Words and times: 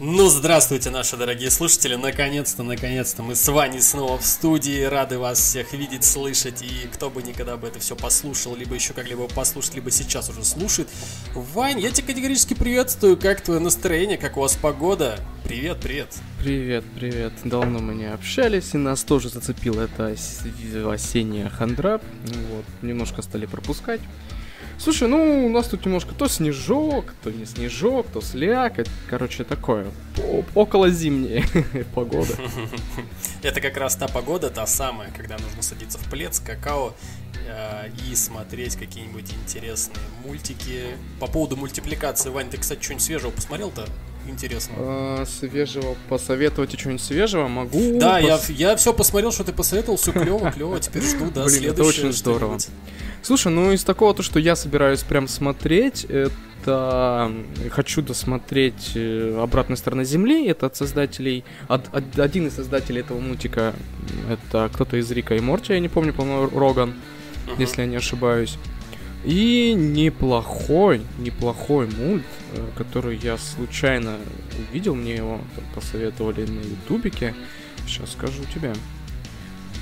Ну, 0.00 0.28
здравствуйте, 0.28 0.90
наши 0.90 1.16
дорогие 1.16 1.50
слушатели. 1.50 1.94
Наконец-то, 1.94 2.62
наконец-то 2.62 3.22
мы 3.22 3.34
с 3.34 3.48
Ваней 3.48 3.80
снова 3.80 4.18
в 4.18 4.24
студии. 4.26 4.82
Рады 4.82 5.18
вас 5.18 5.38
всех 5.38 5.72
видеть, 5.72 6.04
слышать. 6.04 6.62
И 6.62 6.88
кто 6.92 7.10
бы 7.10 7.22
никогда 7.22 7.56
бы 7.56 7.68
это 7.68 7.78
все 7.78 7.96
послушал, 7.96 8.54
либо 8.54 8.74
еще 8.74 8.92
как-либо 8.92 9.28
послушать, 9.28 9.76
либо 9.76 9.90
сейчас 9.90 10.28
уже 10.28 10.44
слушает. 10.44 10.88
Вань, 11.34 11.80
я 11.80 11.90
тебя 11.90 12.08
категорически 12.08 12.54
приветствую. 12.54 13.16
Как 13.16 13.40
твое 13.40 13.60
настроение, 13.60 14.18
как 14.18 14.36
у 14.36 14.40
вас 14.40 14.56
погода? 14.56 15.18
Привет, 15.44 15.78
привет. 15.80 16.08
Привет, 16.38 16.84
привет. 16.94 17.32
Давно 17.44 17.78
мы 17.78 17.94
не 17.94 18.12
общались, 18.12 18.74
и 18.74 18.78
нас 18.78 19.04
тоже 19.04 19.30
зацепила 19.30 19.82
эта 19.82 20.14
осенняя 20.90 21.48
хандра. 21.48 22.00
Вот, 22.50 22.64
немножко 22.82 23.22
стали 23.22 23.46
пропускать. 23.46 24.00
Слушай, 24.78 25.08
ну, 25.08 25.46
у 25.46 25.48
нас 25.48 25.66
тут 25.66 25.86
немножко 25.86 26.14
то 26.14 26.28
снежок, 26.28 27.14
то 27.22 27.30
не 27.30 27.46
снежок, 27.46 28.06
то 28.12 28.20
слякоть. 28.20 28.90
Короче, 29.08 29.44
такое. 29.44 29.86
Около 30.54 30.90
зимняя 30.90 31.44
погода. 31.94 32.34
Это 33.42 33.60
как 33.60 33.76
раз 33.76 33.96
та 33.96 34.08
погода, 34.08 34.50
та 34.50 34.66
самая, 34.66 35.10
когда 35.16 35.36
нужно 35.38 35.62
садиться 35.62 35.98
в 35.98 36.10
плед 36.10 36.34
с 36.34 36.40
какао 36.40 36.94
э, 37.46 37.90
и 38.08 38.14
смотреть 38.14 38.76
какие-нибудь 38.76 39.32
интересные 39.32 40.04
мультики. 40.24 40.96
По 41.20 41.26
поводу 41.26 41.56
мультипликации, 41.56 42.30
Вань, 42.30 42.50
ты, 42.50 42.58
кстати, 42.58 42.82
что-нибудь 42.82 43.04
свежего 43.04 43.30
посмотрел-то? 43.30 43.86
Интересно. 44.28 44.74
А, 44.78 45.24
свежего 45.26 45.96
посоветовать 46.08 46.78
что-нибудь 46.78 47.02
свежего 47.02 47.48
могу. 47.48 47.98
Да, 47.98 48.18
я, 48.18 48.38
я 48.48 48.76
все 48.76 48.92
посмотрел, 48.92 49.32
что 49.32 49.44
ты 49.44 49.52
посоветовал, 49.52 49.96
все 49.96 50.12
клево, 50.12 50.50
клево. 50.50 50.80
Теперь 50.80 51.02
жду, 51.02 51.30
да, 51.34 51.44
Блин, 51.44 51.70
это 51.70 51.84
очень 51.84 52.12
здорово. 52.12 52.58
Слушай, 53.22 53.52
ну 53.52 53.72
из 53.72 53.84
такого 53.84 54.12
то, 54.14 54.22
что 54.22 54.38
я 54.38 54.54
собираюсь 54.54 55.02
прям 55.02 55.28
смотреть, 55.28 56.04
это 56.04 57.30
хочу 57.70 58.02
досмотреть 58.02 58.92
э, 58.94 59.38
«Обратная 59.40 59.76
сторона 59.76 60.04
Земли». 60.04 60.46
Это 60.46 60.66
от 60.66 60.76
создателей... 60.76 61.44
От, 61.68 61.94
от, 61.94 62.18
один 62.18 62.46
из 62.46 62.54
создателей 62.54 63.00
этого 63.00 63.20
мультика, 63.20 63.74
это 64.30 64.70
кто-то 64.72 64.96
из 64.96 65.10
Рика 65.10 65.34
и 65.34 65.40
Морти, 65.40 65.72
я 65.74 65.80
не 65.80 65.88
помню, 65.88 66.14
по-моему, 66.14 66.58
Роган, 66.58 66.94
uh-huh. 67.46 67.54
если 67.58 67.82
я 67.82 67.86
не 67.86 67.96
ошибаюсь. 67.96 68.58
И 69.24 69.72
неплохой, 69.74 71.00
неплохой 71.18 71.86
мульт, 71.86 72.24
э, 72.52 72.68
который 72.76 73.16
я 73.16 73.38
случайно 73.38 74.18
увидел, 74.58 74.94
мне 74.94 75.16
его 75.16 75.40
посоветовали 75.74 76.44
на 76.46 76.60
ютубике. 76.60 77.34
Сейчас 77.86 78.12
скажу 78.12 78.42
тебе. 78.54 78.74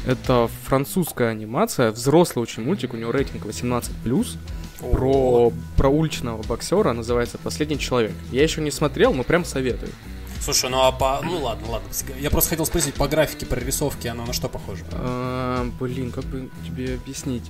Это 0.07 0.49
французская 0.65 1.29
анимация, 1.29 1.91
взрослый 1.91 2.43
очень 2.43 2.65
мультик, 2.65 2.95
у 2.95 2.97
него 2.97 3.13
рейтинг 3.13 3.45
18+, 3.45 4.37
про, 4.81 5.53
про 5.77 5.89
уличного 5.89 6.43
боксера, 6.43 6.93
называется 6.93 7.39
«Последний 7.39 7.79
человек». 7.79 8.13
Я 8.33 8.43
еще 8.43 8.61
не 8.61 8.73
смотрел, 8.73 9.15
но 9.15 9.23
прям 9.23 9.45
советую. 9.45 9.93
Слушай, 10.41 10.71
ну 10.71 10.81
а 10.81 10.91
по... 10.91 11.21
Ну 11.23 11.39
ладно, 11.39 11.71
ладно. 11.71 11.89
Я 12.19 12.31
просто 12.31 12.51
хотел 12.51 12.67
спросить, 12.67 12.95
по 12.95 13.07
графике, 13.07 13.47
по 13.47 13.55
рисовке 13.55 14.09
оно 14.09 14.27
на 14.27 14.33
что 14.33 14.49
похоже? 14.49 14.85
А, 14.91 15.65
блин, 15.79 16.11
как 16.11 16.25
бы 16.25 16.51
тебе 16.67 16.95
объяснить? 16.95 17.49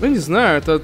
Ну, 0.00 0.06
не 0.06 0.18
знаю, 0.18 0.58
это... 0.58 0.82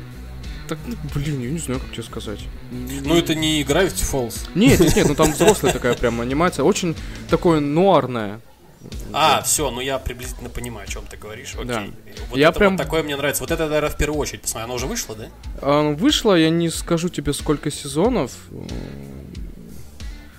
Так, 0.69 0.79
ну, 0.87 0.95
блин, 1.15 1.41
я 1.41 1.51
не 1.51 1.59
знаю, 1.59 1.81
как 1.81 1.91
тебе 1.93 2.03
сказать. 2.03 2.41
Ну, 2.71 3.17
это 3.17 3.35
не 3.35 3.63
Gravity 3.63 4.05
Falls. 4.13 4.49
Нет, 4.55 4.79
нет, 4.81 4.97
нет, 4.97 5.09
ну 5.09 5.15
там 5.15 5.33
взрослая 5.33 5.73
такая 5.73 5.95
прям 5.95 6.21
анимация. 6.21 6.63
Очень 6.63 6.95
такое 7.31 7.61
нуарное. 7.61 8.41
А, 9.13 9.43
все, 9.43 9.71
ну 9.71 9.81
я 9.81 9.99
приблизительно 9.99 10.51
понимаю, 10.51 10.87
о 10.87 10.91
чем 10.91 11.05
ты 11.07 11.17
говоришь. 11.17 11.55
Окей. 11.55 11.67
Да. 11.67 11.85
Вот 12.31 12.39
я 12.39 12.51
это 12.51 12.59
прям... 12.59 12.77
вот 12.77 12.85
такое 12.85 13.03
мне 13.03 13.17
нравится. 13.17 13.43
Вот 13.43 13.51
это, 13.51 13.67
наверное, 13.67 13.91
в 13.91 13.97
первую 13.97 14.21
очередь. 14.21 14.43
Посмотри, 14.43 14.65
оно 14.65 14.75
уже 14.75 14.87
вышло, 14.87 15.17
да? 15.17 15.29
А, 15.61 15.95
вышло, 15.95 16.37
я 16.37 16.51
не 16.51 16.69
скажу 16.69 17.09
тебе, 17.09 17.33
сколько 17.33 17.71
сезонов. 17.71 18.33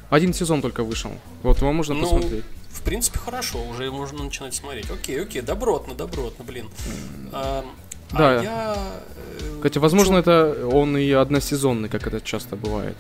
Один 0.10 0.34
сезон 0.34 0.62
только 0.62 0.84
вышел. 0.84 1.12
Вот 1.44 1.58
его 1.62 1.72
можно 1.74 1.96
ну, 1.96 2.02
посмотреть. 2.02 2.44
В 2.70 2.82
принципе, 2.82 3.20
хорошо, 3.20 3.64
уже 3.66 3.92
можно 3.92 4.24
начинать 4.24 4.56
смотреть. 4.56 4.90
Окей, 4.90 5.22
окей, 5.22 5.42
добротно, 5.42 5.96
добротно, 5.96 6.46
блин. 6.46 6.70
А, 7.32 7.66
да. 8.12 8.40
А 8.40 8.44
я... 8.44 8.78
Хотя, 9.62 9.80
возможно, 9.80 10.16
Чё? 10.16 10.20
это 10.20 10.68
он 10.68 10.98
и 10.98 11.12
односезонный, 11.12 11.90
как 11.90 12.08
это 12.08 12.22
часто 12.22 12.56
бывает. 12.56 12.96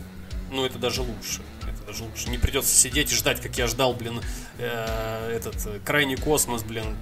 Ну, 0.51 0.65
это 0.65 0.77
даже 0.77 1.01
лучше 1.01 1.41
даже 1.89 2.03
лучше. 2.03 2.29
Не 2.29 2.37
придется 2.37 2.75
сидеть 2.75 3.11
и 3.11 3.15
ждать, 3.15 3.41
как 3.41 3.57
я 3.57 3.67
ждал, 3.67 3.93
блин, 3.93 4.21
э, 4.59 5.33
этот 5.35 5.55
э, 5.65 5.79
крайний 5.83 6.17
космос, 6.17 6.63
блин. 6.63 6.95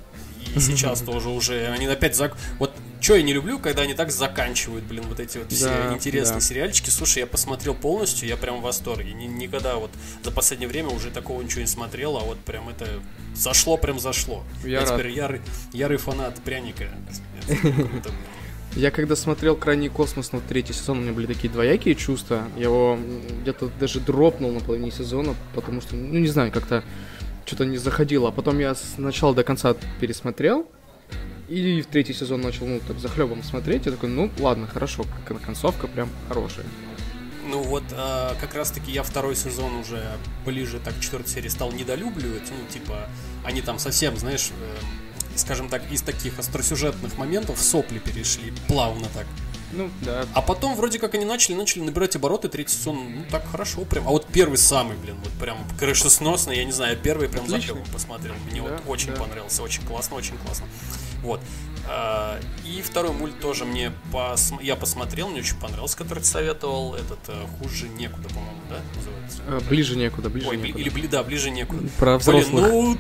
И 0.56 0.60
сейчас 0.60 1.02
тоже 1.02 1.30
уже 1.30 1.68
они 1.68 1.88
опять 1.88 2.16
зак... 2.16 2.38
Вот 2.60 2.74
что 3.00 3.16
я 3.16 3.22
не 3.22 3.34
люблю, 3.34 3.60
когда 3.60 3.84
они 3.84 3.94
так 3.94 4.12
заканчивают, 4.12 4.84
блин, 4.86 5.04
вот 5.08 5.20
эти 5.20 5.38
вот 5.38 5.52
все 5.52 5.66
да, 5.66 5.94
интересные 5.94 6.40
да. 6.40 6.46
сериальчики. 6.46 6.90
Слушай, 6.90 7.20
я 7.20 7.28
посмотрел 7.28 7.76
полностью, 7.76 8.28
я 8.28 8.38
прям 8.38 8.60
в 8.60 8.62
восторге. 8.62 9.14
Ни, 9.14 9.26
никогда 9.26 9.76
вот 9.76 9.92
за 10.24 10.32
последнее 10.32 10.68
время 10.68 10.90
уже 10.90 11.12
такого 11.12 11.42
ничего 11.42 11.62
не 11.62 11.68
смотрел, 11.68 12.18
а 12.18 12.22
вот 12.22 12.40
прям 12.40 12.70
это 12.70 12.88
зашло, 13.36 13.78
прям 13.78 14.00
зашло. 14.00 14.44
Я, 14.64 14.82
я 14.82 14.86
теперь 14.86 15.10
ярый, 15.10 15.42
ярый 15.74 15.98
фанат 15.98 16.42
пряника. 16.42 16.86
Я 18.76 18.92
когда 18.92 19.16
смотрел 19.16 19.56
«Крайний 19.56 19.90
космос», 19.90 20.32
ну, 20.34 20.42
третий 20.48 20.74
сезон, 20.74 21.00
у 21.00 21.02
меня 21.02 21.14
были 21.14 21.26
такие 21.26 21.50
двоякие 21.50 21.96
чувства. 21.96 22.44
Я 22.56 22.66
его 22.66 23.00
где-то 23.42 23.72
даже 23.80 24.00
дропнул 24.00 24.52
на 24.52 24.60
половине 24.60 24.92
сезона, 24.92 25.34
потому 25.56 25.82
что, 25.82 25.96
ну, 25.96 26.20
не 26.20 26.28
знаю, 26.28 26.52
как-то 26.52 26.84
что-то 27.46 27.66
не 27.66 27.78
заходило. 27.78 28.30
А 28.30 28.32
потом 28.32 28.60
я 28.60 28.76
с 28.76 28.96
до 28.98 29.44
конца 29.44 29.76
пересмотрел, 30.00 30.68
и 31.48 31.82
в 31.82 31.88
третий 31.88 32.14
сезон 32.14 32.42
начал, 32.42 32.68
ну, 32.68 32.80
так 32.86 33.00
захлебом 33.00 33.42
смотреть. 33.42 33.86
Я 33.86 33.94
такой, 33.94 34.10
ну, 34.10 34.30
ладно, 34.38 34.68
хорошо, 34.68 35.06
концовка 35.46 35.88
прям 35.88 36.10
хорошая. 36.28 36.66
Ну 37.50 37.62
вот, 37.64 37.84
э, 37.92 38.34
как 38.42 38.54
раз-таки 38.54 38.92
я 38.92 39.04
второй 39.04 39.36
сезон 39.36 39.76
уже 39.76 40.04
ближе 40.46 40.80
так 40.84 40.94
к 40.98 41.00
четвертой 41.00 41.32
серии 41.32 41.48
стал 41.48 41.72
недолюбливать. 41.72 42.52
Ну, 42.52 42.72
типа, 42.72 43.08
они 43.46 43.62
там 43.62 43.80
совсем, 43.80 44.18
знаешь, 44.18 44.52
э, 44.52 44.76
скажем 45.38 45.70
так, 45.70 45.82
из 45.92 46.02
таких 46.02 46.40
остросюжетных 46.40 47.18
моментов 47.18 47.60
сопли 47.60 48.00
перешли 48.00 48.54
плавно 48.68 49.08
так. 49.14 49.26
Ну, 49.74 49.90
да. 50.02 50.26
А 50.34 50.42
потом 50.42 50.76
вроде 50.76 50.98
как 50.98 51.14
они 51.16 51.26
начали, 51.26 51.54
начали 51.56 51.82
набирать 51.82 52.16
обороты, 52.16 52.48
третий 52.48 52.74
сезон, 52.74 52.96
ну, 52.96 53.26
так 53.30 53.46
хорошо 53.50 53.84
прям. 53.84 54.08
А 54.08 54.12
вот 54.12 54.26
первый 54.26 54.58
самый, 54.58 54.96
блин, 54.96 55.18
вот 55.22 55.34
прям 55.34 55.58
крышесносный, 55.78 56.58
я 56.58 56.64
не 56.64 56.72
знаю, 56.72 56.98
первый 56.98 57.28
прям 57.28 57.48
за 57.48 57.60
посмотрел. 57.92 58.34
Мне 58.50 58.62
да, 58.62 58.70
вот 58.70 58.82
очень 58.88 59.12
да. 59.12 59.20
понравился, 59.20 59.62
очень 59.64 59.84
классно, 59.84 60.16
очень 60.16 60.38
классно. 60.38 60.66
Вот. 61.22 61.42
А, 61.90 62.40
и 62.66 62.82
второй 62.82 63.12
мульт 63.12 63.40
тоже 63.40 63.66
мне 63.66 63.92
пос... 64.12 64.54
я 64.62 64.76
посмотрел, 64.76 65.30
мне 65.30 65.40
очень 65.40 65.58
понравился, 65.58 65.98
который 65.98 66.20
ты 66.20 66.26
советовал. 66.26 66.96
Этот 66.96 67.20
э, 67.28 67.46
хуже 67.60 67.88
некуда, 67.88 68.28
по-моему, 68.30 68.60
да, 68.70 68.80
называется? 68.96 69.38
А, 69.48 69.70
ближе 69.70 69.96
некуда, 69.96 70.30
ближе 70.30 70.50
Ой, 70.50 70.58
некуда. 70.58 70.84
Или 70.84 71.08
да, 71.08 71.24
ближе 71.24 71.50
некуда. 71.50 71.88
Про 71.98 72.18
взрослых. 72.18 72.66
Блин, 72.66 72.70
ну 72.70 72.98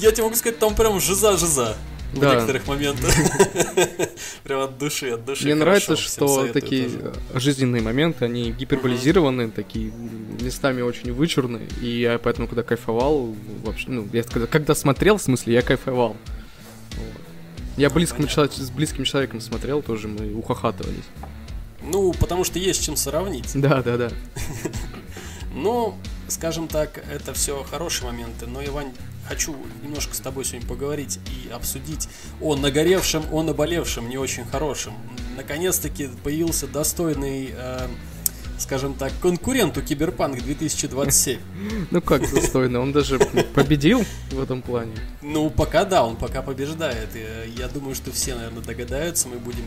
я 0.00 0.12
тебе 0.12 0.24
могу 0.24 0.36
сказать, 0.36 0.58
там 0.58 0.74
прям 0.74 1.00
жиза-жиза 1.00 1.76
в 2.12 2.18
да. 2.18 2.34
некоторых 2.34 2.66
моментах. 2.66 3.14
Прям 4.42 4.60
от 4.60 4.78
души, 4.78 5.10
от 5.10 5.24
души. 5.24 5.44
Мне 5.44 5.54
нравится, 5.54 5.96
что 5.96 6.48
такие 6.48 6.90
жизненные 7.34 7.82
моменты, 7.82 8.24
они 8.24 8.52
гиперболизированы, 8.52 9.50
такие 9.50 9.92
местами 10.40 10.82
очень 10.82 11.12
вычурные, 11.12 11.68
и 11.80 12.00
я 12.00 12.18
поэтому, 12.18 12.48
когда 12.48 12.62
кайфовал, 12.62 13.34
вообще, 13.64 13.90
ну, 13.90 14.08
я 14.12 14.22
когда, 14.22 14.46
когда 14.46 14.74
смотрел, 14.74 15.18
в 15.18 15.22
смысле, 15.22 15.54
я 15.54 15.62
кайфовал. 15.62 16.16
Я 17.76 17.88
близкому 17.88 18.28
с 18.28 18.70
близким 18.70 19.04
человеком 19.04 19.40
смотрел, 19.40 19.80
тоже 19.80 20.08
мы 20.08 20.34
ухахатывались. 20.34 21.04
Ну, 21.82 22.12
потому 22.12 22.44
что 22.44 22.58
есть 22.58 22.84
чем 22.84 22.96
сравнить. 22.96 23.50
Да, 23.54 23.82
да, 23.82 23.96
да. 23.96 24.10
Ну, 25.52 25.96
скажем 26.28 26.68
так, 26.68 27.02
это 27.12 27.34
все 27.34 27.64
хорошие 27.68 28.06
моменты, 28.06 28.46
но, 28.46 28.64
Иван, 28.64 28.92
хочу 29.30 29.54
немножко 29.84 30.12
с 30.12 30.18
тобой 30.18 30.44
сегодня 30.44 30.68
поговорить 30.68 31.20
и 31.26 31.50
обсудить 31.50 32.08
о 32.40 32.56
нагоревшем, 32.56 33.22
о 33.30 33.44
наболевшем, 33.44 34.08
не 34.08 34.18
очень 34.18 34.44
хорошем. 34.44 34.92
Наконец-таки 35.36 36.08
появился 36.24 36.66
достойный, 36.66 37.54
э, 37.56 37.86
скажем 38.58 38.94
так, 38.94 39.12
конкурент 39.22 39.78
у 39.78 39.82
Киберпанк 39.82 40.42
2027. 40.42 41.38
Ну 41.92 42.02
как 42.02 42.28
достойно, 42.28 42.80
он 42.80 42.90
даже 42.90 43.20
победил 43.54 44.04
в 44.32 44.42
этом 44.42 44.62
плане. 44.62 44.96
Ну, 45.22 45.48
пока 45.48 45.84
да, 45.84 46.04
он 46.04 46.16
пока 46.16 46.42
побеждает. 46.42 47.10
Я 47.56 47.68
думаю, 47.68 47.94
что 47.94 48.10
все, 48.10 48.34
наверное, 48.34 48.64
догадаются. 48.64 49.28
Мы 49.28 49.38
будем 49.38 49.64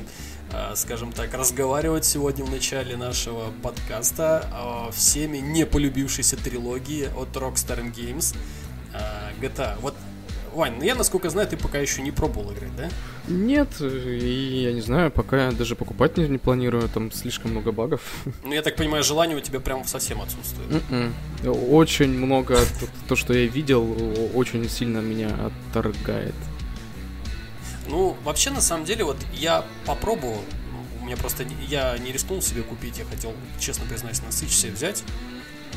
Э, 0.53 0.73
скажем 0.75 1.11
так, 1.11 1.33
разговаривать 1.33 2.05
сегодня 2.05 2.45
в 2.45 2.51
начале 2.51 2.95
нашего 2.95 3.51
подкаста 3.63 4.47
о 4.53 4.91
всеми 4.91 5.39
не 5.39 5.65
полюбившейся 5.65 6.37
трилогии 6.37 7.09
от 7.17 7.35
Rockstar 7.35 7.83
Games 7.91 8.35
э, 8.35 8.37
GTA. 9.43 9.75
Вот 9.81 9.93
Вань, 10.53 10.75
ну 10.77 10.83
я, 10.83 10.93
насколько 10.95 11.29
знаю, 11.29 11.47
ты 11.47 11.57
пока 11.57 11.79
еще 11.79 12.01
не 12.01 12.11
пробовал 12.11 12.53
играть, 12.53 12.75
да? 12.75 12.89
Нет, 13.27 13.69
и 13.81 14.63
я 14.63 14.71
не 14.71 14.81
знаю, 14.81 15.09
пока 15.11 15.51
даже 15.51 15.75
покупать 15.75 16.17
не, 16.17 16.27
не 16.27 16.37
планирую, 16.37 16.87
там 16.89 17.11
слишком 17.11 17.51
много 17.51 17.71
багов. 17.71 18.01
Ну, 18.43 18.53
я 18.53 18.61
так 18.61 18.75
понимаю, 18.75 19.03
желание 19.03 19.35
у 19.35 19.39
тебя 19.39 19.59
прям 19.59 19.83
совсем 19.85 20.21
отсутствует. 20.21 20.69
Mm-mm. 20.69 21.11
М-м. 21.43 21.73
Очень 21.73 22.11
много, 22.11 22.55
то, 22.55 22.87
то, 23.07 23.15
что 23.15 23.33
я 23.33 23.47
видел, 23.47 23.97
очень 24.35 24.69
сильно 24.69 24.99
меня 24.99 25.29
отторгает. 25.71 26.35
Ну, 27.87 28.15
вообще, 28.23 28.51
на 28.51 28.61
самом 28.61 28.85
деле, 28.85 29.03
вот 29.03 29.17
я 29.33 29.65
попробовал, 29.85 30.37
у 31.01 31.03
у 31.03 31.05
меня 31.05 31.17
просто... 31.17 31.45
Я 31.67 31.97
не 31.97 32.11
рискнул 32.13 32.41
себе 32.41 32.61
купить, 32.61 32.97
я 32.97 33.05
хотел, 33.05 33.33
честно 33.59 33.85
признаюсь, 33.85 34.21
на 34.21 34.27
Switch 34.27 34.51
себе 34.51 34.71
взять. 34.71 35.03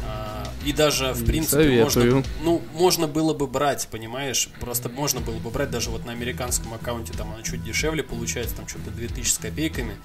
А, 0.04 0.48
и 0.64 0.72
даже, 0.72 1.12
в 1.12 1.24
принципе, 1.24 1.82
можно, 1.82 2.22
ну, 2.42 2.62
можно 2.74 3.06
было 3.06 3.34
бы 3.34 3.46
брать, 3.46 3.88
понимаешь? 3.90 4.48
Просто 4.60 4.88
можно 4.88 5.20
было 5.20 5.38
бы 5.38 5.50
брать 5.50 5.70
даже 5.70 5.90
вот 5.90 6.04
на 6.04 6.12
американском 6.12 6.74
аккаунте, 6.74 7.12
там 7.12 7.32
оно 7.32 7.42
чуть 7.42 7.62
дешевле 7.62 8.02
получается, 8.02 8.56
там 8.56 8.68
что-то 8.68 8.90
2000 8.90 9.30
с 9.30 9.38
копейками 9.38 9.96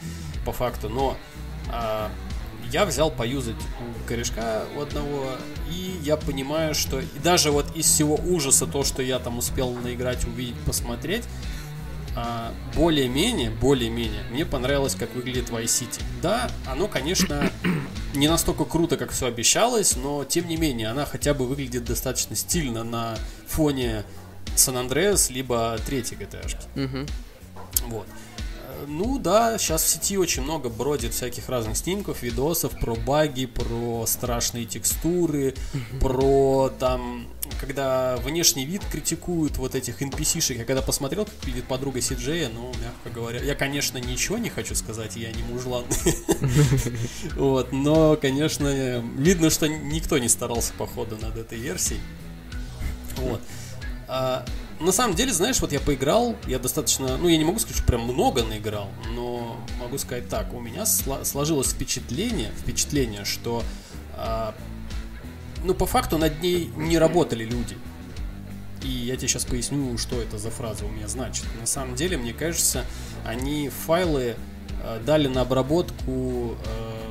по 0.46 0.52
факту, 0.52 0.90
но 0.90 1.18
а, 1.70 2.12
я 2.72 2.86
взял 2.86 3.12
поюзать 3.12 3.56
у 3.56 4.08
корешка 4.08 4.64
у 4.78 4.82
одного, 4.82 5.32
и 5.70 6.00
я 6.04 6.16
понимаю, 6.16 6.74
что 6.74 7.00
и 7.00 7.20
даже 7.24 7.52
вот 7.52 7.76
из 7.76 7.86
всего 7.86 8.16
ужаса 8.16 8.66
то, 8.66 8.84
что 8.84 9.02
я 9.02 9.20
там 9.20 9.38
успел 9.40 9.74
наиграть, 9.74 10.26
увидеть, 10.26 10.60
посмотреть, 10.62 11.26
а, 12.16 12.54
более-менее, 12.76 13.50
более-менее, 13.50 14.24
мне 14.32 14.46
понравилось, 14.46 14.96
как 14.96 15.14
выглядит 15.16 15.50
Vice 15.50 15.66
City. 15.66 16.02
Да, 16.22 16.50
оно, 16.66 16.88
конечно, 16.88 17.52
не 18.14 18.28
настолько 18.28 18.66
круто, 18.66 18.98
как 18.98 19.12
все 19.12 19.28
обещалось, 19.28 19.96
но 19.96 20.26
тем 20.26 20.48
не 20.48 20.58
менее, 20.58 20.90
она 20.90 21.06
хотя 21.06 21.34
бы 21.34 21.48
выглядит 21.48 21.86
достаточно 21.86 22.36
стильно 22.36 22.84
на 22.84 23.18
фоне 23.48 24.04
Сан 24.56 24.78
Андреас, 24.78 25.30
либо 25.30 25.78
третьей 25.86 26.18
GTA. 26.18 26.42
Угу. 26.76 27.08
Вот. 27.88 28.08
Ну 28.88 29.20
да, 29.20 29.58
сейчас 29.58 29.84
в 29.84 29.88
сети 29.88 30.18
очень 30.18 30.44
много 30.44 30.70
бродит 30.70 31.14
всяких 31.14 31.50
разных 31.50 31.78
снимков, 31.78 32.24
видосов 32.24 32.72
про 32.80 32.96
баги, 32.96 33.46
про 33.46 34.06
страшные 34.08 34.66
текстуры, 34.66 35.54
про 36.00 36.72
там, 36.80 37.28
когда 37.60 38.18
внешний 38.18 38.66
вид 38.66 38.82
критикуют 38.92 39.58
вот 39.58 39.76
этих 39.76 40.02
NPC-шек. 40.02 40.58
Я 40.58 40.66
когда 40.66 40.82
посмотрел, 40.82 41.26
как 41.26 41.46
видит 41.46 41.66
подруга 41.66 42.02
Сиджея, 42.02 42.50
ну, 42.50 42.72
мягко 42.82 43.10
говоря, 43.14 43.42
я, 43.42 43.56
конечно, 43.56 43.98
ничего 43.98 44.38
не 44.38 44.50
хочу 44.50 44.76
сказать, 44.76 45.16
я 45.16 45.32
не 45.32 45.44
мужлан. 45.44 45.86
Вот, 47.36 47.72
но, 47.72 48.16
конечно, 48.16 49.00
видно, 49.18 49.50
что 49.50 49.68
никто 49.68 50.18
не 50.18 50.30
старался, 50.30 50.74
походу, 50.74 51.18
над 51.18 51.38
этой 51.38 51.58
версией. 51.58 52.00
Вот. 53.18 53.42
А, 54.08 54.46
на 54.80 54.92
самом 54.92 55.16
деле, 55.16 55.32
знаешь, 55.32 55.60
вот 55.62 55.72
я 55.72 55.80
поиграл, 55.80 56.36
я 56.48 56.60
достаточно, 56.60 57.18
ну, 57.18 57.28
я 57.28 57.38
не 57.38 57.46
могу 57.46 57.60
сказать, 57.60 57.78
что 57.78 57.86
прям 57.86 58.02
много 58.02 58.44
наиграл, 58.44 58.90
но 59.14 59.58
могу 59.80 59.98
сказать 59.98 60.28
так, 60.28 60.54
у 60.54 60.60
меня 60.60 60.86
сложилось 60.86 61.72
впечатление, 61.72 62.52
впечатление, 62.60 63.24
что, 63.24 63.64
а, 64.16 64.56
ну, 65.64 65.74
по 65.74 65.86
факту 65.86 66.18
над 66.18 66.42
ней 66.42 66.72
не 66.76 66.98
работали 66.98 67.44
люди. 67.44 67.78
И 68.84 68.88
я 68.88 69.16
тебе 69.16 69.28
сейчас 69.28 69.46
поясню, 69.46 69.98
что 69.98 70.20
это 70.20 70.38
за 70.38 70.50
фраза 70.50 70.86
у 70.86 70.90
меня 70.90 71.08
значит. 71.08 71.46
На 71.60 71.68
самом 71.68 71.96
деле, 71.96 72.18
мне 72.18 72.34
кажется, 72.34 72.84
они 73.26 73.70
файлы 73.70 74.36
э, 74.84 75.00
дали 75.06 75.28
на 75.28 75.42
обработку, 75.42 76.58
э, 76.66 77.02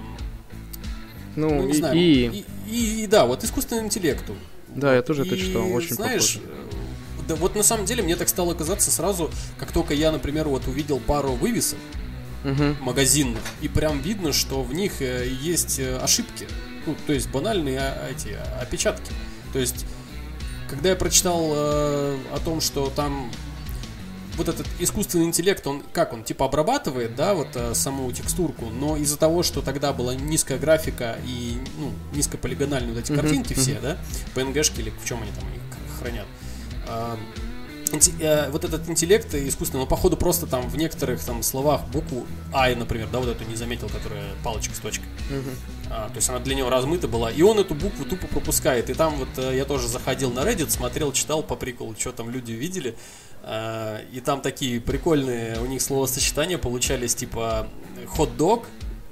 ну, 1.36 1.54
ну 1.54 1.62
не 1.66 1.72
и, 1.72 1.76
знаю, 1.76 1.96
и... 1.96 2.00
И, 2.00 2.44
и, 2.68 3.04
и 3.04 3.06
да, 3.06 3.26
вот 3.26 3.44
искусственному 3.44 3.86
интеллекту. 3.86 4.34
Да, 4.68 4.94
я 4.94 5.02
тоже 5.02 5.24
и, 5.24 5.26
это 5.26 5.36
читал, 5.36 5.72
очень 5.72 5.94
знаешь, 5.94 6.38
похоже 6.38 6.60
да 7.30 7.36
вот 7.36 7.54
на 7.54 7.62
самом 7.62 7.86
деле 7.86 8.02
мне 8.02 8.16
так 8.16 8.28
стало 8.28 8.54
казаться 8.54 8.90
сразу, 8.90 9.30
как 9.56 9.70
только 9.70 9.94
я, 9.94 10.10
например, 10.10 10.48
вот 10.48 10.66
увидел 10.66 10.98
пару 10.98 11.32
вывесок 11.32 11.78
угу. 12.44 12.74
магазинных, 12.80 13.42
и 13.60 13.68
прям 13.68 14.00
видно, 14.00 14.32
что 14.32 14.64
в 14.64 14.74
них 14.74 15.00
э, 15.00 15.28
есть 15.40 15.78
э, 15.78 15.96
ошибки. 15.98 16.48
Ну, 16.86 16.96
то 17.06 17.12
есть 17.12 17.30
банальные 17.30 17.78
а, 17.78 18.08
эти 18.10 18.36
опечатки. 18.60 19.12
То 19.52 19.58
есть, 19.58 19.84
когда 20.68 20.90
я 20.90 20.96
прочитал 20.96 21.50
э, 21.52 22.18
о 22.32 22.38
том, 22.44 22.60
что 22.60 22.90
там 22.94 23.30
вот 24.36 24.48
этот 24.48 24.66
искусственный 24.78 25.24
интеллект, 25.26 25.66
он 25.66 25.82
как 25.92 26.12
он 26.12 26.24
типа 26.24 26.46
обрабатывает, 26.46 27.14
да, 27.16 27.34
вот 27.34 27.48
э, 27.54 27.74
саму 27.74 28.10
текстурку, 28.12 28.66
но 28.66 28.96
из-за 28.96 29.18
того, 29.18 29.42
что 29.42 29.60
тогда 29.60 29.92
была 29.92 30.14
низкая 30.14 30.58
графика 30.58 31.18
и 31.26 31.58
ну 31.78 31.92
низкополигональные 32.12 32.94
вот 32.94 33.00
эти 33.00 33.12
картинки 33.12 33.52
uh-huh. 33.52 33.60
все, 33.60 33.80
да, 33.80 33.98
PNG-шки 34.34 34.80
или 34.80 34.90
в 34.90 35.04
чем 35.04 35.22
они 35.22 35.32
там 35.32 35.44
их 35.52 35.98
хранят, 35.98 36.26
Э, 38.20 38.50
вот 38.50 38.64
этот 38.64 38.88
интеллект 38.88 39.34
искусственный, 39.34 39.82
он 39.82 39.88
походу 39.88 40.16
просто 40.16 40.46
там 40.46 40.68
в 40.68 40.76
некоторых 40.76 41.22
там 41.24 41.42
словах 41.42 41.86
букву 41.88 42.26
А, 42.52 42.72
например, 42.74 43.08
да, 43.12 43.18
вот 43.18 43.28
эту 43.28 43.44
не 43.48 43.56
заметил, 43.56 43.88
которая 43.88 44.24
палочка 44.44 44.74
с 44.74 44.78
точкой. 44.78 45.06
Угу. 45.30 45.50
А, 45.92 46.08
то 46.08 46.16
есть 46.16 46.28
она 46.28 46.38
для 46.38 46.54
него 46.54 46.70
размыта 46.70 47.08
была, 47.08 47.32
и 47.32 47.42
он 47.42 47.58
эту 47.58 47.74
букву 47.74 48.04
тупо 48.04 48.28
пропускает. 48.28 48.88
И 48.90 48.94
там 48.94 49.16
вот 49.16 49.28
э, 49.38 49.56
я 49.56 49.64
тоже 49.64 49.88
заходил 49.88 50.30
на 50.32 50.40
Reddit, 50.40 50.70
смотрел, 50.70 51.12
читал 51.12 51.42
по 51.42 51.56
приколу, 51.56 51.96
что 51.98 52.12
там 52.12 52.30
люди 52.30 52.52
видели. 52.52 52.94
А, 53.42 54.00
и 54.12 54.20
там 54.20 54.40
такие 54.40 54.80
прикольные 54.80 55.58
у 55.60 55.66
них 55.66 55.82
словосочетания 55.82 56.58
получались, 56.58 57.16
типа 57.16 57.66
хот-дог, 58.06 58.66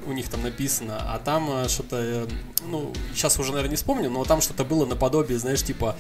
у 0.07 0.13
них 0.13 0.29
там 0.29 0.45
написано, 0.45 0.99
а 1.13 1.19
там 1.19 1.51
э, 1.51 1.69
что-то, 1.69 2.29
ну, 2.65 2.93
сейчас 3.13 3.41
уже, 3.41 3.51
наверное, 3.51 3.71
не 3.71 3.77
вспомню, 3.77 4.09
но 4.09 4.25
там 4.25 4.41
что-то 4.41 4.65
было 4.65 4.87
наподобие, 4.87 5.39
знаешь, 5.39 5.63
типа 5.63 5.97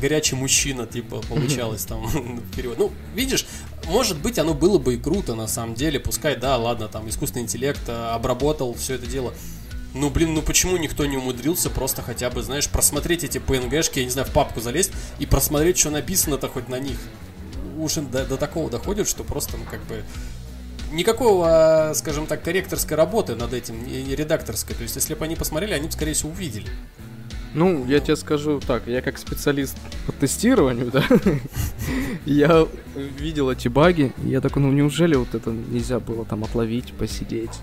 горячий 0.00 0.34
мужчина, 0.34 0.84
типа, 0.84 1.20
получалось 1.28 1.84
там 1.84 2.10
перевод. 2.56 2.76
Ну, 2.76 2.92
видишь, 3.14 3.46
может 3.86 4.20
быть, 4.20 4.36
оно 4.40 4.52
было 4.52 4.78
бы 4.78 4.94
и 4.94 4.98
круто, 4.98 5.36
на 5.36 5.46
самом 5.46 5.76
деле, 5.76 6.00
пускай, 6.00 6.34
да, 6.34 6.56
ладно, 6.56 6.88
там, 6.88 7.08
искусственный 7.08 7.44
интеллект 7.44 7.88
обработал 7.88 8.74
все 8.74 8.94
это 8.94 9.06
дело. 9.06 9.32
Ну, 9.94 10.10
блин, 10.10 10.34
ну 10.34 10.42
почему 10.42 10.76
никто 10.76 11.06
не 11.06 11.16
умудрился 11.16 11.70
просто 11.70 12.02
хотя 12.02 12.28
бы, 12.28 12.42
знаешь, 12.42 12.68
просмотреть 12.68 13.22
эти 13.22 13.38
PNG-шки, 13.38 14.00
я 14.00 14.04
не 14.04 14.10
знаю, 14.10 14.26
в 14.26 14.32
папку 14.32 14.60
залезть 14.60 14.92
и 15.20 15.26
просмотреть, 15.26 15.78
что 15.78 15.90
написано-то 15.90 16.48
хоть 16.48 16.68
на 16.68 16.80
них. 16.80 16.98
Уже 17.78 18.02
до, 18.02 18.26
до 18.26 18.36
такого 18.36 18.68
доходит, 18.68 19.08
что 19.08 19.22
просто, 19.22 19.56
ну, 19.56 19.64
как 19.70 19.80
бы, 19.84 20.02
никакого, 20.92 21.92
скажем 21.94 22.26
так, 22.26 22.42
корректорской 22.42 22.96
работы 22.96 23.36
над 23.36 23.52
этим, 23.52 23.84
не 23.86 24.16
редакторской. 24.16 24.74
То 24.74 24.82
есть, 24.82 24.96
если 24.96 25.14
бы 25.14 25.24
они 25.24 25.36
посмотрели, 25.36 25.74
они 25.74 25.86
бы, 25.86 25.92
скорее 25.92 26.14
всего, 26.14 26.30
увидели. 26.30 26.68
Ну, 27.54 27.86
я 27.86 28.00
тебе 28.00 28.16
скажу 28.16 28.58
так, 28.58 28.88
я 28.88 29.00
как 29.00 29.16
специалист 29.16 29.76
по 30.06 30.12
тестированию, 30.12 30.90
да, 30.90 31.04
я 32.26 32.66
видел 32.96 33.48
эти 33.48 33.68
баги, 33.68 34.12
я 34.24 34.40
такой, 34.40 34.60
ну 34.60 34.72
неужели 34.72 35.14
вот 35.14 35.36
это 35.36 35.50
нельзя 35.50 36.00
было 36.00 36.24
там 36.24 36.42
отловить, 36.42 36.92
посидеть? 36.94 37.60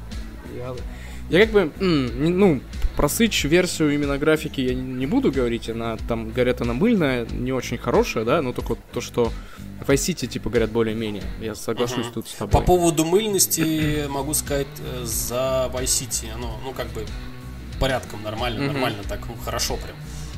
Я 1.32 1.46
как 1.46 1.52
бы, 1.52 1.72
ну, 1.80 2.62
про 2.98 3.08
Switch 3.08 3.48
версию 3.48 3.94
именно 3.94 4.18
графики 4.18 4.62
я 4.62 4.74
не 4.74 5.06
буду 5.06 5.32
говорить, 5.32 5.70
она 5.70 5.98
там, 6.08 6.30
говорят, 6.30 6.62
она 6.62 6.74
мыльная, 6.74 7.26
не 7.26 7.54
очень 7.54 7.78
хорошая, 7.78 8.26
да, 8.26 8.42
но 8.42 8.52
только 8.52 8.76
то, 8.92 9.00
что 9.00 9.32
Vice 9.88 9.96
City, 9.96 10.28
типа, 10.28 10.50
говорят, 10.50 10.72
более-менее. 10.72 11.24
Я 11.40 11.56
соглашусь 11.56 12.08
uh-huh. 12.08 12.14
тут 12.14 12.28
с 12.28 12.34
тобой. 12.34 12.52
По 12.52 12.62
поводу 12.62 13.06
мыльности 13.06 14.06
могу 14.10 14.34
сказать 14.34 14.68
э, 14.80 15.06
за 15.06 15.72
Vice 15.74 15.86
City, 15.86 16.32
оно, 16.36 16.60
ну, 16.64 16.74
как 16.74 16.88
бы, 16.90 17.06
порядком, 17.80 18.22
нормально, 18.24 18.60
mm-hmm. 18.60 18.72
нормально, 18.74 19.04
так 19.08 19.22
ну, 19.28 19.36
хорошо 19.44 19.78
прям. 19.78 19.96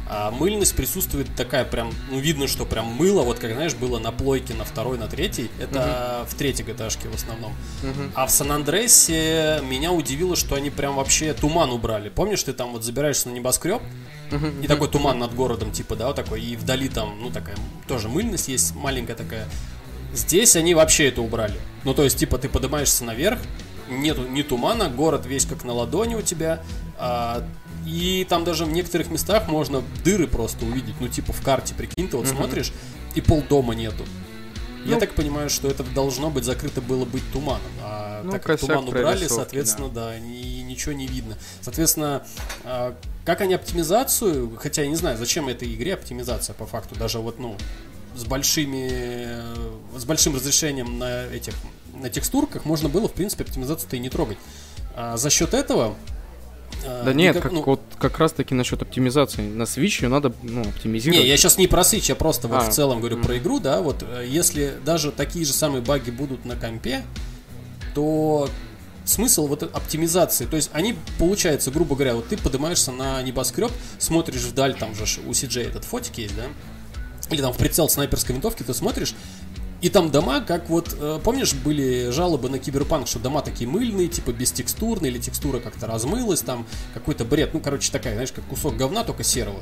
А 0.10 0.32
мыльность 0.32 0.76
присутствует 0.76 1.34
такая 1.36 1.64
прям, 1.66 1.92
ну 2.12 2.20
видно, 2.20 2.48
что 2.48 2.66
прям 2.66 2.86
мыло, 2.86 3.24
вот 3.24 3.40
как 3.40 3.54
знаешь, 3.54 3.74
было 3.74 4.00
на 4.00 4.12
плойке 4.12 4.54
на 4.54 4.66
второй, 4.66 4.98
на 4.98 5.08
третьей, 5.08 5.50
это 5.60 6.26
uh-huh. 6.26 6.30
в 6.30 6.36
третьей 6.36 6.66
gta 6.66 6.90
в 6.90 7.16
основном. 7.16 7.54
Uh-huh. 7.82 8.12
А 8.16 8.28
в 8.28 8.32
Сан-Андресе 8.32 9.62
меня 9.64 9.92
удивило, 9.92 10.36
что 10.36 10.56
они 10.56 10.70
прям 10.70 10.96
вообще 10.96 11.34
туман 11.34 11.72
убрали. 11.72 12.10
Помнишь, 12.10 12.44
ты 12.44 12.54
там 12.54 12.74
вот 12.74 12.84
забираешься 12.84 13.30
на 13.30 13.34
небоскреб, 13.34 13.82
и 14.62 14.68
такой 14.68 14.90
туман 14.90 15.20
над 15.20 15.34
городом, 15.36 15.72
типа, 15.72 15.96
да, 15.96 16.08
вот 16.08 16.16
такой, 16.16 16.42
и 16.42 16.56
вдали 16.56 16.90
там, 16.90 17.20
ну 17.22 17.30
такая, 17.30 17.56
тоже 17.88 18.10
мыльность 18.10 18.48
есть, 18.48 18.76
маленькая 18.76 19.16
такая. 19.16 19.48
Здесь 20.14 20.56
они 20.56 20.76
вообще 20.76 21.08
это 21.10 21.22
убрали. 21.22 21.60
Ну, 21.84 21.94
то 21.94 22.04
есть, 22.04 22.18
типа, 22.18 22.38
ты 22.38 22.50
поднимаешься 22.50 23.04
наверх, 23.04 23.40
нету 23.90 24.28
ни 24.28 24.42
тумана, 24.42 24.90
город 24.90 25.26
весь 25.26 25.46
как 25.46 25.64
на 25.64 25.74
ладони 25.74 26.16
у 26.16 26.22
тебя, 26.22 26.62
а, 26.98 27.44
и 27.86 28.26
там 28.30 28.44
даже 28.44 28.66
в 28.66 28.72
некоторых 28.72 29.10
местах 29.10 29.48
можно 29.48 29.84
дыры 30.04 30.28
просто 30.28 30.66
увидеть, 30.66 30.96
ну 31.00 31.08
типа 31.08 31.34
в 31.34 31.42
карте, 31.42 31.74
прикинь, 31.74 32.08
ты 32.08 32.18
вот 32.18 32.26
uh-huh. 32.26 32.36
смотришь, 32.36 32.72
и 33.16 33.22
полдома 33.22 33.76
нету. 33.76 34.04
Ну, 34.86 34.92
Я 34.92 35.00
так 35.00 35.14
понимаю, 35.14 35.50
что 35.50 35.70
это 35.70 35.84
должно 35.84 36.30
быть 36.30 36.44
закрыто 36.44 36.82
было 36.82 37.06
быть 37.06 37.24
туманом. 37.32 37.62
А 37.82 38.22
ну, 38.24 38.32
так 38.32 38.44
как 38.44 38.60
туман 38.60 38.88
убрали, 38.88 39.28
соответственно, 39.28 39.88
да, 39.90 40.10
да 40.10 40.20
ни, 40.20 40.62
ничего 40.62 40.94
не 40.94 41.08
видно. 41.08 41.38
Соответственно, 41.62 42.26
а, 42.64 42.96
как 43.24 43.42
они 43.42 43.54
оптимизацию, 43.54 44.58
хотя 44.58 44.82
я 44.82 44.90
не 44.90 44.96
знаю, 44.96 45.18
зачем 45.18 45.48
этой 45.48 45.74
игре 45.74 45.94
оптимизация 45.94 46.54
по 46.54 46.66
факту, 46.66 46.96
даже 46.96 47.20
вот, 47.20 47.40
ну, 47.40 47.56
с 48.16 48.26
большими, 48.26 49.42
с 49.98 50.06
большим 50.06 50.36
разрешением 50.36 51.00
на 51.00 51.26
этих, 51.28 51.54
на 51.94 52.10
текстурках 52.10 52.66
можно 52.66 52.90
было, 52.90 53.08
в 53.08 53.14
принципе, 53.14 53.44
оптимизацию-то 53.44 53.96
и 53.96 54.00
не 54.00 54.10
трогать. 54.10 54.38
А 54.96 55.18
за 55.18 55.30
счет 55.30 55.54
этого 55.54 55.96
да 56.84 57.12
а, 57.12 57.14
нет, 57.14 57.40
как, 57.40 57.52
ну, 57.52 57.64
вот, 57.64 57.82
как 57.98 58.20
раз 58.20 58.34
таки 58.34 58.54
насчет 58.54 58.82
оптимизации. 58.82 59.42
На 59.42 59.64
Switch 59.64 60.04
ее 60.04 60.10
надо 60.10 60.34
ну, 60.42 60.62
оптимизировать. 60.62 61.24
Не, 61.24 61.28
я 61.28 61.38
сейчас 61.38 61.58
не 61.58 61.68
про 61.68 61.82
Switch, 61.82 62.06
я 62.10 62.16
просто 62.16 62.48
вот 62.48 62.58
а, 62.58 62.70
в 62.70 62.74
целом 62.74 63.00
говорю 63.00 63.18
mm. 63.18 63.24
про 63.24 63.38
игру, 63.38 63.60
да, 63.60 63.82
вот 63.82 64.04
э, 64.04 64.26
если 64.28 64.74
даже 64.86 65.12
такие 65.12 65.46
же 65.46 65.54
самые 65.54 65.82
баги 65.82 66.12
будут 66.12 66.46
на 66.46 66.56
компе, 66.56 67.04
то 67.96 68.50
смысл 69.06 69.48
вот 69.48 69.64
оптимизации, 69.64 70.46
то 70.46 70.56
есть 70.56 70.70
они, 70.74 70.96
получается, 71.20 71.72
грубо 71.72 71.96
говоря, 71.96 72.16
вот 72.16 72.28
ты 72.28 72.38
поднимаешься 72.38 72.92
на 72.92 73.22
небоскреб, 73.22 73.72
смотришь 74.00 74.44
вдаль, 74.44 74.76
там 74.76 74.96
же 74.96 75.04
у 75.26 75.32
CJ 75.32 75.68
этот 75.68 75.84
фотик 75.84 76.18
есть, 76.18 76.36
да, 76.36 76.44
или 77.30 77.42
там 77.42 77.54
в 77.54 77.58
прицел 77.58 77.90
снайперской 77.90 78.36
винтовки 78.36 78.64
ты 78.64 78.74
смотришь, 78.74 79.14
И 79.84 79.90
там 79.90 80.12
дома, 80.12 80.40
как 80.40 80.70
вот, 80.70 80.96
э, 80.98 81.20
помнишь, 81.22 81.54
были 81.54 82.10
жалобы 82.10 82.48
на 82.48 82.58
киберпанк, 82.58 83.06
что 83.06 83.20
дома 83.20 83.42
такие 83.42 83.70
мыльные, 83.70 84.08
типа 84.08 84.32
бестекстурные, 84.32 85.12
или 85.12 85.20
текстура 85.20 85.60
как-то 85.60 85.88
размылась, 85.88 86.40
там 86.40 86.66
какой-то 86.94 87.26
бред, 87.26 87.54
ну, 87.54 87.60
короче, 87.60 87.92
такая, 87.92 88.14
знаешь, 88.14 88.32
как 88.32 88.46
кусок 88.46 88.78
говна, 88.78 89.04
только 89.04 89.26
серого. 89.26 89.60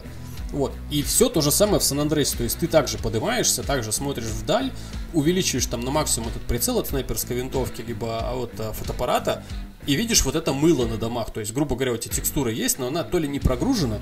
Вот. 0.52 0.74
И 0.92 1.02
все 1.02 1.28
то 1.28 1.42
же 1.42 1.50
самое 1.50 1.80
в 1.80 1.84
Сан-Андреасе. 1.84 2.38
То 2.38 2.44
есть 2.44 2.60
ты 2.60 2.68
также 2.68 3.00
поднимаешься, 3.00 3.64
также 3.64 3.92
смотришь 3.92 4.26
вдаль, 4.26 4.72
увеличиваешь 5.14 5.66
там 5.66 5.82
на 5.82 5.90
максимум 5.90 6.30
этот 6.30 6.44
прицел 6.44 6.78
от 6.78 6.88
снайперской 6.88 7.38
винтовки, 7.38 7.82
либо 7.82 8.20
от 8.32 8.52
а, 8.60 8.74
фотоаппарата, 8.74 9.44
и 9.88 9.96
видишь 9.96 10.24
вот 10.24 10.36
это 10.36 10.54
мыло 10.54 10.86
на 10.86 10.98
домах. 10.98 11.32
То 11.32 11.40
есть, 11.40 11.54
грубо 11.54 11.76
говоря, 11.76 11.94
у 11.94 11.98
тебя 11.98 12.14
текстура 12.14 12.52
есть, 12.52 12.80
но 12.80 12.88
она 12.88 13.04
то 13.04 13.18
ли 13.18 13.28
не 13.28 13.40
прогружена, 13.40 14.00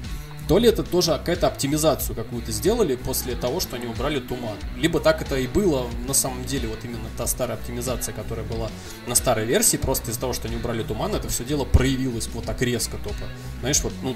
то 0.47 0.57
ли 0.57 0.67
это 0.67 0.83
тоже 0.83 1.11
какая-то 1.11 1.47
оптимизацию 1.47 2.15
какую-то 2.15 2.51
сделали 2.51 2.95
после 2.95 3.35
того, 3.35 3.59
что 3.59 3.75
они 3.75 3.85
убрали 3.85 4.19
туман. 4.19 4.57
Либо 4.77 4.99
так 4.99 5.21
это 5.21 5.37
и 5.37 5.47
было 5.47 5.87
на 6.07 6.13
самом 6.13 6.43
деле, 6.43 6.67
вот 6.67 6.83
именно 6.83 7.07
та 7.17 7.27
старая 7.27 7.57
оптимизация, 7.57 8.13
которая 8.13 8.45
была 8.45 8.69
на 9.07 9.15
старой 9.15 9.45
версии, 9.45 9.77
просто 9.77 10.11
из-за 10.11 10.19
того, 10.19 10.33
что 10.33 10.47
они 10.47 10.57
убрали 10.57 10.83
туман, 10.83 11.13
это 11.13 11.29
все 11.29 11.43
дело 11.43 11.65
проявилось 11.65 12.27
вот 12.33 12.45
так 12.45 12.61
резко 12.61 12.97
только. 12.97 13.25
Знаешь, 13.61 13.81
вот, 13.81 13.93
ну, 14.01 14.15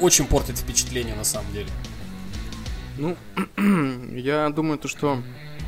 очень 0.00 0.26
портит 0.26 0.58
впечатление 0.58 1.14
на 1.14 1.24
самом 1.24 1.52
деле. 1.52 1.68
Ну, 2.98 3.16
я 4.16 4.48
думаю, 4.50 4.78
то, 4.78 4.88
что 4.88 5.22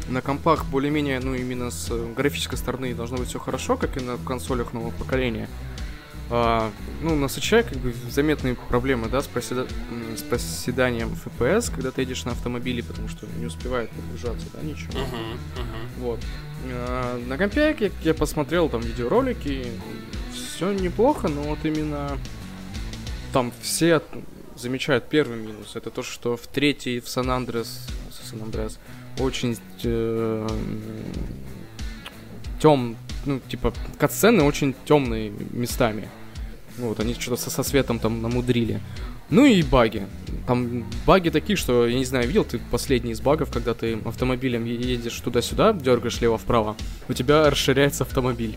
на 0.08 0.20
компах 0.20 0.66
более-менее, 0.66 1.20
ну, 1.20 1.34
именно 1.34 1.70
с 1.70 1.90
графической 2.14 2.58
стороны 2.58 2.94
должно 2.94 3.16
быть 3.16 3.28
все 3.28 3.38
хорошо, 3.38 3.76
как 3.76 3.96
и 3.96 4.00
на 4.00 4.16
консолях 4.18 4.72
нового 4.72 4.90
поколения. 4.90 5.48
А, 6.30 6.70
ну, 7.02 7.14
на 7.16 7.28
свече 7.28 7.62
как 7.62 7.76
бы 7.78 7.94
заметные 8.10 8.54
проблемы, 8.54 9.08
да, 9.08 9.20
с, 9.20 9.26
проседа... 9.26 9.66
с 10.16 10.22
проседанием 10.22 11.10
FPS, 11.24 11.70
когда 11.70 11.90
ты 11.90 12.02
едешь 12.02 12.24
на 12.24 12.32
автомобиле, 12.32 12.82
потому 12.82 13.08
что 13.08 13.26
не 13.38 13.46
успевает 13.46 13.90
подгружаться, 13.90 14.46
да, 14.54 14.62
ничего. 14.62 14.92
Uh-huh, 14.92 15.36
uh-huh. 15.56 15.98
Вот. 15.98 16.20
А, 16.70 17.18
на 17.26 17.36
компе 17.36 17.76
я, 17.78 17.90
я 18.02 18.14
посмотрел 18.14 18.68
там 18.68 18.80
видеоролики, 18.80 19.66
все 20.32 20.72
неплохо, 20.72 21.28
но 21.28 21.42
вот 21.42 21.58
именно 21.64 22.18
там 23.32 23.52
все 23.60 24.00
замечают 24.56 25.08
первый 25.08 25.38
минус. 25.38 25.76
Это 25.76 25.90
то, 25.90 26.02
что 26.02 26.36
в 26.36 26.46
третий 26.46 27.00
в 27.00 27.08
Сан-Андрес, 27.08 27.86
Сан-Андреас 28.30 28.78
очень 29.18 29.56
э, 29.84 30.48
тем, 32.60 32.96
ну, 33.26 33.40
типа, 33.48 33.72
катсцены 33.98 34.42
очень 34.42 34.74
темные 34.84 35.30
местами. 35.52 36.08
Вот, 36.78 36.98
они 37.00 37.14
что-то 37.14 37.36
со, 37.36 37.50
со 37.50 37.62
светом 37.62 37.98
там 37.98 38.20
намудрили. 38.20 38.80
Ну 39.30 39.44
и 39.44 39.62
баги. 39.62 40.06
Там 40.46 40.84
баги 41.06 41.30
такие, 41.30 41.56
что, 41.56 41.86
я 41.86 41.98
не 41.98 42.04
знаю, 42.04 42.26
видел 42.26 42.44
ты 42.44 42.60
последний 42.70 43.12
из 43.12 43.20
багов, 43.20 43.52
когда 43.52 43.74
ты 43.74 43.98
автомобилем 44.04 44.64
едешь 44.64 45.18
туда-сюда, 45.20 45.72
дергаешь 45.72 46.20
лево-вправо, 46.20 46.76
у 47.08 47.12
тебя 47.12 47.48
расширяется 47.48 48.04
автомобиль. 48.04 48.56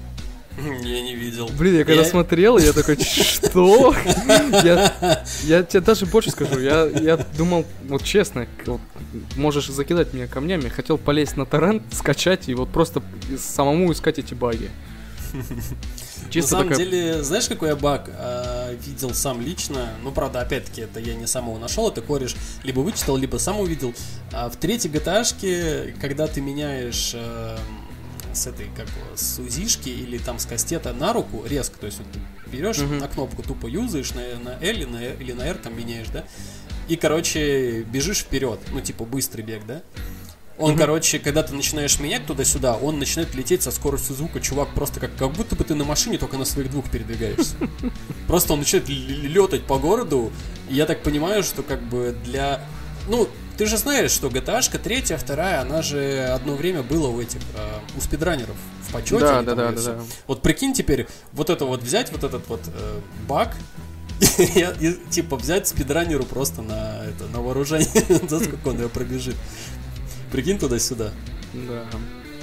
Я 0.83 1.01
не 1.01 1.15
видел. 1.15 1.49
Блин, 1.57 1.75
я 1.75 1.85
когда 1.85 2.01
я... 2.01 2.09
смотрел, 2.09 2.57
я 2.57 2.73
такой, 2.73 2.97
что? 3.03 3.93
Я, 4.63 5.23
я 5.43 5.63
тебе 5.63 5.81
даже 5.81 6.05
больше 6.05 6.31
скажу, 6.31 6.59
я, 6.59 6.85
я 6.85 7.17
думал, 7.37 7.65
вот 7.87 8.03
честно, 8.03 8.47
вот, 8.65 8.81
можешь 9.35 9.67
закидать 9.67 10.13
меня 10.13 10.27
камнями, 10.27 10.69
хотел 10.69 10.97
полезть 10.97 11.37
на 11.37 11.45
торрент, 11.45 11.83
скачать 11.93 12.49
и 12.49 12.55
вот 12.55 12.69
просто 12.69 13.03
самому 13.37 13.91
искать 13.91 14.17
эти 14.19 14.33
баги. 14.33 14.71
Чисто 16.29 16.55
На 16.55 16.59
самом 16.59 16.69
такая... 16.69 16.85
деле, 16.85 17.23
знаешь, 17.23 17.47
какой 17.47 17.69
я 17.69 17.75
баг 17.75 18.09
э, 18.09 18.75
видел 18.85 19.13
сам 19.13 19.41
лично? 19.41 19.89
Ну, 20.03 20.11
правда, 20.11 20.41
опять-таки, 20.41 20.81
это 20.81 20.99
я 20.99 21.15
не 21.15 21.27
самого 21.27 21.57
нашел, 21.59 21.89
это 21.89 22.01
кореш 22.01 22.35
либо 22.63 22.79
вычитал, 22.79 23.17
либо 23.17 23.37
сам 23.37 23.59
увидел. 23.59 23.93
А 24.31 24.49
в 24.49 24.55
третьей 24.57 24.89
gta 24.89 25.93
когда 25.99 26.27
ты 26.27 26.41
меняешь 26.41 27.11
э, 27.13 27.57
с 28.37 28.47
этой, 28.47 28.67
как 28.75 28.87
с 29.15 29.39
узишки 29.39 29.89
или 29.89 30.17
там 30.17 30.39
с 30.39 30.45
кастета 30.45 30.93
на 30.93 31.13
руку 31.13 31.43
резко, 31.45 31.77
то 31.79 31.85
есть 31.85 31.99
вот, 31.99 32.07
берешь 32.51 32.77
uh-huh. 32.77 32.99
на 32.99 33.07
кнопку 33.07 33.43
тупо 33.43 33.67
юзаешь 33.67 34.13
на, 34.13 34.21
на 34.39 34.57
L 34.61 34.75
или 34.75 34.85
на, 34.85 35.03
или 35.03 35.31
на 35.33 35.41
R 35.43 35.57
там 35.57 35.77
меняешь, 35.77 36.07
да, 36.09 36.23
и, 36.87 36.95
короче, 36.95 37.81
бежишь 37.83 38.19
вперед, 38.19 38.59
ну, 38.71 38.81
типа 38.81 39.03
быстрый 39.03 39.41
бег, 39.41 39.65
да, 39.65 39.81
он, 40.57 40.73
mm 40.73 40.77
короче, 40.77 41.19
когда 41.19 41.43
ты 41.43 41.53
начинаешь 41.53 41.99
менять 41.99 42.25
туда-сюда, 42.25 42.77
он 42.77 42.97
начинает 42.97 43.35
лететь 43.35 43.61
со 43.61 43.69
скоростью 43.71 44.15
звука, 44.15 44.39
чувак, 44.39 44.69
просто 44.73 44.99
как, 44.99 45.15
как 45.15 45.31
будто 45.33 45.55
бы 45.55 45.63
ты 45.63 45.75
на 45.75 45.83
машине 45.83 46.17
только 46.17 46.37
на 46.37 46.45
своих 46.45 46.71
двух 46.71 46.89
передвигаешься. 46.89 47.55
Просто 48.27 48.53
он 48.53 48.59
начинает 48.59 48.89
летать 48.89 49.63
по 49.65 49.77
городу, 49.77 50.31
и 50.67 50.73
я 50.73 50.87
так 50.87 51.03
понимаю, 51.03 51.43
что 51.43 51.61
как 51.61 51.81
бы 51.83 52.15
для... 52.25 52.61
Ну, 53.07 53.29
ты 53.57 53.65
же 53.65 53.77
знаешь, 53.77 54.11
что 54.11 54.27
GTA 54.27 54.61
третья, 54.79 55.17
вторая, 55.17 55.61
она 55.61 55.81
же 55.81 56.25
одно 56.25 56.55
время 56.55 56.83
была 56.83 57.09
у 57.09 57.19
этих, 57.19 57.39
э, 57.55 57.97
у 57.97 58.01
спидранеров 58.01 58.55
в 58.87 58.93
почете. 58.93 59.19
Да, 59.19 59.41
да, 59.41 59.55
да, 59.55 59.71
да, 59.71 59.81
да. 59.81 59.99
Вот 60.27 60.41
прикинь 60.41 60.73
теперь, 60.73 61.07
вот 61.33 61.49
это 61.49 61.65
вот 61.65 61.81
взять, 61.81 62.11
вот 62.11 62.23
этот 62.23 62.47
вот 62.47 62.61
э, 62.67 62.99
баг, 63.27 63.55
и, 64.37 64.67
и, 64.79 64.93
типа 65.09 65.35
взять 65.37 65.67
спидранеру 65.67 66.23
просто 66.23 66.61
на, 66.61 67.03
это, 67.05 67.27
на 67.33 67.41
вооружение, 67.41 67.89
за 68.29 68.39
сколько 68.39 68.67
он 68.69 68.79
ее 68.79 68.89
пробежит. 68.89 69.35
Прикинь 70.31 70.59
туда-сюда. 70.59 71.11
Да. 71.53 71.85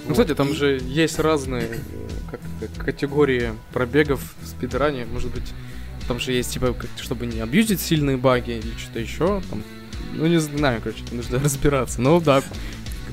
Ну, 0.06 0.12
кстати, 0.12 0.34
там 0.34 0.52
же 0.52 0.80
есть 0.82 1.18
разные 1.18 1.80
как 2.30 2.84
категории 2.84 3.52
пробегов 3.72 4.20
в 4.42 4.46
спидране. 4.46 5.06
Может 5.06 5.32
быть, 5.32 5.52
там 6.08 6.18
же 6.18 6.32
есть, 6.32 6.52
типа, 6.52 6.74
чтобы 7.00 7.26
не 7.26 7.40
абьюзить 7.40 7.80
сильные 7.80 8.16
баги 8.16 8.52
или 8.52 8.76
что-то 8.76 8.98
еще. 8.98 9.42
Там 9.48 9.62
ну, 10.12 10.26
не 10.26 10.38
знаю, 10.38 10.80
короче, 10.82 11.02
нужно 11.10 11.38
разбираться. 11.42 12.00
Но 12.00 12.20
да, 12.20 12.42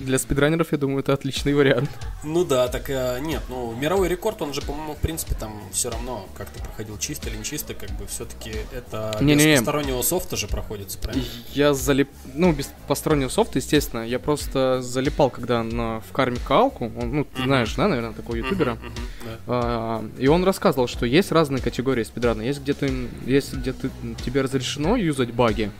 для 0.02 0.20
спидранеров, 0.20 0.72
я 0.72 0.78
думаю, 0.78 1.00
это 1.00 1.14
отличный 1.14 1.54
вариант. 1.54 1.90
Ну 2.24 2.44
да, 2.44 2.68
так 2.68 2.90
э, 2.90 3.20
нет, 3.22 3.42
ну 3.50 3.74
мировой 3.76 4.08
рекорд, 4.08 4.42
он 4.42 4.54
же, 4.54 4.62
по-моему, 4.62 4.94
в 4.94 4.98
принципе, 4.98 5.36
там 5.36 5.54
все 5.72 5.90
равно 5.90 6.28
как-то 6.36 6.62
проходил 6.64 6.98
чисто 6.98 7.30
или 7.30 7.38
не 7.38 7.44
чисто, 7.44 7.74
как 7.74 7.90
бы 7.92 8.06
все-таки 8.08 8.52
это 8.74 9.18
не, 9.22 9.36
без 9.36 9.46
не, 9.46 9.56
постороннего 9.56 10.02
софта 10.02 10.36
же 10.36 10.48
проходится, 10.48 10.98
правильно? 10.98 11.26
Я 11.54 11.74
залип, 11.74 12.10
ну, 12.34 12.52
без 12.52 12.72
постороннего 12.88 13.30
софта, 13.30 13.60
естественно, 13.60 14.02
я 14.02 14.20
просто 14.20 14.82
залипал, 14.82 15.30
когда 15.30 15.64
на 15.64 16.02
в 16.02 16.12
карме 16.12 16.38
Калку, 16.48 16.92
он, 17.00 17.16
ну, 17.16 17.26
ты 17.26 17.44
знаешь, 17.44 17.74
да, 17.76 17.88
наверное, 17.88 18.14
такого 18.14 18.36
ютубера, 18.36 18.78
да. 19.24 19.38
а, 19.48 20.06
и 20.18 20.28
он 20.28 20.44
рассказывал, 20.44 20.88
что 20.88 21.06
есть 21.06 21.32
разные 21.32 21.62
категории 21.62 22.04
спидрана, 22.04 22.42
есть 22.42 22.62
где-то, 22.62 22.90
есть 23.26 23.54
где-то 23.54 23.90
тебе 24.26 24.42
разрешено 24.42 24.96
юзать 24.96 25.32
баги, 25.32 25.72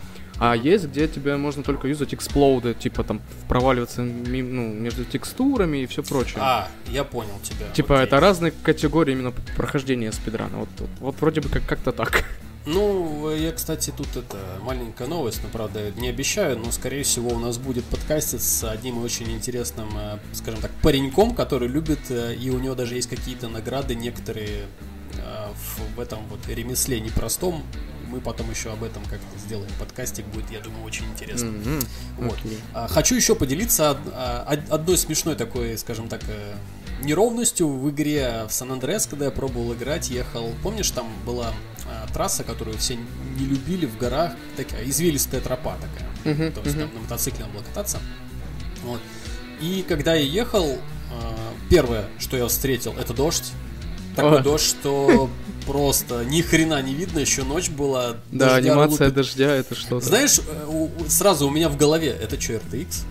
а 0.44 0.56
есть, 0.56 0.86
где 0.88 1.08
тебе 1.08 1.38
можно 1.38 1.62
только 1.62 1.88
юзать 1.88 2.16
эксплоуды, 2.16 2.74
типа 2.74 3.04
там 3.04 3.22
проваливаться 3.48 4.02
ну, 4.02 4.74
между 4.74 5.06
текстурами 5.06 5.84
и 5.84 5.86
все 5.86 6.02
прочее. 6.02 6.40
А, 6.42 6.68
я 6.88 7.04
понял 7.04 7.40
тебя. 7.44 7.68
Типа 7.74 7.98
Окей. 7.98 8.08
это 8.08 8.20
разные 8.20 8.52
категории 8.52 9.12
именно 9.12 9.32
прохождения 9.56 10.12
спидрана. 10.12 10.58
Вот, 10.58 10.70
вот, 10.80 10.90
вот 11.00 11.16
вроде 11.22 11.42
бы 11.42 11.50
как- 11.50 11.68
как-то 11.68 11.92
так. 11.92 12.26
Ну, 12.66 13.30
я, 13.36 13.52
кстати, 13.52 13.94
тут 13.96 14.08
это 14.16 14.38
маленькая 14.64 15.08
новость, 15.08 15.42
но 15.44 15.50
правда 15.50 15.92
не 15.92 16.10
обещаю, 16.10 16.58
но 16.58 16.72
скорее 16.72 17.04
всего 17.04 17.30
у 17.30 17.40
нас 17.40 17.60
будет 17.60 17.86
подкастить 17.86 18.42
с 18.42 18.64
одним 18.68 19.04
очень 19.04 19.32
интересным, 19.32 19.90
э, 19.96 20.18
скажем 20.34 20.60
так, 20.60 20.72
пареньком, 20.82 21.36
который 21.36 21.68
любит, 21.68 22.10
э, 22.10 22.34
и 22.34 22.50
у 22.50 22.58
него 22.58 22.74
даже 22.74 22.96
есть 22.96 23.10
какие-то 23.10 23.48
награды 23.48 23.94
некоторые 23.94 24.66
э, 25.18 25.48
в 25.96 26.00
этом 26.00 26.26
вот 26.30 26.40
ремесле 26.48 27.00
непростом, 27.00 27.64
мы 28.12 28.20
потом 28.20 28.50
еще 28.50 28.72
об 28.72 28.84
этом 28.84 29.04
как-то 29.06 29.40
сделаем. 29.40 29.72
Подкастик 29.80 30.26
будет, 30.28 30.52
я 30.52 30.60
думаю, 30.60 30.84
очень 30.84 31.06
интересно. 31.06 31.48
Mm-hmm. 31.48 31.86
Вот. 32.18 32.38
Okay. 32.40 32.60
А, 32.74 32.88
хочу 32.88 33.16
еще 33.16 33.36
поделиться 33.36 33.98
а, 34.14 34.58
одной 34.70 34.98
смешной 34.98 35.36
такой, 35.36 35.78
скажем 35.78 36.10
так, 36.10 36.22
э, 36.28 36.54
неровностью 37.04 37.70
в 37.70 37.90
игре 37.90 38.46
в 38.48 38.52
Сан-Андреас, 38.52 39.08
когда 39.08 39.26
я 39.26 39.32
пробовал 39.32 39.74
играть, 39.74 40.10
ехал. 40.10 40.52
Помнишь, 40.62 40.92
там 40.92 41.08
была 41.26 41.54
а, 41.88 42.08
трасса, 42.14 42.44
которую 42.44 42.78
все 42.78 42.96
не 42.96 43.46
любили 43.46 43.86
в 43.86 43.98
горах, 43.98 44.34
такая 44.58 44.84
извилистая 44.86 45.40
тропа 45.40 45.76
такая. 45.76 46.10
Mm-hmm. 46.36 46.52
То 46.52 46.62
есть 46.62 46.76
mm-hmm. 46.76 46.80
там 46.82 46.94
на 46.94 47.02
мотоцикле 47.02 47.46
надо 47.46 47.54
было 47.54 47.64
кататься. 47.64 48.00
Вот. 48.84 49.00
И 49.62 49.86
когда 49.88 50.16
я 50.16 50.24
ехал, 50.24 50.78
первое, 51.70 52.08
что 52.20 52.36
я 52.36 52.48
встретил, 52.48 52.94
это 52.98 53.14
дождь. 53.14 53.54
Такой 54.16 54.40
О. 54.40 54.44
дождь, 54.44 54.66
что 54.66 55.30
просто 55.66 56.26
ни 56.26 56.42
хрена 56.42 56.82
не 56.82 56.94
видно, 56.94 57.20
еще 57.20 57.44
ночь 57.44 57.70
была. 57.70 58.18
Да, 58.32 58.56
анимация 58.56 59.08
лупит. 59.08 59.14
дождя 59.14 59.56
это 59.56 59.76
что-то. 59.76 60.06
Знаешь, 60.06 60.40
э, 60.40 60.88
сразу 61.08 61.48
у 61.48 61.50
меня 61.50 61.70
в 61.70 61.78
голове, 61.78 62.10
это 62.10 62.40
что, 62.40 62.54
RTX? 62.54 63.06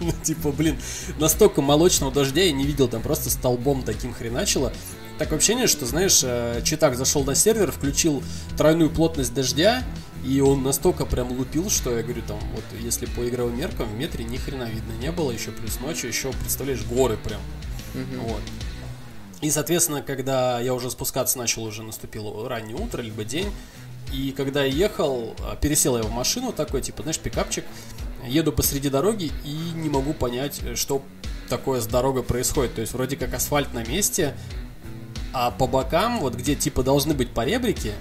Ну, 0.00 0.12
типа, 0.22 0.52
блин, 0.52 0.76
настолько 1.18 1.62
молочного 1.62 2.12
дождя 2.12 2.42
я 2.42 2.52
не 2.52 2.64
видел, 2.64 2.88
там 2.88 3.02
просто 3.02 3.30
столбом 3.30 3.82
таким 3.82 4.12
хреначило. 4.12 4.72
Такое 5.18 5.38
ощущение, 5.38 5.66
что, 5.66 5.86
знаешь, 5.86 6.20
э, 6.24 6.60
Читак 6.64 6.96
зашел 6.96 7.24
на 7.24 7.34
сервер, 7.34 7.70
включил 7.70 8.22
тройную 8.56 8.90
плотность 8.90 9.32
дождя, 9.32 9.84
и 10.24 10.40
он 10.40 10.62
настолько 10.62 11.06
прям 11.06 11.30
лупил, 11.32 11.70
что 11.70 11.96
я 11.96 12.02
говорю, 12.02 12.22
там, 12.26 12.38
вот 12.54 12.64
если 12.80 13.06
по 13.06 13.28
игровым 13.28 13.56
меркам 13.58 13.88
в 13.88 13.94
метре 13.96 14.24
ни 14.24 14.36
хрена 14.36 14.64
видно 14.64 14.92
не 15.00 15.12
было, 15.12 15.30
еще 15.30 15.50
плюс 15.50 15.80
ночью, 15.80 16.08
еще, 16.08 16.32
представляешь, 16.32 16.82
горы 16.84 17.16
прям. 17.22 17.40
Вот. 17.94 18.40
И, 19.42 19.50
соответственно, 19.50 20.02
когда 20.02 20.60
я 20.60 20.72
уже 20.72 20.90
спускаться 20.90 21.36
начал, 21.36 21.64
уже 21.64 21.82
наступило 21.82 22.48
раннее 22.48 22.76
утро, 22.76 23.02
либо 23.02 23.24
день. 23.24 23.52
И 24.12 24.32
когда 24.32 24.62
я 24.62 24.72
ехал, 24.72 25.34
а, 25.40 25.56
пересел 25.56 25.96
я 25.96 26.04
в 26.04 26.12
машину 26.12 26.52
такой, 26.52 26.80
типа, 26.80 27.02
знаешь, 27.02 27.18
пикапчик. 27.18 27.64
еду 28.24 28.52
посреди 28.52 28.88
дороги 28.88 29.32
и 29.44 29.52
не 29.74 29.90
могу 29.90 30.12
понять, 30.12 30.60
что 30.76 31.02
такое 31.48 31.80
с 31.80 31.86
дорогой 31.86 32.22
происходит. 32.22 32.76
То 32.76 32.80
есть 32.82 32.92
вроде 32.92 33.16
как 33.16 33.34
асфальт 33.34 33.74
на 33.74 33.84
месте, 33.84 34.34
а 35.32 35.50
по 35.50 35.66
бокам, 35.66 36.20
вот 36.20 36.34
где 36.34 36.54
типа 36.54 36.84
должны 36.84 37.12
быть 37.12 37.30
поребрики, 37.30 37.94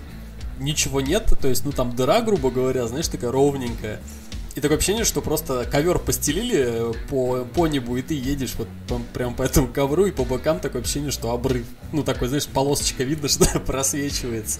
ничего 0.59 1.01
нет. 1.01 1.33
То 1.41 1.47
есть, 1.47 1.65
ну 1.65 1.71
там 1.71 1.95
дыра, 1.95 2.21
грубо 2.21 2.51
говоря, 2.51 2.85
знаешь, 2.87 3.07
такая 3.07 3.31
ровненькая. 3.31 3.99
И 4.55 4.59
такое 4.59 4.77
ощущение, 4.77 5.05
что 5.05 5.21
просто 5.21 5.65
ковер 5.69 5.99
постелили 5.99 6.93
по, 7.09 7.45
по 7.45 7.67
небу, 7.67 7.97
и 7.97 8.01
ты 8.01 8.13
едешь 8.13 8.55
вот 8.57 8.67
по, 8.87 8.99
прям 9.13 9.33
по 9.33 9.43
этому 9.43 9.67
ковру, 9.67 10.05
и 10.05 10.11
по 10.11 10.25
бокам 10.25 10.59
такое 10.59 10.81
ощущение, 10.81 11.11
что 11.11 11.31
обрыв. 11.31 11.65
Ну, 11.93 12.03
такой, 12.03 12.27
знаешь, 12.27 12.47
полосочка 12.47 13.03
видно, 13.03 13.27
что 13.29 13.59
просвечивается 13.59 14.59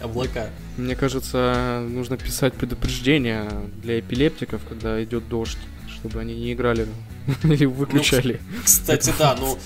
облака. 0.00 0.50
Мне 0.76 0.94
кажется, 0.94 1.84
нужно 1.88 2.16
писать 2.16 2.54
предупреждение 2.54 3.50
для 3.82 4.00
эпилептиков, 4.00 4.62
когда 4.68 5.02
идет 5.02 5.28
дождь, 5.28 5.58
чтобы 5.88 6.20
они 6.20 6.34
не 6.34 6.52
играли 6.52 6.86
или 7.42 7.64
выключали. 7.64 8.40
Ну, 8.50 8.62
кстати, 8.64 9.12
да, 9.18 9.36
ну 9.38 9.58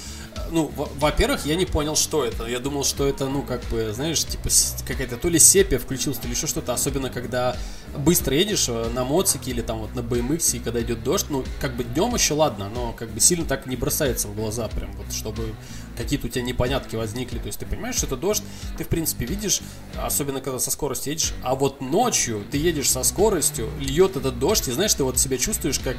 ну, 0.50 0.70
во-первых, 0.74 1.46
я 1.46 1.56
не 1.56 1.66
понял, 1.66 1.96
что 1.96 2.24
это. 2.24 2.46
Я 2.46 2.58
думал, 2.58 2.84
что 2.84 3.06
это, 3.06 3.26
ну, 3.26 3.42
как 3.42 3.62
бы, 3.64 3.92
знаешь, 3.92 4.24
типа 4.24 4.48
какая-то 4.86 5.16
то 5.16 5.28
ли 5.28 5.38
сепия 5.38 5.78
включилась, 5.78 6.18
то 6.18 6.26
ли 6.26 6.34
еще 6.34 6.46
что-то. 6.46 6.72
Особенно, 6.72 7.10
когда 7.10 7.56
быстро 7.96 8.34
едешь 8.34 8.68
э, 8.68 8.90
на 8.94 9.04
моцике 9.04 9.50
или 9.50 9.62
там 9.62 9.78
вот 9.78 9.94
на 9.94 10.00
BMX, 10.00 10.56
и 10.56 10.60
когда 10.60 10.80
идет 10.80 11.02
дождь, 11.02 11.26
ну, 11.30 11.44
как 11.60 11.76
бы 11.76 11.84
днем 11.84 12.14
еще 12.14 12.34
ладно, 12.34 12.68
но 12.68 12.92
как 12.92 13.10
бы 13.10 13.20
сильно 13.20 13.44
так 13.44 13.66
не 13.66 13.76
бросается 13.76 14.28
в 14.28 14.34
глаза, 14.34 14.68
прям 14.68 14.92
вот, 14.92 15.12
чтобы 15.12 15.54
какие-то 15.96 16.26
у 16.26 16.30
тебя 16.30 16.42
непонятки 16.44 16.96
возникли. 16.96 17.38
То 17.38 17.46
есть 17.46 17.58
ты 17.58 17.66
понимаешь, 17.66 17.96
что 17.96 18.06
это 18.06 18.16
дождь, 18.16 18.42
ты, 18.76 18.84
в 18.84 18.88
принципе, 18.88 19.26
видишь, 19.26 19.60
особенно 19.96 20.40
когда 20.40 20.58
со 20.58 20.70
скоростью 20.70 21.12
едешь, 21.12 21.34
а 21.42 21.54
вот 21.54 21.80
ночью 21.80 22.44
ты 22.50 22.58
едешь 22.58 22.90
со 22.90 23.02
скоростью, 23.02 23.68
льет 23.80 24.16
этот 24.16 24.38
дождь, 24.38 24.68
и 24.68 24.72
знаешь, 24.72 24.94
ты 24.94 25.04
вот 25.04 25.18
себя 25.18 25.38
чувствуешь 25.38 25.78
как 25.78 25.96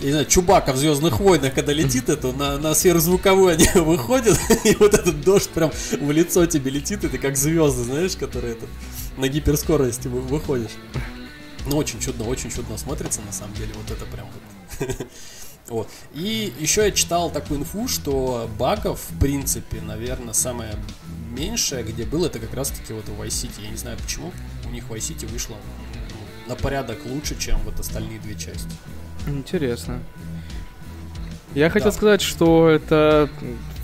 я 0.00 0.06
не 0.06 0.10
знаю, 0.12 0.26
Чубака 0.26 0.72
в 0.72 0.76
Звездных 0.76 1.20
войнах, 1.20 1.54
когда 1.54 1.72
летит 1.72 2.08
это, 2.08 2.32
на, 2.32 2.58
на 2.58 2.74
сверхзвуковую 2.74 3.54
они 3.54 3.68
выходят, 3.74 4.38
и 4.64 4.74
вот 4.76 4.94
этот 4.94 5.20
дождь 5.22 5.50
прям 5.50 5.70
в 6.00 6.10
лицо 6.10 6.46
тебе 6.46 6.70
летит, 6.70 7.04
и 7.04 7.08
ты 7.08 7.18
как 7.18 7.36
звезды, 7.36 7.84
знаешь, 7.84 8.16
которые 8.16 8.54
это, 8.54 8.66
на 9.16 9.28
гиперскорости 9.28 10.08
выходишь. 10.08 10.72
Ну, 11.66 11.76
очень 11.76 12.00
чудно, 12.00 12.24
очень 12.24 12.50
чудно 12.50 12.78
смотрится, 12.78 13.20
на 13.22 13.32
самом 13.32 13.54
деле, 13.54 13.72
вот 13.74 13.90
это 13.90 14.04
прям 14.06 14.26
вот. 14.78 15.06
Вот. 15.68 15.90
И 16.14 16.52
еще 16.58 16.84
я 16.84 16.90
читал 16.92 17.30
такую 17.30 17.60
инфу, 17.60 17.88
что 17.88 18.48
багов, 18.58 19.00
в 19.10 19.18
принципе, 19.18 19.82
наверное, 19.82 20.32
самое 20.32 20.74
меньшее, 21.30 21.82
где 21.82 22.04
было, 22.04 22.26
это 22.26 22.38
как 22.38 22.54
раз-таки 22.54 22.94
вот 22.94 23.06
в 23.06 23.20
Vice 23.20 23.28
City. 23.28 23.62
Я 23.62 23.70
не 23.70 23.76
знаю 23.76 23.98
почему, 23.98 24.32
у 24.64 24.70
них 24.70 24.84
Vice 24.84 25.14
City 25.14 25.26
вышло 25.26 25.56
ну, 25.94 26.48
на 26.48 26.56
порядок 26.56 26.98
лучше, 27.04 27.38
чем 27.38 27.58
вот 27.64 27.78
остальные 27.78 28.18
две 28.20 28.34
части. 28.34 28.70
Интересно. 29.28 30.00
Я 31.54 31.70
хотел 31.70 31.92
сказать, 31.92 32.20
что 32.20 32.68
это 32.68 33.28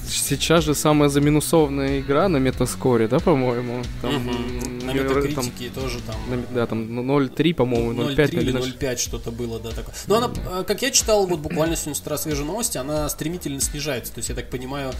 сейчас 0.06 0.64
же 0.64 0.74
самая 0.74 1.08
заминусованная 1.08 2.00
игра 2.00 2.28
на 2.28 2.36
метаскоре, 2.36 3.08
да, 3.08 3.18
по-моему? 3.18 3.82
Там, 4.02 4.14
угу. 4.16 4.84
На 4.84 4.92
метакритике 4.92 5.70
там, 5.70 5.82
тоже 5.82 6.00
там. 6.00 6.16
На, 6.28 6.42
да, 6.54 6.66
там 6.66 6.82
0.3, 7.00 7.54
по-моему, 7.54 7.92
0.5 7.92 8.30
или 8.32 8.52
0.5 8.52 8.96
что-то 8.98 9.30
было, 9.30 9.58
да, 9.58 9.70
такое. 9.70 9.94
Но 10.06 10.16
она, 10.16 10.30
э, 10.60 10.64
как 10.66 10.82
я 10.82 10.90
читал, 10.90 11.26
вот 11.26 11.40
буквально 11.40 11.76
сегодня 11.76 11.94
с 11.94 12.00
утра 12.00 12.18
свежие 12.18 12.46
новости, 12.46 12.78
она 12.78 13.08
стремительно 13.08 13.60
снижается. 13.60 14.12
То 14.12 14.18
есть, 14.18 14.28
я 14.28 14.34
так 14.34 14.50
понимаю, 14.50 14.92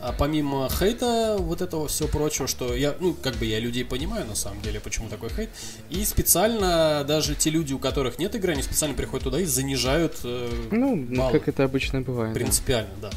а 0.00 0.12
помимо 0.12 0.68
хейта, 0.70 1.36
вот 1.38 1.62
этого 1.62 1.88
всего 1.88 2.08
прочего, 2.08 2.46
что 2.46 2.74
я, 2.74 2.94
ну, 3.00 3.14
как 3.14 3.36
бы 3.36 3.46
я 3.46 3.58
людей 3.58 3.84
понимаю, 3.84 4.26
на 4.26 4.34
самом 4.34 4.60
деле, 4.62 4.80
почему 4.80 5.08
такой 5.08 5.30
хейт. 5.30 5.50
И 5.90 6.04
специально 6.04 7.04
даже 7.06 7.34
те 7.34 7.50
люди, 7.50 7.72
у 7.72 7.78
которых 7.78 8.18
нет 8.18 8.34
игры, 8.34 8.52
они 8.52 8.62
специально 8.62 8.94
приходят 8.94 9.24
туда 9.24 9.40
и 9.40 9.44
занижают 9.44 10.16
э, 10.24 10.68
Ну, 10.70 10.96
баллы. 10.96 11.38
как 11.38 11.48
это 11.48 11.64
обычно 11.64 12.00
бывает. 12.02 12.34
Принципиально, 12.34 12.90
да. 13.00 13.10
да. 13.10 13.16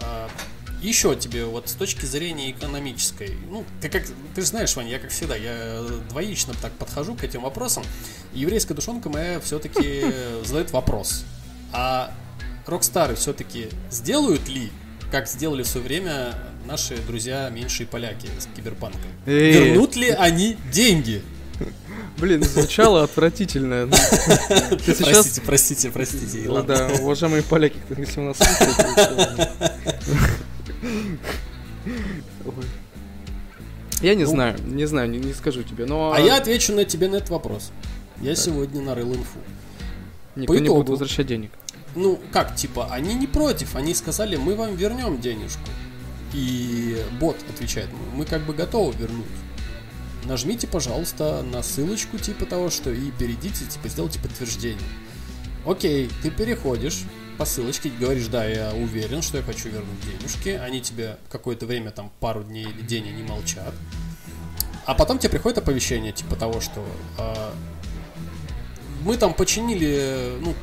А, 0.00 0.28
еще 0.82 1.16
тебе, 1.16 1.44
вот 1.44 1.68
с 1.68 1.72
точки 1.74 2.04
зрения 2.04 2.50
экономической, 2.50 3.36
ну, 3.50 3.64
ты 3.80 3.88
как, 3.88 4.04
ты 4.34 4.40
же 4.42 4.46
знаешь, 4.46 4.76
Ваня, 4.76 4.90
я 4.90 4.98
как 4.98 5.10
всегда, 5.10 5.34
я 5.34 5.82
двоично 6.10 6.54
так 6.60 6.72
подхожу 6.72 7.14
к 7.14 7.24
этим 7.24 7.42
вопросам. 7.42 7.82
Еврейская 8.32 8.74
душонка 8.74 9.08
моя 9.08 9.40
все-таки 9.40 10.04
задает 10.44 10.70
вопрос. 10.72 11.24
А 11.72 12.12
Рокстары 12.66 13.14
все-таки 13.14 13.70
сделают 13.90 14.46
ли 14.48 14.70
как 15.10 15.26
сделали 15.28 15.62
в 15.62 15.66
свое 15.66 15.86
время 15.86 16.34
наши 16.66 16.96
друзья 16.96 17.48
меньшие 17.50 17.86
поляки 17.86 18.28
с 18.38 18.46
киберпанком. 18.54 19.00
Эй. 19.26 19.52
Вернут 19.52 19.96
ли 19.96 20.10
они 20.10 20.56
деньги? 20.70 21.22
Блин, 22.18 22.42
звучало 22.42 23.04
отвратительно. 23.04 23.88
Простите, 24.70 25.40
простите, 25.44 25.90
простите. 25.90 26.42
Ну 26.46 26.62
да, 26.62 26.88
уважаемые 27.00 27.42
поляки, 27.42 27.76
если 27.96 28.20
у 28.20 28.24
нас 28.24 28.38
Я 34.00 34.14
не 34.14 34.24
ну. 34.24 34.30
знаю, 34.30 34.56
не 34.64 34.86
знаю, 34.86 35.10
не, 35.10 35.32
скажу 35.32 35.64
тебе, 35.64 35.84
но... 35.84 36.12
А 36.12 36.20
я 36.20 36.36
отвечу 36.36 36.72
на 36.72 36.84
тебе 36.84 37.08
на 37.08 37.16
этот 37.16 37.30
вопрос. 37.30 37.72
Я 38.20 38.36
сегодня 38.36 38.80
нарыл 38.80 39.12
инфу. 39.14 39.40
Никто 40.36 40.56
не 40.56 40.68
будет 40.68 40.88
возвращать 40.88 41.26
денег 41.26 41.50
ну, 41.98 42.20
как, 42.32 42.54
типа, 42.54 42.88
они 42.90 43.14
не 43.14 43.26
против, 43.26 43.74
они 43.74 43.94
сказали, 43.94 44.36
мы 44.36 44.54
вам 44.54 44.76
вернем 44.76 45.20
денежку. 45.20 45.68
И 46.32 47.04
бот 47.18 47.36
отвечает, 47.48 47.88
мы 48.14 48.24
как 48.24 48.42
бы 48.42 48.54
готовы 48.54 48.94
вернуть. 48.96 49.26
Нажмите, 50.24 50.66
пожалуйста, 50.66 51.42
на 51.42 51.62
ссылочку 51.62 52.18
типа 52.18 52.44
того, 52.44 52.70
что 52.70 52.90
и 52.90 53.10
перейдите, 53.12 53.64
типа, 53.64 53.88
сделайте 53.88 54.20
подтверждение. 54.20 54.88
Окей, 55.66 56.10
ты 56.22 56.30
переходишь 56.30 57.04
по 57.38 57.44
ссылочке, 57.44 57.90
говоришь, 57.90 58.26
да, 58.26 58.44
я 58.44 58.72
уверен, 58.74 59.22
что 59.22 59.38
я 59.38 59.42
хочу 59.42 59.68
вернуть 59.68 60.00
денежки. 60.00 60.50
Они 60.50 60.80
тебе 60.80 61.18
какое-то 61.30 61.66
время, 61.66 61.90
там, 61.90 62.12
пару 62.20 62.42
дней 62.44 62.64
или 62.64 62.82
день 62.82 63.08
они 63.08 63.22
молчат. 63.22 63.74
А 64.84 64.94
потом 64.94 65.18
тебе 65.18 65.30
приходит 65.30 65.58
оповещение, 65.58 66.12
типа 66.12 66.36
того, 66.36 66.60
что 66.60 66.84
э, 67.18 67.50
мы 69.02 69.16
там 69.16 69.34
починили, 69.34 70.38
ну, 70.40 70.54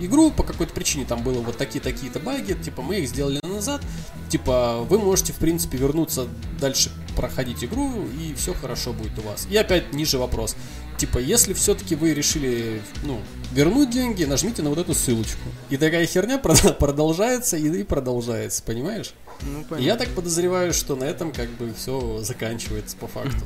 игру 0.00 0.30
по 0.30 0.42
какой-то 0.42 0.72
причине, 0.72 1.04
там 1.04 1.22
было 1.22 1.40
вот 1.40 1.56
такие-такие-то 1.56 2.20
баги, 2.20 2.54
типа 2.54 2.82
мы 2.82 2.96
их 2.96 3.08
сделали 3.08 3.40
назад, 3.42 3.82
типа 4.28 4.84
вы 4.88 4.98
можете 4.98 5.32
в 5.32 5.36
принципе 5.36 5.78
вернуться 5.78 6.26
дальше 6.60 6.90
проходить 7.16 7.64
игру 7.64 8.04
и 8.20 8.34
все 8.34 8.54
хорошо 8.54 8.92
будет 8.92 9.18
у 9.18 9.22
вас. 9.22 9.46
И 9.50 9.56
опять 9.56 9.92
ниже 9.92 10.18
вопрос. 10.18 10.56
Типа, 10.98 11.18
если 11.18 11.52
все-таки 11.52 11.94
вы 11.94 12.14
решили, 12.14 12.80
ну, 13.02 13.20
вернуть 13.52 13.90
деньги, 13.90 14.24
нажмите 14.24 14.62
на 14.62 14.70
вот 14.70 14.78
эту 14.78 14.94
ссылочку. 14.94 15.48
И 15.68 15.76
такая 15.76 16.06
херня 16.06 16.38
продолжается 16.78 17.56
и 17.56 17.82
продолжается, 17.82 18.62
понимаешь? 18.62 19.12
Ну, 19.42 19.76
Я 19.76 19.96
так 19.96 20.08
подозреваю, 20.10 20.72
что 20.72 20.96
на 20.96 21.04
этом 21.04 21.32
как 21.32 21.50
бы 21.50 21.74
все 21.74 22.20
заканчивается 22.22 22.96
по 22.96 23.06
факту. 23.06 23.44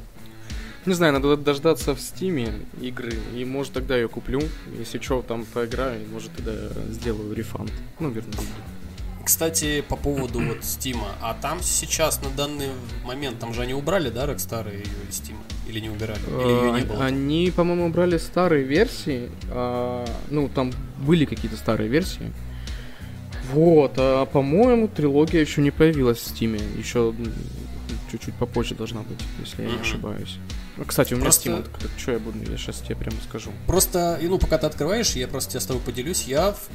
Не 0.87 0.95
знаю, 0.95 1.13
надо 1.13 1.37
дождаться 1.37 1.95
в 1.95 2.01
стиме 2.01 2.55
игры, 2.81 3.13
и 3.35 3.45
может 3.45 3.75
тогда 3.75 3.97
ее 3.97 4.09
куплю. 4.09 4.41
Если 4.79 4.99
что, 4.99 5.21
там 5.21 5.45
поиграю, 5.45 6.01
может 6.11 6.33
тогда 6.33 6.53
сделаю 6.91 7.35
рефанд. 7.35 7.71
Ну, 7.99 8.09
верну 8.09 8.33
Кстати, 9.23 9.85
по 9.87 9.97
поводу 9.97 10.41
вот 10.41 10.65
Стима, 10.65 11.09
а 11.21 11.35
там 11.35 11.59
сейчас 11.61 12.23
на 12.23 12.31
данный 12.31 12.69
момент, 13.05 13.39
там 13.39 13.53
же 13.53 13.61
они 13.61 13.75
убрали, 13.75 14.09
да, 14.09 14.27
Rockstar 14.27 14.73
ее 14.73 14.85
из 15.07 15.17
Стима? 15.17 15.41
Или 15.69 15.81
не 15.81 15.91
убирали? 15.91 16.21
Или 16.27 16.67
ее 16.67 16.73
не 16.73 16.87
было? 16.87 17.05
Они, 17.05 17.53
по-моему, 17.55 17.87
убрали 17.87 18.17
старые 18.17 18.65
версии. 18.65 19.31
А, 19.51 20.07
ну, 20.31 20.49
там 20.49 20.73
были 20.99 21.27
какие-то 21.27 21.59
старые 21.59 21.91
версии. 21.91 22.33
Вот, 23.53 23.95
а 23.99 24.25
по-моему, 24.25 24.89
трилогия 24.89 25.43
еще 25.43 25.61
не 25.61 25.71
появилась 25.71 26.19
в 26.19 26.27
Стиме. 26.27 26.61
Еще 26.79 27.15
чуть-чуть 28.11 28.35
попозже 28.35 28.75
должна 28.75 29.03
быть, 29.03 29.21
если 29.39 29.63
я 29.63 29.71
не 29.71 29.81
ошибаюсь. 29.81 30.39
Ну, 30.77 30.85
кстати, 30.85 31.15
у 31.15 31.17
меня 31.17 31.25
просто... 31.25 31.51
Steam, 31.51 31.69
так, 31.81 31.91
что 31.99 32.13
я 32.13 32.19
буду, 32.19 32.39
я 32.51 32.57
сейчас 32.57 32.79
тебе 32.81 32.97
прямо 32.97 33.17
скажу. 33.29 33.51
Просто, 33.67 34.19
ну, 34.23 34.39
пока 34.39 34.59
ты 34.59 34.67
открываешь, 34.67 35.13
я 35.13 35.29
просто 35.29 35.51
тебя 35.51 35.61
с 35.61 35.67
тобой 35.67 35.83
поделюсь, 35.83 36.25
я 36.25 36.53
в, 36.53 36.69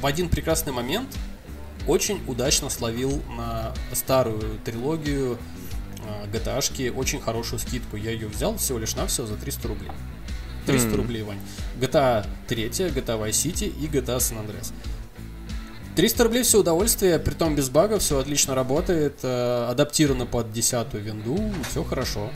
в 0.00 0.06
один 0.06 0.28
прекрасный 0.28 0.72
момент 0.72 1.08
очень 1.86 2.20
удачно 2.26 2.70
словил 2.70 3.22
на 3.36 3.72
старую 3.92 4.58
трилогию 4.64 5.38
э, 6.04 6.26
GTA-шки 6.32 6.92
очень 6.94 7.20
хорошую 7.20 7.58
скидку. 7.58 7.96
Я 7.96 8.12
ее 8.12 8.28
взял 8.28 8.56
всего 8.56 8.78
лишь 8.78 8.94
на 8.94 9.06
все 9.06 9.26
за 9.26 9.36
300 9.36 9.68
рублей. 9.68 9.90
300 10.66 10.88
mm. 10.88 10.96
рублей, 10.96 11.22
Вань. 11.22 11.40
GTA 11.80 12.26
3, 12.48 12.68
GTA 12.68 13.20
Vice 13.20 13.30
City 13.30 13.66
и 13.66 13.86
GTA 13.86 14.18
San 14.18 14.44
Andreas. 14.44 14.72
300 15.96 16.24
рублей 16.24 16.42
все 16.42 16.60
удовольствие, 16.60 17.18
при 17.18 17.34
том 17.34 17.54
без 17.54 17.68
багов, 17.68 18.02
все 18.02 18.18
отлично 18.18 18.54
работает, 18.54 19.18
э, 19.22 19.66
адаптировано 19.68 20.24
под 20.24 20.52
десятую 20.52 21.02
винду, 21.02 21.38
все 21.68 21.84
хорошо. 21.84 22.30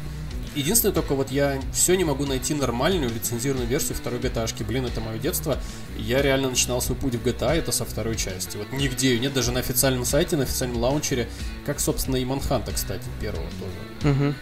Единственное, 0.57 0.95
только 0.95 1.15
вот 1.15 1.31
я 1.31 1.61
все 1.75 1.95
не 1.97 2.05
могу 2.05 2.25
найти 2.25 2.55
нормальную 2.55 3.13
лицензированную 3.13 3.69
версию 3.69 3.95
второй 3.95 4.19
GTA. 4.21 4.47
-шки. 4.47 4.65
Блин, 4.65 4.87
это 4.87 5.03
мое 5.03 5.19
детство. 5.19 5.59
Я 5.99 6.23
реально 6.23 6.49
начинал 6.49 6.81
свой 6.81 6.97
путь 6.97 7.15
в 7.15 7.23
GTA, 7.23 7.57
это 7.57 7.73
со 7.73 7.85
второй 7.85 8.17
части. 8.17 8.57
Вот 8.57 8.73
нигде 8.73 9.11
ее 9.11 9.21
нет, 9.21 9.35
даже 9.35 9.53
на 9.53 9.61
официальном 9.61 10.07
сайте, 10.07 10.37
на 10.37 10.45
официальном 10.45 10.79
лаунчере. 10.79 11.29
Как, 11.67 11.79
собственно, 11.79 12.17
и 12.17 12.25
Манханта, 12.25 12.73
кстати, 12.73 13.05
первого 13.21 13.47
тоже. 13.61 14.15
Угу. 14.15 14.35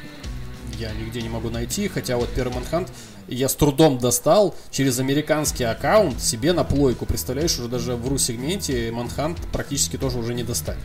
я 0.79 0.93
нигде 0.93 1.21
не 1.21 1.29
могу 1.29 1.51
найти, 1.51 1.89
хотя 1.89 2.17
вот 2.17 2.29
первый 2.33 2.55
Манхант 2.55 2.93
я 3.27 3.49
с 3.49 3.55
трудом 3.57 3.99
достал 3.99 4.55
через 4.71 5.01
американский 5.01 5.65
аккаунт 5.65 6.21
себе 6.21 6.53
на 6.53 6.63
плойку. 6.63 7.07
Представляешь, 7.07 7.59
уже 7.59 7.69
даже 7.69 7.97
в 7.97 8.07
ру-сегменте 8.07 8.93
Манхант 8.93 9.39
практически 9.53 9.97
тоже 9.97 10.19
уже 10.19 10.33
не 10.35 10.45
достать. 10.45 10.79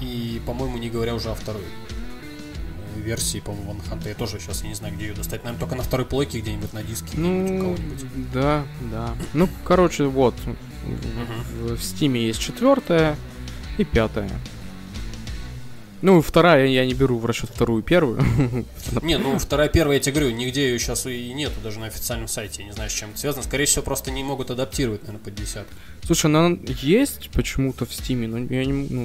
И, 0.00 0.40
по-моему, 0.46 0.78
не 0.78 0.88
говоря 0.88 1.14
уже 1.14 1.30
о 1.30 1.34
второй 1.34 1.64
версии, 3.00 3.40
по-моему, 3.40 3.74
Манханта. 3.74 4.08
Я 4.08 4.14
тоже 4.14 4.38
сейчас 4.38 4.62
не 4.62 4.74
знаю, 4.74 4.94
где 4.94 5.06
ее 5.08 5.14
достать. 5.14 5.44
Наверное, 5.44 5.60
только 5.60 5.74
на 5.74 5.82
второй 5.82 6.06
плойке 6.06 6.40
где-нибудь 6.40 6.72
на 6.72 6.82
диске. 6.82 7.18
Ну, 7.18 7.76
да, 8.32 8.64
да. 8.90 9.14
Ну, 9.32 9.48
короче, 9.64 10.04
вот. 10.04 10.34
Uh-huh. 10.84 11.74
В 11.76 11.82
Стиме 11.82 12.26
есть 12.26 12.40
четвертая 12.40 13.16
и 13.78 13.84
пятая. 13.84 14.30
Ну, 16.02 16.22
вторая 16.22 16.66
я 16.66 16.86
не 16.86 16.94
беру 16.94 17.18
в 17.18 17.26
расчет 17.26 17.50
вторую, 17.50 17.82
первую. 17.82 18.24
Не, 19.02 19.18
ну 19.18 19.38
вторая, 19.38 19.68
первая, 19.68 19.98
я 19.98 20.02
тебе 20.02 20.20
говорю, 20.20 20.30
нигде 20.30 20.70
ее 20.70 20.78
сейчас 20.78 21.06
и 21.06 21.32
нету, 21.34 21.54
даже 21.62 21.78
на 21.78 21.86
официальном 21.86 22.26
сайте. 22.26 22.62
Я 22.62 22.68
не 22.68 22.72
знаю, 22.72 22.88
с 22.88 22.92
чем 22.92 23.10
это 23.10 23.18
связано. 23.18 23.42
Скорее 23.42 23.66
всего, 23.66 23.82
просто 23.82 24.10
не 24.10 24.24
могут 24.24 24.50
адаптировать, 24.50 25.02
наверное, 25.02 25.22
под 25.22 25.34
десятку. 25.34 25.72
Слушай, 26.04 26.26
она 26.26 26.56
есть 26.82 27.30
почему-то 27.30 27.84
в 27.84 27.92
Стиме, 27.92 28.28
но 28.28 28.38
я 28.38 28.64
не, 28.64 28.72
ну, 28.72 29.04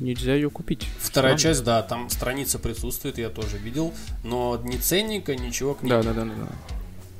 нельзя 0.00 0.34
ее 0.34 0.50
купить. 0.50 0.86
Вторая 1.00 1.36
Странно. 1.36 1.54
часть, 1.54 1.64
да, 1.64 1.82
там 1.82 2.08
страница 2.08 2.58
присутствует, 2.58 3.18
я 3.18 3.28
тоже 3.28 3.58
видел, 3.58 3.92
но 4.22 4.60
ни 4.64 4.76
ценника, 4.76 5.34
ничего 5.34 5.74
к 5.74 5.82
ней. 5.82 5.90
Да, 5.90 6.02
да, 6.02 6.12
да, 6.12 6.24
да, 6.24 6.34
да. 6.36 6.48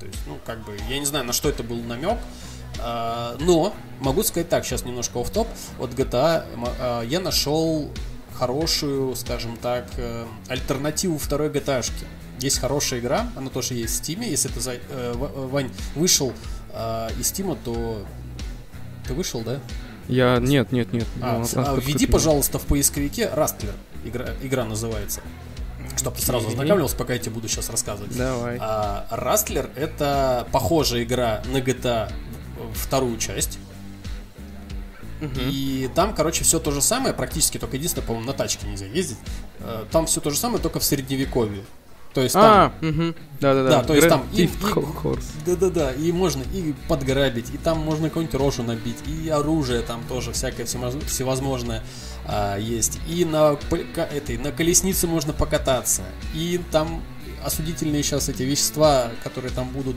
То 0.01 0.07
есть, 0.07 0.19
ну, 0.27 0.39
как 0.45 0.65
бы, 0.65 0.77
я 0.89 0.99
не 0.99 1.07
знаю, 1.07 1.25
на 1.25 1.33
что 1.33 1.49
это 1.49 1.63
был 1.63 1.77
намек. 1.83 2.19
А, 2.79 3.37
но 3.41 3.75
могу 4.01 4.23
сказать 4.23 4.49
так, 4.49 4.65
сейчас 4.65 4.85
немножко 4.85 5.21
оф 5.21 5.31
топ 5.31 5.49
от 5.79 5.91
GTA 5.91 6.45
а, 6.81 7.03
я 7.03 7.21
нашел 7.21 7.91
хорошую, 8.43 9.15
скажем 9.15 9.57
так, 9.57 9.87
э, 9.99 10.27
альтернативу 10.49 11.17
второй 11.17 11.49
GTA. 11.49 11.89
Есть 12.41 12.59
хорошая 12.59 12.99
игра, 12.99 13.29
она 13.37 13.51
тоже 13.51 13.75
есть 13.75 14.01
в 14.01 14.03
Steam. 14.03 14.29
Если 14.29 14.49
ты, 14.49 14.61
за, 14.61 14.73
э, 14.73 15.13
Вань, 15.15 15.71
вышел 15.95 16.33
э, 16.73 17.09
из 17.21 17.31
Steam, 17.31 17.57
то 17.65 18.05
ты 19.07 19.15
вышел, 19.15 19.43
да? 19.43 19.61
Я 20.09 20.39
нет, 20.41 20.73
нет, 20.73 20.93
нет. 20.93 21.07
А, 21.21 21.39
ну, 21.39 21.47
а, 21.55 21.77
введи, 21.77 22.07
пожалуйста, 22.07 22.59
в 22.59 22.63
поисковике 22.63 23.31
Растлер. 23.33 23.75
Игра, 24.05 24.31
игра 24.43 24.65
называется. 24.65 25.21
Чтобы 25.97 26.17
ты 26.17 26.23
сразу 26.23 26.49
ознакомился, 26.49 26.97
пока 26.97 27.13
я 27.13 27.21
тебе 27.21 27.31
буду 27.31 27.47
сейчас 27.47 27.71
рассказывать. 27.71 28.17
Давай. 28.17 28.59
А, 28.61 29.07
Растлер 29.13 29.71
это 29.77 30.49
похожая 30.51 31.05
игра 31.05 31.43
на 31.53 31.59
GTA 31.59 32.13
вторую 32.75 33.19
часть. 33.19 33.61
И 35.51 35.91
там, 35.95 36.15
короче, 36.15 36.45
все 36.45 36.59
то 36.59 36.71
же 36.71 36.83
самое, 36.83 37.15
практически 37.15 37.59
только 37.59 37.77
единственное, 37.77 38.07
по-моему, 38.07 38.27
на 38.27 38.33
тачке 38.33 38.67
нельзя 38.67 38.87
ездить. 38.87 39.19
Э, 39.61 39.85
там 39.91 40.07
все 40.07 40.21
то 40.21 40.31
же 40.31 40.37
самое, 40.37 40.61
только 40.61 40.81
в 40.81 40.85
средневековье. 40.85 41.63
То 42.15 42.21
есть 42.21 42.35
там... 42.35 42.73
А, 42.83 42.87
угу. 42.87 43.15
да-да-да. 43.41 43.71
Да, 43.71 43.85
то 43.85 43.95
есть 43.95 44.09
там... 44.09 44.27
И, 44.33 44.45
и, 44.45 44.51
да-да-да, 45.47 45.93
и 45.93 46.13
можно 46.13 46.43
и 46.53 46.75
подграбить, 46.89 47.51
и 47.55 47.57
там 47.57 47.79
можно 47.79 48.09
какую-нибудь 48.09 48.39
рожу 48.39 48.63
набить, 48.63 48.99
и 49.07 49.29
оружие 49.29 49.81
там 49.81 50.03
тоже 50.09 50.33
всякое 50.33 50.67
всевозможное 50.67 51.83
а, 52.27 52.59
есть. 52.59 53.01
И 53.09 53.25
на, 53.25 53.57
этой, 53.97 54.37
на 54.37 54.53
колеснице 54.53 55.07
можно 55.07 55.33
покататься. 55.33 56.03
И 56.35 56.61
там 56.71 57.03
осудительные 57.45 58.03
сейчас 58.03 58.29
эти 58.29 58.43
вещества, 58.43 59.11
которые 59.23 59.53
там 59.53 59.71
будут. 59.71 59.97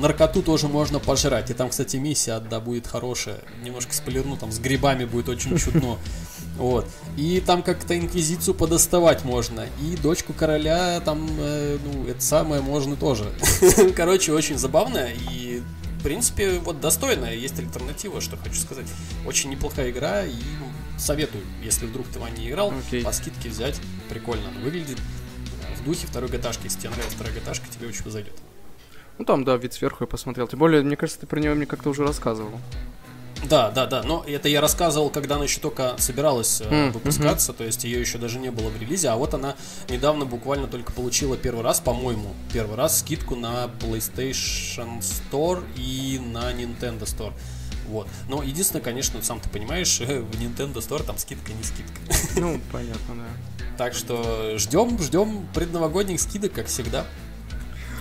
Наркоту 0.00 0.42
тоже 0.42 0.68
можно 0.68 0.98
пожрать. 0.98 1.50
И 1.50 1.54
там, 1.54 1.70
кстати, 1.70 1.96
миссия 1.96 2.32
одна 2.32 2.60
будет 2.60 2.86
хорошая. 2.86 3.40
Немножко 3.64 3.94
спойлерну, 3.94 4.36
там 4.36 4.52
с 4.52 4.58
грибами 4.58 5.04
будет 5.04 5.28
очень 5.28 5.56
чудно. 5.58 5.98
Вот. 6.56 6.86
И 7.16 7.42
там 7.44 7.62
как-то 7.62 7.98
инквизицию 7.98 8.54
подоставать 8.54 9.24
можно. 9.24 9.66
И 9.80 9.96
дочку 9.96 10.32
короля 10.32 11.00
там, 11.00 11.28
э, 11.38 11.78
ну, 11.82 12.06
это 12.06 12.20
самое 12.20 12.60
можно 12.60 12.96
тоже. 12.96 13.32
Короче, 13.96 14.32
очень 14.32 14.58
забавно. 14.58 15.08
И, 15.30 15.62
в 15.98 16.02
принципе, 16.02 16.58
вот 16.58 16.80
достойная. 16.80 17.34
Есть 17.34 17.58
альтернатива, 17.58 18.20
что 18.20 18.36
хочу 18.36 18.56
сказать. 18.56 18.86
Очень 19.26 19.50
неплохая 19.50 19.90
игра. 19.90 20.24
И 20.24 20.34
советую, 20.98 21.44
если 21.64 21.86
вдруг 21.86 22.06
ты 22.08 22.18
в 22.18 22.38
не 22.38 22.48
играл, 22.48 22.72
okay. 22.90 23.02
по 23.02 23.12
скидке 23.12 23.48
взять. 23.48 23.80
Прикольно 24.08 24.48
она 24.48 24.60
выглядит 24.60 24.98
в 25.82 25.84
духе 25.84 26.06
второй 26.06 26.30
GTA, 26.30 26.56
если 26.62 26.78
тебе 26.78 26.90
нравится 26.90 27.16
вторая 27.16 27.34
GTA, 27.34 27.60
тебе 27.70 27.88
очень 27.88 28.10
зайдет. 28.10 28.34
Ну 29.18 29.24
там, 29.24 29.44
да, 29.44 29.56
вид 29.56 29.72
сверху 29.72 30.04
я 30.04 30.06
посмотрел. 30.06 30.46
Тем 30.48 30.58
более, 30.58 30.82
мне 30.82 30.96
кажется, 30.96 31.20
ты 31.20 31.26
про 31.26 31.40
нее 31.40 31.54
мне 31.54 31.66
как-то 31.66 31.90
уже 31.90 32.04
рассказывал. 32.04 32.58
Да, 33.48 33.70
да, 33.70 33.86
да. 33.86 34.02
Но 34.04 34.24
это 34.26 34.48
я 34.48 34.60
рассказывал, 34.60 35.10
когда 35.10 35.34
она 35.34 35.44
еще 35.44 35.60
только 35.60 35.96
собиралась 35.98 36.60
mm, 36.60 36.92
выпускаться, 36.92 37.52
mm-hmm. 37.52 37.56
то 37.56 37.64
есть 37.64 37.84
ее 37.84 38.00
еще 38.00 38.18
даже 38.18 38.38
не 38.38 38.50
было 38.50 38.68
в 38.68 38.80
релизе, 38.80 39.08
а 39.08 39.16
вот 39.16 39.34
она 39.34 39.56
недавно 39.88 40.24
буквально 40.24 40.68
только 40.68 40.92
получила 40.92 41.36
первый 41.36 41.64
раз, 41.64 41.80
по-моему, 41.80 42.34
первый 42.52 42.76
раз 42.76 43.00
скидку 43.00 43.34
на 43.34 43.68
PlayStation 43.80 45.00
Store 45.00 45.62
и 45.76 46.20
на 46.20 46.52
Nintendo 46.52 47.02
Store. 47.02 47.32
Вот. 47.88 48.06
Но 48.28 48.42
единственное, 48.44 48.82
конечно, 48.82 49.20
сам 49.22 49.40
ты 49.40 49.48
понимаешь, 49.48 49.98
в 50.00 50.40
Nintendo 50.40 50.76
Store 50.76 51.02
там 51.02 51.18
скидка 51.18 51.52
не 51.52 51.64
скидка. 51.64 52.00
Ну, 52.36 52.60
понятно, 52.70 53.14
да. 53.16 53.51
Так 53.82 53.94
что 53.94 54.58
ждем, 54.58 54.96
ждем 55.00 55.44
предновогодних 55.52 56.20
скидок, 56.20 56.52
как 56.52 56.66
всегда. 56.66 57.04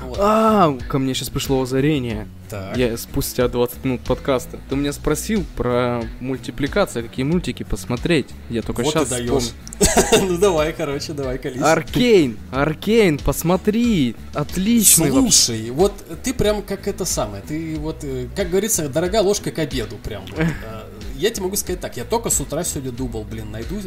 Вот. 0.04 0.16
А, 0.22 0.78
ко 0.88 1.00
мне 1.00 1.16
сейчас 1.16 1.30
пришло 1.30 1.60
озарение. 1.60 2.28
Так. 2.52 2.78
Я 2.78 2.96
спустя 2.98 3.48
20 3.48 3.84
минут 3.84 4.02
подкаста. 4.02 4.60
Ты 4.70 4.76
меня 4.76 4.94
спросил 4.94 5.44
про 5.58 6.04
мультипликацию, 6.20 7.08
какие 7.08 7.26
мультики 7.26 7.64
посмотреть. 7.64 8.28
Я 8.52 8.62
только 8.62 8.84
вот 8.84 8.94
сейчас 8.94 9.10
даешь. 9.10 9.54
ну 10.22 10.38
давай, 10.38 10.72
короче, 10.74 11.14
давай, 11.14 11.40
колись. 11.40 11.60
Аркейн, 11.60 12.38
Аркейн, 12.52 13.18
посмотри, 13.18 14.16
отличный. 14.36 15.10
Слушай, 15.10 15.72
вот 15.72 15.94
ты 16.22 16.36
прям 16.36 16.62
как 16.62 16.88
это 16.88 17.06
самое, 17.06 17.42
ты 17.42 17.76
вот, 17.80 18.04
э, 18.04 18.28
как 18.36 18.52
говорится, 18.52 18.88
дорогая 18.88 19.24
ложка 19.24 19.50
к 19.50 19.58
обеду 19.58 19.98
прям. 20.04 20.26
Я 21.22 21.30
тебе 21.30 21.44
могу 21.44 21.56
сказать 21.56 21.80
так, 21.80 21.98
я 21.98 22.04
только 22.04 22.32
с 22.32 22.42
утра 22.42 22.64
сегодня 22.64 22.92
думал, 22.92 23.24
блин, 23.24 23.52
найду 23.52 23.76
э, 23.78 23.82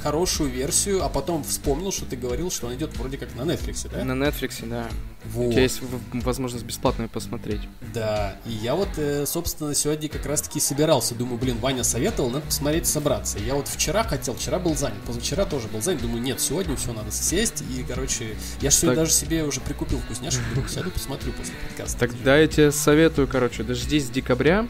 хорошую 0.00 0.48
версию, 0.48 1.04
а 1.04 1.08
потом 1.08 1.42
вспомнил, 1.42 1.90
что 1.90 2.04
ты 2.04 2.14
говорил, 2.14 2.52
что 2.52 2.68
он 2.68 2.74
идет 2.74 2.96
вроде 2.96 3.18
как 3.18 3.34
на 3.34 3.42
Netflix, 3.42 3.90
да? 3.92 4.04
На 4.04 4.12
Netflix, 4.12 4.64
да. 4.68 4.86
Вот. 5.24 5.48
У 5.48 5.50
тебя 5.50 5.62
есть 5.62 5.80
возможность 6.12 6.64
бесплатно 6.64 7.08
посмотреть. 7.08 7.62
Да, 7.92 8.36
и 8.46 8.52
я 8.52 8.76
вот, 8.76 8.90
э, 8.96 9.26
собственно, 9.26 9.74
сегодня 9.74 10.08
как 10.08 10.24
раз-таки 10.24 10.60
собирался. 10.60 11.16
Думаю, 11.16 11.36
блин, 11.36 11.58
Ваня 11.58 11.82
советовал, 11.82 12.30
надо 12.30 12.46
посмотреть, 12.46 12.86
собраться. 12.86 13.40
Я 13.40 13.56
вот 13.56 13.66
вчера 13.66 14.04
хотел, 14.04 14.34
вчера 14.34 14.60
был 14.60 14.76
занят, 14.76 15.00
позавчера 15.04 15.44
тоже 15.46 15.66
был 15.66 15.82
занят. 15.82 16.00
Думаю, 16.00 16.22
нет, 16.22 16.40
сегодня 16.40 16.76
все, 16.76 16.92
надо 16.92 17.10
сесть. 17.10 17.64
И, 17.76 17.82
короче, 17.82 18.36
я 18.60 18.70
же 18.70 18.76
сегодня 18.76 18.96
так... 18.98 19.06
даже 19.06 19.12
себе 19.12 19.42
уже 19.42 19.60
прикупил 19.60 19.98
вкусняшек, 19.98 20.42
думаю, 20.54 20.70
сяду, 20.70 20.92
посмотрю 20.92 21.32
после 21.32 21.54
подкаста. 21.66 21.98
Тогда 21.98 22.38
я 22.38 22.46
тебе 22.46 22.70
советую, 22.70 23.26
короче, 23.26 23.64
дождись 23.64 24.10
декабря, 24.10 24.68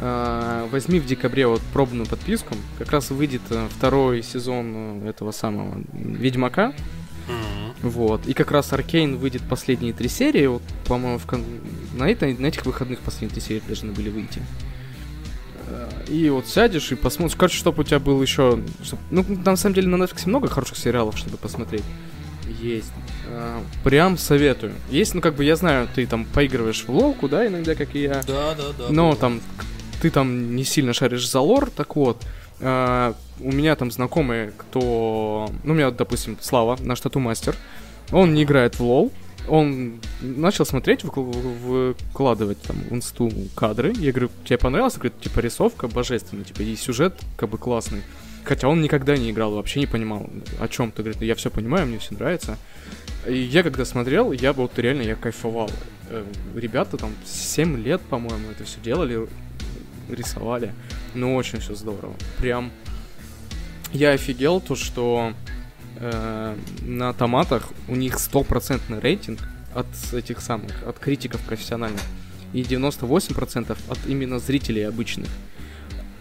возьми 0.00 0.98
в 0.98 1.06
декабре 1.06 1.46
вот 1.46 1.60
пробную 1.72 2.06
подписку. 2.06 2.56
Как 2.78 2.90
раз 2.90 3.10
выйдет 3.10 3.42
э, 3.50 3.68
второй 3.70 4.22
сезон 4.22 5.02
э, 5.04 5.10
этого 5.10 5.30
самого 5.30 5.82
Ведьмака. 5.92 6.72
Mm-hmm. 7.28 7.88
Вот. 7.88 8.26
И 8.26 8.32
как 8.32 8.50
раз 8.50 8.72
Аркейн 8.72 9.16
выйдет 9.16 9.42
последние 9.48 9.92
три 9.92 10.08
серии. 10.08 10.46
Вот, 10.46 10.62
по-моему, 10.86 11.18
в 11.18 11.26
кон... 11.26 11.44
на, 11.94 12.08
этой, 12.08 12.36
на 12.36 12.46
этих 12.46 12.64
выходных 12.64 13.00
последние 13.00 13.34
три 13.34 13.42
серии 13.42 13.62
должны 13.66 13.92
были 13.92 14.08
выйти. 14.08 14.40
Э, 15.66 15.88
и 16.08 16.30
вот 16.30 16.46
сядешь 16.46 16.92
и 16.92 16.94
посмотришь. 16.94 17.36
Короче, 17.36 17.58
чтобы 17.58 17.82
у 17.82 17.84
тебя 17.84 17.98
был 17.98 18.22
еще. 18.22 18.58
Чтоб... 18.82 18.98
Ну, 19.10 19.24
на 19.44 19.56
самом 19.56 19.74
деле 19.74 19.88
на 19.88 20.02
Netflix 20.02 20.26
много 20.26 20.48
хороших 20.48 20.78
сериалов, 20.78 21.18
чтобы 21.18 21.36
посмотреть. 21.36 21.84
Есть. 22.60 22.92
Прям 23.84 24.18
советую. 24.18 24.72
Есть, 24.90 25.14
ну 25.14 25.20
как 25.20 25.34
бы 25.36 25.44
я 25.44 25.56
знаю, 25.56 25.88
ты 25.94 26.06
там 26.06 26.24
поигрываешь 26.24 26.84
в 26.84 26.90
ловку, 26.90 27.28
да, 27.28 27.46
иногда, 27.46 27.74
как 27.74 27.94
и 27.94 28.02
я. 28.02 28.22
Да, 28.26 28.54
да, 28.56 28.64
да. 28.76 28.84
Но 28.90 29.14
там 29.14 29.40
ты 30.00 30.10
там 30.10 30.56
не 30.56 30.64
сильно 30.64 30.92
шаришь 30.92 31.28
за 31.28 31.40
лор, 31.40 31.70
так 31.70 31.96
вот, 31.96 32.22
э, 32.60 33.12
у 33.40 33.52
меня 33.52 33.76
там 33.76 33.90
знакомые, 33.90 34.52
кто... 34.56 35.50
Ну, 35.64 35.72
у 35.72 35.76
меня, 35.76 35.90
допустим, 35.90 36.36
Слава, 36.40 36.78
наш 36.80 37.00
тату-мастер, 37.00 37.56
он 38.12 38.34
не 38.34 38.44
играет 38.44 38.78
в 38.78 38.82
лол, 38.82 39.12
он 39.48 40.00
начал 40.20 40.64
смотреть, 40.64 41.04
выкладывать 41.04 42.60
там 42.62 42.76
в 42.76 42.92
инсту 42.92 43.30
кадры. 43.54 43.92
Я 43.96 44.12
говорю, 44.12 44.30
тебе 44.44 44.58
понравилось? 44.58 44.94
Он 44.94 45.00
говорит, 45.00 45.20
типа, 45.20 45.40
рисовка 45.40 45.88
божественная, 45.88 46.44
типа, 46.44 46.62
и 46.62 46.76
сюжет 46.76 47.14
как 47.36 47.48
бы 47.48 47.58
классный. 47.58 48.02
Хотя 48.44 48.68
он 48.68 48.80
никогда 48.80 49.16
не 49.16 49.30
играл, 49.30 49.52
вообще 49.54 49.80
не 49.80 49.86
понимал, 49.86 50.28
о 50.60 50.68
чем 50.68 50.92
ты. 50.92 51.02
Говорит, 51.02 51.22
я 51.22 51.34
все 51.34 51.50
понимаю, 51.50 51.86
мне 51.86 51.98
все 51.98 52.14
нравится. 52.14 52.58
И 53.26 53.36
я 53.36 53.62
когда 53.62 53.84
смотрел, 53.84 54.32
я 54.32 54.52
вот 54.52 54.78
реально, 54.78 55.02
я 55.02 55.14
кайфовал. 55.14 55.70
Э, 56.08 56.24
ребята 56.54 56.96
там 56.96 57.10
7 57.26 57.82
лет, 57.82 58.00
по-моему, 58.02 58.50
это 58.50 58.64
все 58.64 58.80
делали, 58.80 59.28
рисовали. 60.14 60.74
Ну, 61.14 61.34
очень 61.34 61.60
все 61.60 61.74
здорово. 61.74 62.14
Прям 62.38 62.70
я 63.92 64.12
офигел 64.12 64.60
то, 64.60 64.76
что 64.76 65.32
э, 65.96 66.56
на 66.82 67.12
томатах 67.12 67.68
у 67.88 67.96
них 67.96 68.18
стопроцентный 68.18 69.00
рейтинг 69.00 69.40
от 69.74 69.86
этих 70.12 70.40
самых, 70.40 70.86
от 70.86 70.98
критиков 70.98 71.40
профессиональных. 71.42 72.02
И 72.52 72.62
98% 72.62 73.76
от 73.88 73.98
именно 74.06 74.38
зрителей 74.38 74.82
обычных. 74.82 75.28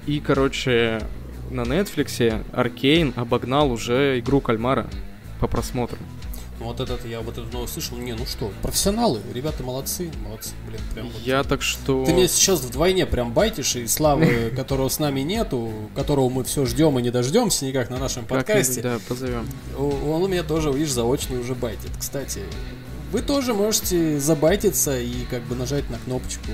И, 0.06 0.20
короче, 0.20 1.02
на 1.50 1.62
Netflix 1.62 2.44
Аркейн 2.54 3.14
обогнал 3.16 3.72
уже 3.72 4.20
игру 4.20 4.42
Кальмара. 4.42 4.88
по 5.40 5.48
просмотрам. 5.48 6.00
Ну, 6.60 6.66
вот 6.66 6.80
этот, 6.82 7.06
я 7.06 7.22
вот 7.22 7.38
новость 7.54 7.74
слышал, 7.74 7.98
не, 7.98 8.14
ну 8.14 8.26
что, 8.26 8.52
профессионалы, 8.62 9.22
ребята 9.34 9.64
молодцы, 9.64 10.12
молодцы, 10.26 10.52
блин, 10.68 10.82
прям. 10.94 11.08
Вот. 11.08 11.22
Я 11.22 11.44
так 11.44 11.62
что... 11.62 12.04
Ты 12.06 12.12
меня 12.12 12.28
сейчас 12.28 12.60
вдвойне 12.60 13.06
прям 13.06 13.34
байтишь, 13.34 13.78
и 13.78 13.88
Славы, 13.88 14.52
которого 14.56 14.90
с 14.90 15.00
нами 15.00 15.22
нету, 15.22 15.72
которого 15.96 16.30
мы 16.30 16.44
все 16.44 16.66
ждем 16.66 17.00
и 17.00 17.02
не 17.02 17.12
дождемся 17.12 17.66
никак 17.66 17.90
на 17.90 17.98
нашем 17.98 18.26
подкасте. 18.26 18.82
Да, 18.82 19.00
позовем. 19.08 19.48
Он 19.78 20.30
меня 20.30 20.44
тоже, 20.44 20.72
видишь, 20.72 20.92
заочно 20.92 21.40
уже 21.40 21.56
байтит. 21.56 21.92
Кстати, 21.98 22.42
вы 23.12 23.22
тоже 23.22 23.54
можете 23.54 24.20
забайтиться 24.20 25.00
и 25.00 25.26
как 25.32 25.44
бы 25.44 25.56
нажать 25.56 25.90
на 25.90 25.98
кнопочку 25.98 26.52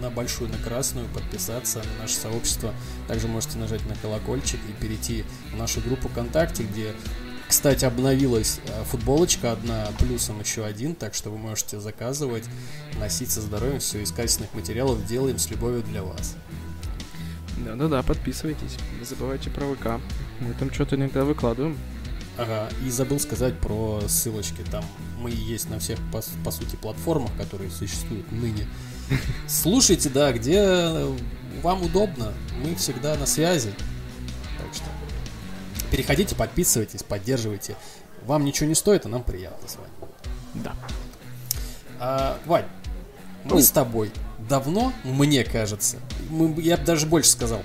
на 0.00 0.10
большую, 0.10 0.50
на 0.50 0.58
красную, 0.58 1.06
подписаться 1.08 1.78
на 1.78 2.02
наше 2.02 2.16
сообщество. 2.16 2.72
Также 3.06 3.28
можете 3.28 3.58
нажать 3.58 3.84
на 3.88 3.94
колокольчик 3.96 4.60
и 4.68 4.82
перейти 4.82 5.24
в 5.52 5.56
нашу 5.56 5.80
группу 5.80 6.08
ВКонтакте, 6.08 6.64
где 6.64 6.92
кстати, 7.48 7.84
обновилась 7.86 8.60
э, 8.66 8.84
футболочка 8.84 9.52
одна, 9.52 9.88
плюсом 9.98 10.40
еще 10.40 10.64
один, 10.64 10.94
так 10.94 11.14
что 11.14 11.30
вы 11.30 11.38
можете 11.38 11.80
заказывать, 11.80 12.44
носить 13.00 13.30
со 13.30 13.40
здоровьем, 13.40 13.80
все 13.80 14.02
из 14.02 14.12
качественных 14.12 14.52
материалов 14.54 15.04
делаем 15.06 15.38
с 15.38 15.50
любовью 15.50 15.82
для 15.82 16.02
вас. 16.02 16.36
Да-да-да, 17.64 18.02
подписывайтесь, 18.02 18.76
не 18.98 19.04
забывайте 19.04 19.50
про 19.50 19.64
ВК, 19.74 20.00
мы 20.40 20.52
там 20.58 20.72
что-то 20.72 20.96
иногда 20.96 21.24
выкладываем. 21.24 21.76
Ага, 22.36 22.68
и 22.86 22.90
забыл 22.90 23.18
сказать 23.18 23.58
про 23.58 24.00
ссылочки, 24.06 24.62
там 24.70 24.84
мы 25.18 25.30
есть 25.30 25.70
на 25.70 25.80
всех, 25.80 25.98
по, 26.12 26.22
по 26.44 26.50
сути, 26.50 26.76
платформах, 26.76 27.34
которые 27.36 27.70
существуют 27.70 28.30
ныне. 28.30 28.68
Слушайте, 29.48 30.08
да, 30.10 30.32
где 30.32 31.06
вам 31.62 31.82
удобно, 31.82 32.32
мы 32.62 32.74
всегда 32.76 33.16
на 33.16 33.26
связи, 33.26 33.74
Переходите, 35.90 36.34
подписывайтесь, 36.34 37.02
поддерживайте. 37.02 37.76
Вам 38.24 38.44
ничего 38.44 38.68
не 38.68 38.74
стоит, 38.74 39.06
а 39.06 39.08
нам 39.08 39.22
приятно 39.22 39.68
с 39.68 39.76
вами. 39.76 39.90
Да. 40.54 40.74
А, 42.00 42.38
Вань, 42.46 42.66
мы 43.44 43.56
ну. 43.56 43.60
с 43.60 43.70
тобой 43.70 44.10
давно, 44.48 44.92
мне 45.04 45.44
кажется, 45.44 45.96
мы, 46.30 46.60
я 46.60 46.76
бы 46.76 46.84
даже 46.84 47.06
больше 47.06 47.30
сказал, 47.30 47.62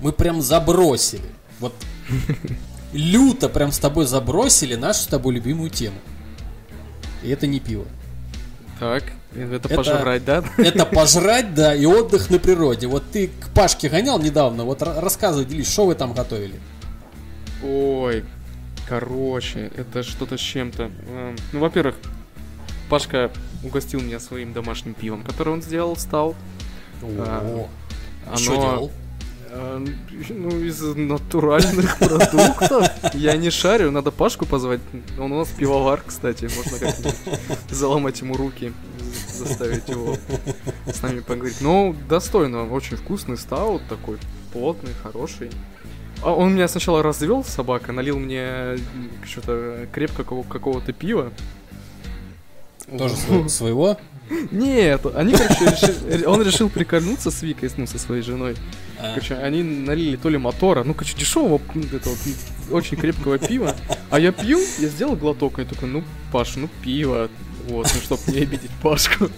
мы 0.00 0.12
прям 0.12 0.42
забросили. 0.42 1.28
Вот 1.60 1.74
люто 2.92 3.48
прям 3.48 3.72
с 3.72 3.78
тобой 3.78 4.06
забросили 4.06 4.74
нашу 4.74 5.00
с 5.00 5.06
тобой 5.06 5.34
любимую 5.34 5.70
тему. 5.70 5.98
И 7.22 7.30
это 7.30 7.46
не 7.46 7.60
пиво. 7.60 7.84
Так, 8.78 9.04
это, 9.34 9.56
это 9.56 9.68
пожрать, 9.68 10.24
да? 10.24 10.44
Это 10.56 10.86
пожрать, 10.94 11.54
да, 11.54 11.74
и 11.74 11.84
отдых 11.84 12.30
на 12.30 12.38
природе. 12.38 12.86
Вот 12.86 13.10
ты 13.10 13.28
к 13.28 13.48
Пашке 13.54 13.88
гонял 13.88 14.20
недавно, 14.20 14.64
вот 14.64 14.82
рассказывай, 14.82 15.44
делись, 15.44 15.70
что 15.70 15.86
вы 15.86 15.94
там 15.94 16.12
готовили? 16.12 16.60
Ой, 17.62 18.24
короче, 18.88 19.70
это 19.76 20.02
что-то 20.02 20.36
с 20.36 20.40
чем-то. 20.40 20.90
Эм, 21.08 21.36
ну, 21.52 21.60
во-первых, 21.60 21.96
Пашка 22.88 23.30
угостил 23.62 24.00
меня 24.00 24.20
своим 24.20 24.52
домашним 24.52 24.94
пивом, 24.94 25.22
которое 25.22 25.52
он 25.52 25.62
сделал, 25.62 25.96
стал. 25.96 26.34
О, 27.02 27.68
оно... 28.26 28.36
Что 28.36 28.54
делал? 28.54 28.92
Эм, 29.50 29.86
ну, 30.28 30.50
из 30.60 30.80
натуральных 30.82 31.98
продуктов. 31.98 32.88
Я 33.14 33.36
не 33.36 33.50
шарю, 33.50 33.90
надо 33.90 34.10
Пашку 34.10 34.46
позвать. 34.46 34.80
Он 35.18 35.32
у 35.32 35.38
нас 35.38 35.48
пивовар, 35.48 36.02
кстати. 36.06 36.50
Можно 36.56 36.78
как-нибудь 36.78 37.14
заломать 37.70 38.20
ему 38.20 38.36
руки, 38.36 38.72
заставить 39.32 39.88
его 39.88 40.16
с 40.86 41.02
нами 41.02 41.20
поговорить. 41.20 41.60
Ну, 41.60 41.96
достойно, 42.08 42.70
очень 42.70 42.96
вкусный 42.96 43.36
стаут 43.36 43.82
такой, 43.88 44.18
плотный, 44.52 44.92
хороший. 45.02 45.50
А 46.22 46.32
он 46.32 46.54
меня 46.54 46.68
сначала 46.68 47.02
развел, 47.02 47.44
собака, 47.44 47.92
налил 47.92 48.18
мне 48.18 48.78
что-то 49.24 49.86
крепкого 49.92 50.42
какого-то 50.42 50.92
пива. 50.92 51.32
Тоже 52.96 53.14
своего? 53.48 53.98
Нет, 54.50 55.06
они, 55.14 55.32
короче, 55.32 55.64
решили, 55.64 56.24
он 56.24 56.42
решил 56.42 56.68
прикольнуться 56.68 57.30
с 57.30 57.42
Викой, 57.42 57.70
ну, 57.76 57.86
со 57.86 57.98
своей 57.98 58.22
женой. 58.22 58.56
А. 58.98 59.14
Короче, 59.14 59.34
они 59.34 59.62
налили 59.62 60.16
то 60.16 60.28
ли 60.28 60.36
мотора, 60.36 60.84
ну, 60.84 60.92
короче, 60.92 61.16
дешевого, 61.16 61.60
это 61.92 62.10
вот, 62.10 62.18
очень 62.70 62.96
крепкого 62.96 63.38
пива. 63.38 63.74
А 64.10 64.20
я 64.20 64.32
пью, 64.32 64.58
я 64.78 64.88
сделал 64.88 65.16
глоток, 65.16 65.58
и 65.58 65.64
такой, 65.64 65.88
ну, 65.88 66.04
Паш, 66.32 66.56
ну, 66.56 66.68
пиво. 66.82 67.28
Вот, 67.68 67.90
ну, 67.94 68.00
чтоб 68.00 68.20
не 68.28 68.40
обидеть 68.40 68.70
Пашку. 68.82 69.30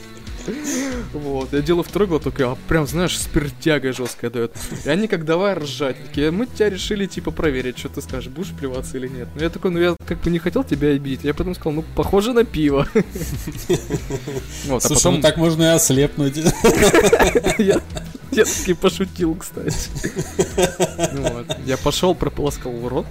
Вот, 1.12 1.52
я 1.52 1.60
делаю 1.60 1.82
второй 1.82 2.08
глоток, 2.08 2.40
а 2.40 2.56
прям, 2.68 2.86
знаешь, 2.86 3.18
спиртяга 3.18 3.92
жесткая 3.92 4.30
дает. 4.30 4.56
И 4.84 4.88
они 4.88 5.08
как 5.08 5.24
давай 5.24 5.54
ржать. 5.54 5.96
Такие, 6.06 6.30
мы 6.30 6.46
тебя 6.46 6.70
решили, 6.70 7.06
типа, 7.06 7.30
проверить, 7.30 7.78
что 7.78 7.88
ты 7.88 8.02
скажешь, 8.02 8.30
будешь 8.32 8.52
плеваться 8.52 8.96
или 8.96 9.08
нет. 9.08 9.28
Ну 9.34 9.42
я 9.42 9.50
такой, 9.50 9.70
ну 9.70 9.78
я 9.78 9.96
как 10.06 10.20
бы 10.20 10.30
не 10.30 10.38
хотел 10.38 10.64
тебя 10.64 10.88
обидеть. 10.88 11.24
Я 11.24 11.34
потом 11.34 11.54
сказал, 11.54 11.72
ну, 11.72 11.84
похоже 11.94 12.32
на 12.32 12.44
пиво. 12.44 12.86
Вот, 14.66 14.84
а 14.84 14.88
потом... 14.88 15.16
ну 15.16 15.20
так 15.20 15.36
можно 15.36 15.62
и 15.62 15.66
ослепнуть. 15.66 16.36
Я 18.30 18.44
таки 18.44 18.74
пошутил, 18.74 19.34
кстати. 19.34 19.76
Ну 21.14 21.44
я 21.66 21.76
пошел, 21.76 22.14
прополоскал 22.14 22.72
в 22.72 22.86
рот, 22.86 23.06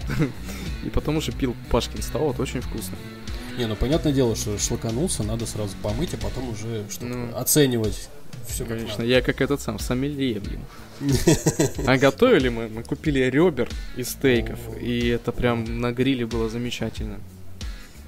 и 0.86 0.90
потом 0.90 1.18
уже 1.18 1.32
пил 1.32 1.56
Пашкин 1.70 2.02
стал, 2.02 2.28
вот 2.28 2.40
очень 2.40 2.62
вкусно. 2.62 2.96
Не, 3.60 3.68
ну 3.68 3.76
понятное 3.76 4.14
дело, 4.14 4.38
что 4.38 4.58
шлаканулся, 4.58 5.22
надо 5.24 5.46
сразу 5.46 5.76
помыть, 5.84 6.14
а 6.14 6.18
потом 6.18 6.48
уже 6.48 6.86
что 6.90 7.04
ну, 7.04 7.36
оценивать 7.36 8.08
все 8.48 8.64
Конечно, 8.64 9.00
надо. 9.00 9.04
я 9.04 9.22
как 9.22 9.42
этот 9.42 9.60
сам, 9.60 9.80
сомелье, 9.80 10.40
блин. 10.40 10.62
А 11.86 11.98
готовили 11.98 12.48
мы, 12.48 12.70
мы 12.70 12.84
купили 12.84 13.20
ребер 13.20 13.70
из 13.98 14.12
стейков, 14.12 14.60
и 14.80 15.10
это 15.10 15.34
прям 15.34 15.82
на 15.82 15.92
гриле 15.92 16.26
было 16.26 16.50
замечательно. 16.50 17.20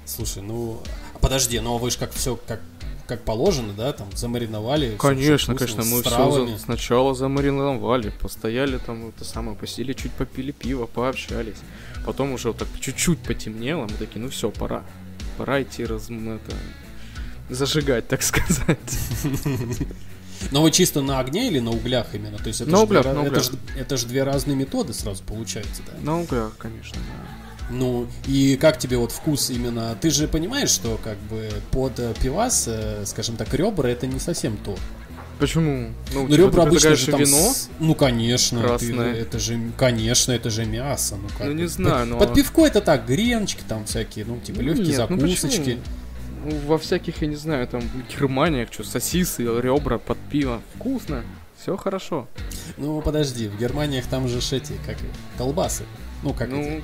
Слушай, 0.06 0.42
ну, 0.42 0.80
подожди, 1.20 1.60
ну 1.60 1.74
а 1.74 1.78
вы 1.78 1.90
же 1.90 1.98
как 1.98 2.12
все, 2.12 2.36
как 2.46 2.60
как 3.06 3.24
положено, 3.24 3.74
да, 3.74 3.92
там 3.92 4.08
замариновали. 4.14 4.96
Конечно, 4.96 5.54
конечно, 5.54 5.84
мы 5.84 6.02
все 6.02 6.30
за, 6.30 6.58
сначала 6.58 7.14
замариновали, 7.14 8.08
постояли 8.08 8.78
там, 8.78 9.08
это 9.08 9.26
самое, 9.26 9.54
посидели, 9.54 9.92
чуть 9.92 10.12
попили 10.12 10.52
пиво, 10.52 10.86
пообщались. 10.86 11.58
Потом 12.06 12.32
уже 12.32 12.48
вот 12.48 12.58
так 12.58 12.68
чуть-чуть 12.80 13.18
потемнело, 13.18 13.82
мы 13.82 13.96
такие, 13.98 14.22
ну 14.22 14.30
все, 14.30 14.50
пора 14.50 14.82
пора 15.36 15.62
идти 15.62 15.84
раз, 15.84 16.08
это, 16.10 16.56
зажигать, 17.50 18.08
так 18.08 18.22
сказать. 18.22 18.78
Но 20.50 20.62
вы 20.62 20.70
чисто 20.70 21.02
на 21.02 21.20
огне 21.20 21.48
или 21.48 21.60
на 21.60 21.70
углях 21.70 22.14
именно? 22.14 22.38
То 22.38 22.48
есть 22.48 22.60
это 22.60 22.70
на 22.70 22.78
же 22.78 22.84
углях, 22.84 23.02
две, 23.02 23.12
на 23.12 23.18
это 23.20 23.28
углях. 23.28 23.44
Же, 23.44 23.50
это 23.78 23.96
же 23.96 24.06
две 24.06 24.22
разные 24.24 24.56
методы 24.56 24.92
сразу 24.92 25.22
получается, 25.22 25.82
да? 25.86 25.92
На 26.02 26.20
углях, 26.20 26.56
конечно, 26.58 26.98
да. 26.98 27.68
Ну, 27.70 28.06
и 28.26 28.56
как 28.60 28.78
тебе 28.78 28.96
вот 28.96 29.12
вкус 29.12 29.50
именно? 29.50 29.96
Ты 30.00 30.10
же 30.10 30.28
понимаешь, 30.28 30.70
что 30.70 31.00
как 31.02 31.16
бы 31.18 31.48
под 31.70 31.94
пивас, 32.18 32.64
э, 32.66 33.04
скажем 33.06 33.36
так, 33.36 33.54
ребра 33.54 33.88
это 33.88 34.06
не 34.06 34.18
совсем 34.18 34.56
то. 34.58 34.76
Почему? 35.42 35.90
Ну, 36.14 36.22
ну 36.22 36.28
типа, 36.28 36.36
ребра 36.36 36.62
обычно 36.62 36.94
же 36.94 37.10
там 37.10 37.20
вино. 37.20 37.36
С... 37.36 37.68
Ну, 37.80 37.96
конечно. 37.96 38.62
Красное. 38.62 39.14
Ты, 39.14 39.20
это 39.22 39.38
же, 39.40 39.60
конечно, 39.76 40.30
это 40.30 40.50
же 40.50 40.64
мясо. 40.64 41.16
Ну, 41.16 41.28
как 41.36 41.48
ну 41.48 41.52
не 41.52 41.66
знаю, 41.66 42.06
но... 42.06 42.16
Под 42.16 42.32
пивко 42.32 42.64
это 42.64 42.80
так, 42.80 43.06
греночки 43.06 43.60
там 43.66 43.84
всякие, 43.84 44.24
ну, 44.24 44.38
типа 44.38 44.60
легкие 44.60 44.96
Нет, 44.96 45.10
ну 45.10 45.18
закусочки. 45.18 45.78
Ну, 46.44 46.50
ну, 46.52 46.58
во 46.68 46.78
всяких, 46.78 47.22
я 47.22 47.26
не 47.26 47.34
знаю, 47.34 47.66
там, 47.66 47.82
Германиях, 48.08 48.72
что, 48.72 48.84
сосисы, 48.84 49.42
ребра 49.42 49.98
под 49.98 50.18
пиво. 50.30 50.62
Вкусно. 50.76 51.24
Все 51.60 51.76
хорошо. 51.76 52.28
Ну, 52.76 53.02
подожди, 53.02 53.48
в 53.48 53.58
Германиях 53.58 54.06
там 54.06 54.28
же 54.28 54.38
эти, 54.38 54.74
как 54.86 54.96
колбасы. 55.38 55.82
Ну, 56.22 56.34
как 56.34 56.50
ну, 56.50 56.60
эти? 56.60 56.82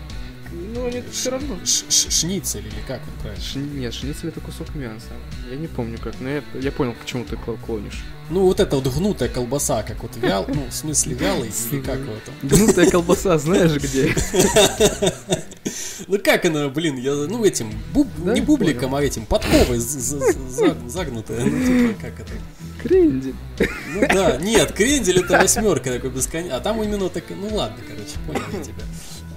Ну, 0.52 0.86
они 0.86 1.02
все 1.12 1.30
равно. 1.30 1.56
Ш 1.64 1.84
-ш 1.88 2.10
Шницель 2.10 2.66
или 2.66 2.82
как 2.86 3.00
вот 3.04 3.14
правильно? 3.20 3.44
Ш 3.44 3.58
нет, 3.58 3.94
шницель 3.94 4.28
это 4.28 4.40
кусок 4.40 4.74
мяса. 4.74 5.08
Я 5.50 5.56
не 5.56 5.66
помню 5.66 5.98
как, 5.98 6.14
но 6.20 6.28
я, 6.28 6.42
я 6.54 6.72
понял, 6.72 6.94
к 6.94 7.04
чему 7.04 7.24
ты 7.24 7.36
клонишь. 7.36 8.02
Ну, 8.30 8.42
вот 8.42 8.60
эта 8.60 8.76
вот 8.76 8.86
гнутая 8.94 9.28
колбаса, 9.28 9.82
как 9.82 10.02
вот 10.02 10.16
вял, 10.16 10.44
ну, 10.48 10.66
в 10.68 10.72
смысле 10.72 11.14
вялый, 11.14 11.50
или 11.70 11.80
как 11.80 11.98
вот 12.00 12.22
Гнутая 12.42 12.90
колбаса, 12.90 13.38
знаешь 13.38 13.72
где? 13.76 14.14
Ну 16.06 16.18
как 16.18 16.44
она, 16.44 16.68
блин, 16.68 16.96
я, 16.96 17.12
ну 17.12 17.44
этим, 17.44 17.70
не 18.16 18.40
бубликом, 18.40 18.94
а 18.94 19.02
этим, 19.02 19.26
подковой 19.26 19.78
загнутая, 19.78 21.44
ну 21.44 21.66
типа, 21.66 22.00
как 22.00 22.20
это? 22.20 22.32
Крендель. 22.82 23.34
Ну 23.92 24.00
да, 24.00 24.36
нет, 24.36 24.72
крендель 24.72 25.20
это 25.20 25.38
восьмерка 25.38 25.90
такой 25.90 26.10
бесконечный, 26.10 26.56
а 26.56 26.60
там 26.60 26.82
именно 26.82 27.08
так, 27.08 27.24
ну 27.30 27.54
ладно, 27.54 27.78
короче, 27.86 28.16
понял 28.26 28.58
я 28.58 28.64
тебя. 28.64 28.84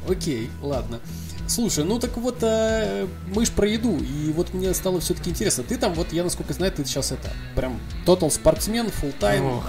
Окей, 0.07 0.49
ладно. 0.61 0.99
Слушай, 1.47 1.83
ну 1.83 1.99
так 1.99 2.15
вот, 2.17 2.37
э, 2.41 3.07
мы 3.35 3.45
ж 3.45 3.51
про 3.51 3.67
еду, 3.67 3.97
и 3.97 4.31
вот 4.31 4.53
мне 4.53 4.73
стало 4.73 5.01
все-таки 5.01 5.31
интересно. 5.31 5.63
Ты 5.63 5.77
там, 5.77 5.93
вот 5.93 6.13
я 6.13 6.23
насколько 6.23 6.53
знаю, 6.53 6.71
ты 6.71 6.85
сейчас 6.85 7.11
это, 7.11 7.29
прям 7.55 7.79
тотал 8.05 8.31
спортсмен, 8.31 8.87
full 8.87 9.13
тайм. 9.19 9.43
Э, 9.45 9.61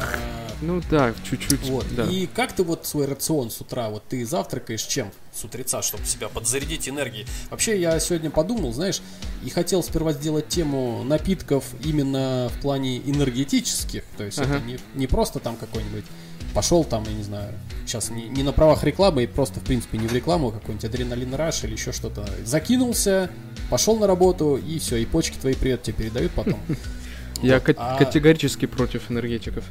ну 0.62 0.80
да, 0.88 1.12
чуть-чуть. 1.28 1.68
Вот. 1.68 1.84
Да. 1.94 2.04
И 2.04 2.26
как 2.26 2.52
ты 2.52 2.62
вот 2.62 2.86
свой 2.86 3.06
рацион 3.06 3.50
с 3.50 3.60
утра, 3.60 3.90
вот 3.90 4.04
ты 4.08 4.24
завтракаешь 4.24 4.82
чем 4.82 5.10
с 5.34 5.44
утреца, 5.44 5.82
чтобы 5.82 6.04
себя 6.04 6.28
подзарядить 6.28 6.88
энергией? 6.88 7.26
Вообще 7.50 7.80
я 7.80 7.98
сегодня 7.98 8.30
подумал, 8.30 8.72
знаешь, 8.72 9.02
и 9.44 9.50
хотел 9.50 9.82
сперва 9.82 10.12
сделать 10.12 10.48
тему 10.48 11.02
напитков 11.02 11.64
именно 11.84 12.48
в 12.56 12.60
плане 12.60 12.98
энергетических, 12.98 14.04
то 14.16 14.24
есть 14.24 14.38
ага. 14.38 14.56
это 14.56 14.64
не, 14.64 14.78
не 14.94 15.08
просто 15.08 15.40
там 15.40 15.56
какой-нибудь 15.56 16.04
пошел 16.54 16.84
там, 16.84 17.04
я 17.04 17.12
не 17.12 17.22
знаю, 17.22 17.52
сейчас 17.86 18.10
не, 18.10 18.28
не 18.28 18.42
на 18.42 18.52
правах 18.52 18.84
рекламы, 18.84 19.24
и 19.24 19.26
просто, 19.26 19.60
в 19.60 19.62
принципе, 19.62 19.98
не 19.98 20.06
в 20.06 20.12
рекламу, 20.12 20.48
а 20.48 20.52
какой-нибудь 20.52 20.84
адреналин 20.84 21.34
раш 21.34 21.64
или 21.64 21.72
еще 21.72 21.92
что-то. 21.92 22.28
Закинулся, 22.44 23.30
пошел 23.70 23.98
на 23.98 24.06
работу, 24.06 24.56
и 24.56 24.78
все, 24.78 24.96
и 24.96 25.04
почки 25.04 25.36
твои 25.36 25.54
привет 25.54 25.82
тебе 25.82 25.96
передают 26.04 26.32
потом. 26.32 26.60
Я 27.42 27.56
а 27.56 27.98
категорически 27.98 28.66
против 28.66 29.10
энергетиков. 29.10 29.64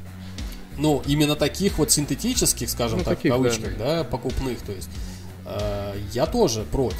Ну, 0.78 1.02
именно 1.06 1.36
таких 1.36 1.78
вот 1.78 1.91
синтетических, 1.91 2.70
скажем 2.70 3.00
ну, 3.00 3.06
так, 3.06 3.20
в 3.20 3.28
кавычках, 3.28 3.78
да, 3.78 3.98
да, 3.98 4.04
покупных, 4.04 4.62
то 4.62 4.72
есть, 4.72 4.89
э, 5.46 5.96
я 6.13 6.26
тоже 6.26 6.63
против. 6.63 6.98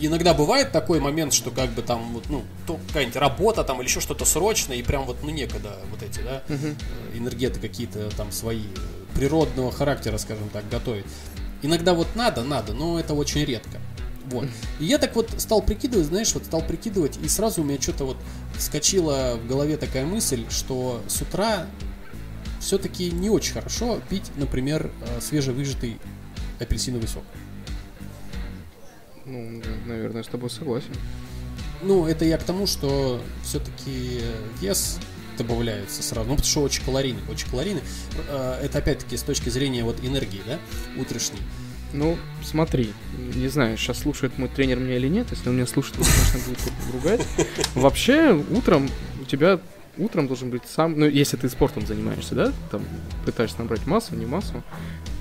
Иногда 0.00 0.34
бывает 0.34 0.72
такой 0.72 1.00
момент, 1.00 1.32
что 1.32 1.50
как 1.50 1.70
бы 1.70 1.82
там, 1.82 2.12
вот, 2.12 2.28
ну, 2.28 2.44
то 2.66 2.78
какая-нибудь 2.88 3.16
работа 3.16 3.64
там 3.64 3.80
или 3.80 3.88
еще 3.88 4.00
что-то 4.00 4.24
срочное, 4.24 4.76
и 4.76 4.82
прям 4.82 5.04
вот, 5.04 5.18
ну, 5.22 5.30
некогда 5.30 5.76
вот 5.90 6.02
эти, 6.02 6.20
да, 6.20 6.42
угу. 6.48 6.74
энергеты 7.14 7.60
какие-то 7.60 8.10
там 8.16 8.32
свои 8.32 8.62
природного 9.14 9.72
характера, 9.72 10.18
скажем 10.18 10.48
так, 10.50 10.68
готовить. 10.68 11.06
Иногда 11.62 11.94
вот 11.94 12.06
надо, 12.14 12.44
надо, 12.44 12.72
но 12.72 13.00
это 13.00 13.14
очень 13.14 13.44
редко. 13.44 13.78
Вот. 14.26 14.46
И 14.78 14.84
я 14.84 14.98
так 14.98 15.16
вот 15.16 15.30
стал 15.38 15.62
прикидывать, 15.62 16.06
знаешь, 16.06 16.32
вот 16.34 16.44
стал 16.44 16.62
прикидывать, 16.62 17.18
и 17.22 17.28
сразу 17.28 17.62
у 17.62 17.64
меня 17.64 17.80
что-то 17.80 18.04
вот 18.04 18.16
вскочила 18.56 19.38
в 19.42 19.46
голове 19.46 19.76
такая 19.76 20.04
мысль, 20.04 20.44
что 20.50 21.02
с 21.08 21.22
утра 21.22 21.66
все-таки 22.60 23.10
не 23.10 23.30
очень 23.30 23.54
хорошо 23.54 24.00
пить, 24.10 24.30
например, 24.36 24.90
э, 25.00 25.20
свежевыжатый 25.20 25.98
апельсиновый 26.60 27.08
сок. 27.08 27.24
Ну, 29.28 29.62
наверное, 29.86 30.22
с 30.22 30.28
тобой 30.28 30.50
согласен. 30.50 30.92
Ну, 31.82 32.06
это 32.06 32.24
я 32.24 32.38
к 32.38 32.42
тому, 32.42 32.66
что 32.66 33.22
все-таки 33.44 34.20
вес 34.60 34.98
добавляется 35.36 36.02
сразу. 36.02 36.28
Ну, 36.28 36.34
потому 36.34 36.50
что 36.50 36.62
очень 36.62 36.84
калорийный, 36.84 37.22
очень 37.30 37.48
калорийный. 37.48 37.82
Э, 38.28 38.60
это 38.62 38.78
опять-таки 38.78 39.16
с 39.16 39.22
точки 39.22 39.48
зрения 39.50 39.84
вот 39.84 40.02
энергии, 40.02 40.40
да, 40.46 40.58
утренней. 41.00 41.42
Ну, 41.92 42.18
смотри, 42.42 42.92
не 43.34 43.48
знаю, 43.48 43.76
сейчас 43.78 44.00
слушает 44.00 44.36
мой 44.36 44.48
тренер 44.48 44.78
меня 44.78 44.96
или 44.96 45.08
нет. 45.08 45.28
Если 45.30 45.48
он 45.48 45.56
меня 45.56 45.66
слушает, 45.66 45.98
он, 45.98 46.04
конечно, 46.04 46.50
будет 46.50 46.92
ругать. 46.92 47.26
Вообще, 47.74 48.32
утром 48.50 48.90
у 49.20 49.24
тебя 49.24 49.60
утром 49.96 50.26
должен 50.26 50.50
быть 50.50 50.62
сам, 50.66 50.98
ну, 50.98 51.06
если 51.06 51.36
ты 51.36 51.48
спортом 51.48 51.86
занимаешься, 51.86 52.34
да, 52.34 52.52
там 52.70 52.82
пытаешься 53.24 53.58
набрать 53.58 53.84
массу, 53.86 54.14
не 54.14 54.26
массу, 54.26 54.62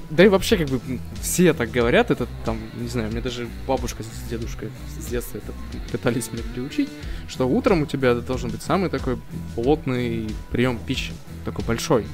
да 0.10 0.24
и 0.26 0.28
вообще, 0.28 0.58
как 0.58 0.68
бы, 0.70 0.80
все 1.22 1.54
так 1.54 1.72
говорят, 1.72 2.12
это 2.12 2.28
там, 2.46 2.60
не 2.76 2.88
знаю, 2.88 3.12
мне 3.12 3.22
даже 3.22 3.48
бабушка 3.68 4.04
с 4.04 4.30
дедушкой 4.30 4.70
с 5.00 5.06
детства 5.06 5.38
это 5.38 5.54
пытались 5.92 6.32
меня 6.32 6.44
приучить, 6.54 6.90
что 7.28 7.48
утром 7.48 7.82
у 7.82 7.86
тебя 7.86 8.14
должен 8.16 8.50
быть 8.50 8.62
самый 8.62 8.90
такой 8.90 9.20
плотный 9.56 10.30
прием 10.52 10.80
пищи, 10.80 11.14
такой 11.46 11.66
большой. 11.66 12.06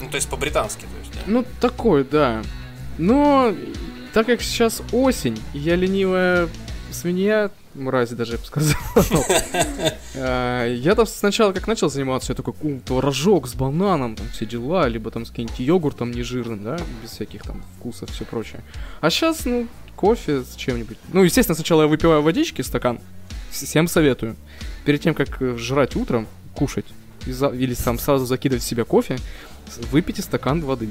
Ну, 0.00 0.08
то 0.08 0.16
есть 0.16 0.28
по-британски, 0.28 0.82
то 0.82 0.98
есть, 0.98 1.12
да? 1.12 1.20
Ну, 1.26 1.44
такой, 1.60 2.04
да. 2.04 2.42
Но, 2.98 3.54
так 4.12 4.26
как 4.26 4.42
сейчас 4.42 4.82
осень, 4.92 5.40
я 5.54 5.76
ленивая 5.76 6.48
свинья, 6.90 7.50
мрази 7.74 8.14
даже, 8.14 8.32
я 8.32 8.38
бы 8.38 8.44
сказал. 8.44 8.76
А, 10.16 10.66
я 10.66 10.94
там 10.96 11.06
сначала, 11.06 11.52
как 11.52 11.66
начал 11.68 11.88
заниматься, 11.88 12.32
я 12.32 12.36
такой, 12.36 12.54
творожок 12.84 13.46
с 13.46 13.54
бананом, 13.54 14.16
там 14.16 14.26
все 14.30 14.44
дела, 14.44 14.88
либо 14.88 15.10
там 15.10 15.24
с 15.24 15.30
каким-нибудь 15.30 15.60
йогуртом 15.60 16.10
нежирным, 16.10 16.64
да, 16.64 16.78
без 17.02 17.10
всяких 17.10 17.42
там 17.42 17.62
вкусов, 17.78 18.10
все 18.10 18.24
прочее. 18.24 18.60
А 19.00 19.08
сейчас, 19.08 19.44
ну, 19.44 19.68
кофе 19.94 20.42
с 20.42 20.56
чем-нибудь. 20.56 20.98
Ну, 21.12 21.22
естественно, 21.22 21.54
сначала 21.54 21.82
я 21.82 21.88
выпиваю 21.88 22.22
водички, 22.22 22.62
стакан, 22.62 22.98
всем 23.50 23.86
советую. 23.86 24.36
Перед 24.84 25.00
тем, 25.00 25.14
как 25.14 25.40
э, 25.40 25.56
жрать 25.56 25.94
утром, 25.94 26.26
кушать, 26.54 26.86
или 27.26 27.74
сам 27.74 27.98
сразу 27.98 28.26
закидывать 28.26 28.64
в 28.64 28.66
себя 28.66 28.84
кофе, 28.84 29.18
выпейте 29.92 30.22
стакан 30.22 30.62
воды. 30.62 30.88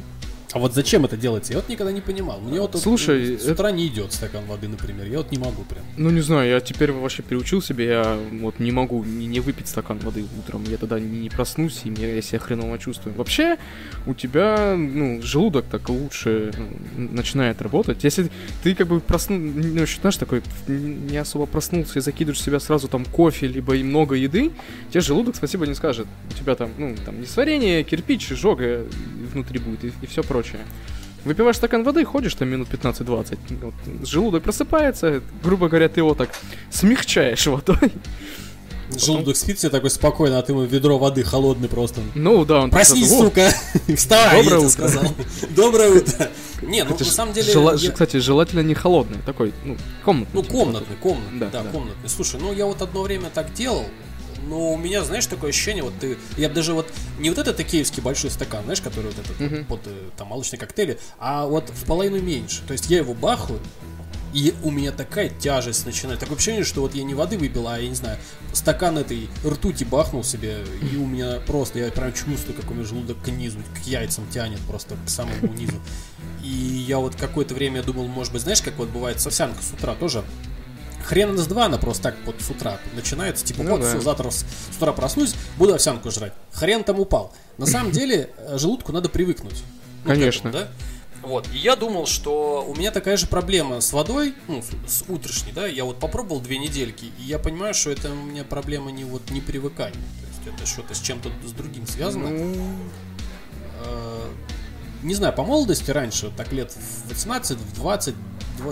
А 0.51 0.57
вот 0.57 0.73
зачем 0.73 1.05
это 1.05 1.15
делается? 1.15 1.53
Я 1.53 1.59
вот 1.59 1.69
никогда 1.69 1.91
не 1.91 2.01
понимал. 2.01 2.39
Мне 2.39 2.59
вот 2.59 2.75
Слушай, 2.75 3.33
вот, 3.33 3.41
с 3.41 3.47
утра 3.47 3.69
это... 3.69 3.77
не 3.77 3.88
идет 3.88 4.13
стакан 4.13 4.45
воды, 4.45 4.67
например. 4.67 5.05
Я 5.05 5.19
вот 5.19 5.31
не 5.31 5.38
могу 5.38 5.63
прям. 5.63 5.83
Ну 5.95 6.09
не 6.09 6.21
знаю, 6.21 6.49
я 6.49 6.59
теперь 6.59 6.91
вообще 6.91 7.21
приучил 7.21 7.62
себе, 7.62 7.85
я 7.85 8.17
вот 8.41 8.57
не 8.57 8.71
могу 8.71 9.03
не, 9.03 9.27
не 9.27 9.41
выпить 9.41 9.67
стакан 9.67 9.99
воды 9.99 10.25
утром. 10.39 10.63
Я 10.63 10.77
тогда 10.77 10.99
не, 10.99 11.19
не 11.19 11.29
проснусь, 11.29 11.81
и 11.83 11.91
мне, 11.91 12.15
я 12.15 12.21
себя 12.23 12.39
хреново 12.39 12.79
чувствую. 12.79 13.15
Вообще, 13.15 13.57
у 14.07 14.15
тебя, 14.15 14.75
ну, 14.75 15.21
желудок 15.21 15.65
так 15.69 15.88
лучше 15.88 16.51
ну, 16.97 17.09
начинает 17.12 17.62
работать. 17.62 18.03
Если 18.03 18.31
ты 18.63 18.73
как 18.73 18.88
бы 18.88 19.01
просну, 19.01 19.38
ну, 19.38 19.85
знаешь, 19.85 20.17
такой 20.17 20.41
не 20.67 21.17
особо 21.17 21.45
проснулся 21.45 21.99
и 21.99 22.01
закидываешь 22.01 22.41
себя 22.41 22.59
сразу 22.59 22.88
там 22.88 23.05
кофе, 23.05 23.45
либо 23.45 23.75
и 23.75 23.83
много 23.83 24.15
еды, 24.15 24.51
тебе 24.89 25.01
желудок 25.01 25.35
спасибо 25.35 25.67
не 25.67 25.75
скажет. 25.75 26.07
У 26.31 26.33
тебя 26.33 26.55
там, 26.55 26.71
ну, 26.79 26.95
там 27.05 27.21
несварение, 27.21 27.83
кирпич, 27.83 28.29
жога 28.29 28.88
внутри 29.31 29.59
будет 29.59 29.83
и, 29.83 29.91
и 30.01 30.07
все 30.07 30.23
прочее. 30.23 30.38
Выпиваешь 31.25 31.58
стакан 31.58 31.84
воды, 31.84 32.06
ходишь 32.06 32.34
там 32.36 32.47
минут 32.47 32.69
15-20, 32.69 33.38
вот, 33.62 33.73
желудок 34.08 34.43
просыпается, 34.43 35.21
грубо 35.43 35.67
говоря, 35.67 35.89
ты 35.89 35.99
его 35.99 36.13
так 36.13 36.30
смягчаешь 36.71 37.45
водой. 37.47 37.91
Желудок 38.97 39.36
спит 39.36 39.60
себе 39.60 39.69
такой 39.69 39.89
спокойно, 39.89 40.39
а 40.39 40.41
ты 40.41 40.52
ему 40.52 40.63
ведро 40.63 40.97
воды 40.97 41.23
холодный 41.23 41.67
просто. 41.67 42.02
Ну 42.15 42.43
да, 42.45 42.62
он 42.62 42.71
Проснись, 42.71 43.10
сука! 43.10 43.52
Вставай, 43.95 44.41
Доброе 44.43 44.60
утро. 44.60 44.69
сказал. 44.69 45.04
Доброе 45.52 45.89
утро. 45.91 46.32
Не, 46.63 46.84
ну 46.84 46.97
на 46.97 47.06
самом 47.06 47.34
деле... 47.34 47.52
Жела... 47.52 47.75
Я... 47.75 47.91
Кстати, 47.91 48.17
желательно 48.17 48.62
не 48.62 48.73
холодный, 48.73 49.19
такой, 49.25 49.54
ну, 49.63 49.78
комнатный. 50.04 50.41
Ну, 50.41 50.43
комнатный, 50.43 50.95
комнатный, 50.97 51.39
да, 51.39 51.49
да, 51.52 51.63
да, 51.63 51.69
комнатный. 51.69 52.10
Слушай, 52.10 52.39
ну 52.41 52.52
я 52.52 52.65
вот 52.65 52.82
одно 52.82 53.04
время 53.04 53.30
так 53.32 53.54
делал, 53.54 53.86
но 54.47 54.71
у 54.71 54.78
меня, 54.78 55.04
знаешь, 55.04 55.25
такое 55.25 55.49
ощущение, 55.49 55.84
вот 55.84 55.93
ты, 55.99 56.17
я 56.38 56.49
бы 56.49 56.56
даже 56.56 56.73
вот 56.73 56.91
не 57.19 57.30
вот 57.30 57.38
этот 57.38 57.62
киевский 57.65 58.02
большой 58.02 58.32
стакан, 58.32 58.63
знаешь, 58.63 58.82
который 58.82 59.08
вот 59.08 59.19
этот 59.19 59.39
uh-huh. 59.39 59.65
вот, 59.67 59.82
под 59.82 60.15
там 60.15 60.28
молочные 60.30 60.60
коктейли, 60.60 60.99
а 61.19 61.45
вот 61.45 61.69
в 61.69 61.86
половину 61.86 62.21
меньше. 62.21 62.62
То 62.67 62.73
есть 62.73 62.89
я 62.89 62.97
его 62.97 63.13
бахаю, 63.13 63.60
и 64.34 64.54
у 64.63 64.69
меня 64.69 64.91
такая 64.91 65.30
тяжесть 65.30 65.86
начинает. 65.86 66.19
Такое 66.19 66.38
ощущение, 66.38 66.63
что 66.63 66.82
вот 66.82 66.93
я 66.93 67.04
не 67.04 67.15
воды 67.15 67.38
выпил, 67.38 67.67
а 67.67 67.80
я 67.80 67.89
не 67.89 67.95
знаю, 67.95 68.19
стакан 68.54 68.97
этой 68.97 69.28
ртути 69.43 69.84
бахнул 69.84 70.23
себе, 70.23 70.63
и 70.91 70.97
у 70.97 71.06
меня 71.06 71.39
просто, 71.47 71.80
я 71.80 71.89
прям 71.89 72.13
чувствую, 72.13 72.56
как 72.56 72.69
у 72.69 72.73
меня 72.73 72.86
желудок 72.86 73.21
к 73.23 73.28
низу, 73.30 73.60
к 73.75 73.88
яйцам 73.88 74.28
тянет 74.30 74.60
просто 74.62 74.95
к 75.06 75.10
самому 75.10 75.47
низу. 75.54 75.80
И 76.43 76.47
я 76.47 76.99
вот 76.99 77.15
какое-то 77.15 77.54
время 77.54 77.84
думал, 77.84 78.08
может 78.08 78.34
быть, 78.34 78.43
знаешь, 78.43 78.62
как 78.62 78.78
вот 78.78 78.89
бывает 78.89 79.19
с 79.19 79.28
овсянкой 79.28 79.63
с 79.63 79.73
утра 79.73 79.95
тоже 79.95 80.23
хрен 81.09 81.35
с 81.37 81.47
два, 81.47 81.65
она 81.65 81.79
просто 81.79 82.03
так 82.03 82.15
вот 82.25 82.35
с 82.39 82.49
утра 82.51 82.79
начинается, 82.93 83.43
типа, 83.43 83.63
ну, 83.63 83.71
вот, 83.71 83.81
да. 83.81 83.89
все, 83.89 83.99
завтра 83.99 84.29
с, 84.29 84.45
с 84.71 84.77
утра 84.77 84.93
проснусь, 84.93 85.33
буду 85.57 85.73
овсянку 85.73 86.11
жрать. 86.11 86.33
Хрен 86.51 86.83
там 86.83 86.99
упал. 86.99 87.33
На 87.57 87.65
самом 87.65 87.91
деле, 87.91 88.29
э, 88.37 88.57
желудку 88.59 88.91
надо 88.91 89.09
привыкнуть. 89.09 89.63
Ну, 90.03 90.09
Конечно. 90.11 90.49
Этому, 90.49 90.65
да? 90.65 90.69
Вот, 91.23 91.47
и 91.51 91.57
я 91.57 91.75
думал, 91.75 92.05
что 92.05 92.63
у 92.65 92.75
меня 92.75 92.91
такая 92.91 93.17
же 93.17 93.25
проблема 93.25 93.81
с 93.81 93.91
водой, 93.91 94.35
ну, 94.47 94.61
с, 94.61 94.91
с 94.91 95.03
утренней, 95.09 95.51
да, 95.53 95.67
я 95.67 95.83
вот 95.83 95.99
попробовал 95.99 96.39
две 96.39 96.59
недельки, 96.59 97.05
и 97.19 97.23
я 97.23 97.39
понимаю, 97.39 97.73
что 97.73 97.89
это 97.89 98.11
у 98.11 98.15
меня 98.15 98.43
проблема 98.45 98.91
не 98.91 99.03
вот 99.03 99.29
не 99.31 99.41
привыкания, 99.41 99.95
то 99.95 100.27
есть 100.27 100.55
это 100.55 100.65
что-то 100.65 100.93
с 100.93 101.01
чем-то 101.01 101.29
с 101.45 101.51
другим 101.51 101.87
связано. 101.87 102.29
Ну... 102.29 102.55
Э, 105.01 105.05
не 105.05 105.15
знаю, 105.15 105.33
по 105.33 105.43
молодости 105.43 105.91
раньше, 105.91 106.31
так 106.35 106.51
лет 106.51 106.71
в 106.71 107.09
18, 107.09 107.57
в 107.57 107.75
20, 107.75 108.15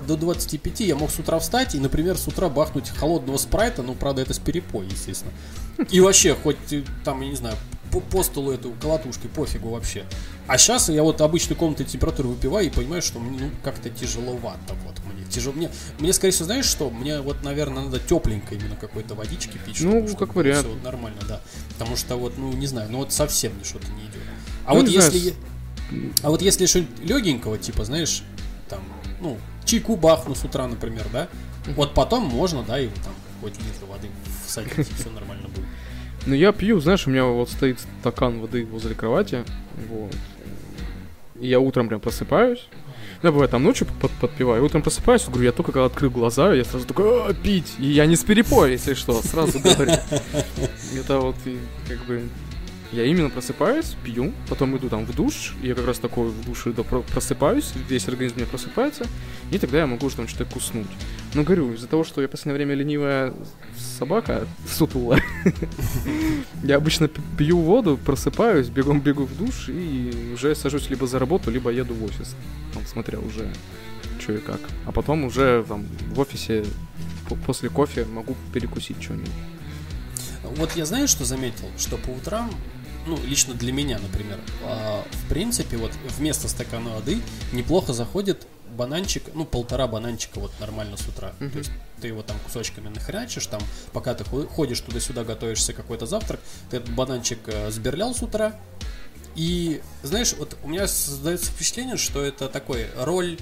до 0.05 0.17
25 0.17 0.79
я 0.81 0.95
мог 0.95 1.09
с 1.09 1.19
утра 1.19 1.39
встать 1.39 1.75
и, 1.75 1.79
например, 1.79 2.17
с 2.17 2.27
утра 2.27 2.49
бахнуть 2.49 2.89
холодного 2.89 3.37
спрайта, 3.37 3.83
ну, 3.83 3.95
правда, 3.95 4.21
это 4.21 4.33
с 4.33 4.39
перепой, 4.39 4.87
естественно. 4.87 5.31
И 5.89 5.99
вообще, 5.99 6.35
хоть 6.35 6.57
там, 7.03 7.21
я 7.21 7.29
не 7.29 7.35
знаю, 7.35 7.55
по, 7.91 7.99
по 7.99 8.23
столу 8.23 8.51
эту 8.51 8.71
колотушкой, 8.81 9.29
пофигу 9.29 9.69
вообще. 9.69 10.05
А 10.47 10.57
сейчас 10.57 10.89
я 10.89 11.03
вот 11.03 11.21
обычной 11.21 11.55
комнаты 11.55 11.83
температуры 11.83 12.29
выпиваю 12.29 12.67
и 12.67 12.69
понимаю, 12.69 13.01
что 13.01 13.19
мне 13.19 13.39
ну, 13.39 13.51
как-то 13.63 13.89
тяжеловато 13.89 14.75
вот 14.85 14.95
мне. 15.05 15.25
Тяжело. 15.29 15.53
Мне, 15.55 15.69
мне, 15.99 16.13
скорее 16.13 16.31
всего, 16.31 16.45
знаешь 16.45 16.65
что? 16.65 16.89
Мне 16.89 17.21
вот, 17.21 17.43
наверное, 17.43 17.83
надо 17.83 17.99
тепленькой 17.99 18.57
именно 18.57 18.75
какой-то 18.75 19.13
водички 19.13 19.57
пить. 19.65 19.81
Ну, 19.81 20.07
чтобы, 20.07 20.25
как 20.25 20.35
вариант. 20.35 20.65
Все 20.65 20.69
вот 20.73 20.83
нормально, 20.83 21.19
да. 21.27 21.41
Потому 21.77 21.95
что 21.95 22.15
вот, 22.15 22.37
ну, 22.37 22.51
не 22.53 22.67
знаю, 22.67 22.89
ну 22.91 22.99
вот 22.99 23.11
совсем 23.13 23.53
мне 23.55 23.63
что-то 23.63 23.87
не 23.91 24.03
идет. 24.03 24.21
А 24.65 24.73
ну, 24.73 24.81
вот 24.81 24.89
если... 24.89 25.19
Знаю. 25.19 25.35
А 26.23 26.29
вот 26.29 26.41
если 26.41 26.65
что-нибудь 26.65 26.99
легенького, 26.99 27.57
типа, 27.57 27.85
знаешь, 27.85 28.23
там, 28.69 28.79
ну, 29.21 29.37
чайку 29.65 29.95
бахну 29.95 30.35
с 30.35 30.43
утра, 30.43 30.67
например, 30.67 31.05
да, 31.11 31.27
вот 31.75 31.93
потом 31.93 32.23
можно, 32.23 32.63
да, 32.63 32.79
и 32.79 32.87
там 32.87 33.13
хоть 33.41 33.57
литр 33.57 33.85
воды 33.89 34.09
всадить, 34.45 34.77
и 34.77 34.93
все 34.93 35.09
нормально 35.09 35.47
будет. 35.47 35.65
Ну, 36.25 36.33
я 36.33 36.51
пью, 36.51 36.79
знаешь, 36.79 37.07
у 37.07 37.09
меня 37.09 37.23
вот 37.25 37.49
стоит 37.49 37.79
стакан 38.01 38.41
воды 38.41 38.65
возле 38.65 38.95
кровати, 38.95 39.45
вот. 39.89 40.13
И 41.39 41.47
я 41.47 41.59
утром 41.59 41.87
прям 41.87 42.01
просыпаюсь. 42.01 42.67
Я 43.23 43.31
бывает 43.31 43.51
там 43.51 43.63
ночью 43.63 43.87
под, 44.01 44.11
подпиваю, 44.11 44.63
утром 44.63 44.81
просыпаюсь, 44.81 45.25
говорю, 45.25 45.43
я 45.43 45.51
только 45.51 45.71
когда 45.71 45.85
открыл 45.85 46.11
глаза, 46.11 46.53
я 46.53 46.63
сразу 46.63 46.85
такой, 46.85 47.29
а, 47.29 47.33
пить. 47.33 47.73
И 47.79 47.85
я 47.85 48.05
не 48.05 48.15
с 48.15 48.23
перепоя, 48.23 48.71
если 48.71 48.93
что, 48.93 49.21
сразу 49.21 49.59
говорю. 49.59 49.93
Это 50.95 51.19
вот 51.19 51.35
как 51.87 52.05
бы 52.05 52.23
Я 52.93 53.03
именно 53.03 53.29
просыпаюсь, 53.29 53.95
пью, 54.03 54.33
потом 54.47 54.77
иду 54.77 54.87
там 54.87 55.05
в 55.05 55.13
душ, 55.13 55.55
я 55.61 55.75
как 55.75 55.85
раз 55.85 55.99
такой 55.99 56.29
в 56.29 56.45
душе 56.45 56.71
иду, 56.71 56.85
просыпаюсь, 56.85 57.73
весь 57.89 58.07
организм 58.07 58.37
мне 58.37 58.45
просыпается, 58.45 59.05
и 59.51 59.57
тогда 59.57 59.79
я 59.79 59.87
могу 59.87 60.05
уже 60.05 60.15
там 60.15 60.27
что-то 60.29 60.45
куснуть. 60.45 60.87
Но 61.33 61.43
говорю, 61.43 61.73
из-за 61.73 61.87
того, 61.87 62.05
что 62.05 62.21
я 62.21 62.29
в 62.29 62.31
последнее 62.31 62.55
время 62.55 62.75
ленивая 62.75 63.33
собака, 63.99 64.47
сутулая, 64.69 65.21
я 66.63 66.77
обычно 66.77 67.09
пью 67.37 67.59
воду, 67.59 67.97
просыпаюсь, 67.97 68.69
бегом 68.69 69.01
бегу 69.01 69.25
в 69.25 69.37
душ 69.37 69.67
и 69.67 70.31
уже 70.33 70.55
сажусь 70.55 70.89
либо 70.89 71.07
за 71.07 71.19
работу, 71.19 71.51
либо 71.51 71.71
еду 71.71 71.93
в 71.93 72.05
офис, 72.05 72.35
там, 72.73 72.85
смотря 72.85 73.19
уже 73.19 73.51
что 74.19 74.33
и 74.33 74.39
как. 74.39 74.59
А 74.85 74.91
потом 74.91 75.25
уже 75.25 75.63
там 75.67 75.85
в 76.11 76.19
офисе 76.19 76.65
после 77.45 77.69
кофе 77.69 78.05
могу 78.05 78.35
перекусить 78.53 79.01
что-нибудь. 79.01 79.29
Вот 80.55 80.71
я 80.75 80.85
знаю, 80.85 81.07
что 81.07 81.25
заметил, 81.25 81.67
что 81.77 81.97
по 81.97 82.09
утрам 82.09 82.49
ну, 83.07 83.17
лично 83.25 83.53
для 83.53 83.71
меня, 83.71 83.99
например, 83.99 84.39
а, 84.63 85.03
в 85.11 85.29
принципе, 85.29 85.77
вот 85.77 85.91
вместо 86.17 86.47
стакана 86.47 86.91
воды 86.91 87.21
неплохо 87.53 87.93
заходит 87.93 88.47
бананчик, 88.69 89.23
ну, 89.33 89.45
полтора 89.45 89.87
бананчика 89.87 90.39
вот 90.39 90.51
нормально 90.59 90.97
с 90.97 91.07
утра. 91.07 91.33
Mm-hmm. 91.39 91.49
То 91.51 91.57
есть 91.57 91.71
ты 92.01 92.07
его 92.07 92.21
там 92.21 92.37
кусочками 92.39 92.89
нахрячишь, 92.89 93.47
там, 93.47 93.61
пока 93.93 94.13
ты 94.13 94.23
ходишь 94.23 94.81
туда-сюда, 94.81 95.23
готовишься 95.23 95.73
какой-то 95.73 96.05
завтрак, 96.05 96.39
ты 96.69 96.77
этот 96.77 96.93
бананчик 96.93 97.39
э, 97.47 97.71
сберлял 97.71 98.13
с 98.13 98.21
утра, 98.21 98.59
и, 99.35 99.81
знаешь, 100.01 100.33
вот 100.37 100.57
у 100.63 100.67
меня 100.67 100.87
создается 100.87 101.51
впечатление, 101.51 101.97
что 101.97 102.23
это 102.23 102.49
такой 102.49 102.87
роль 102.97 103.37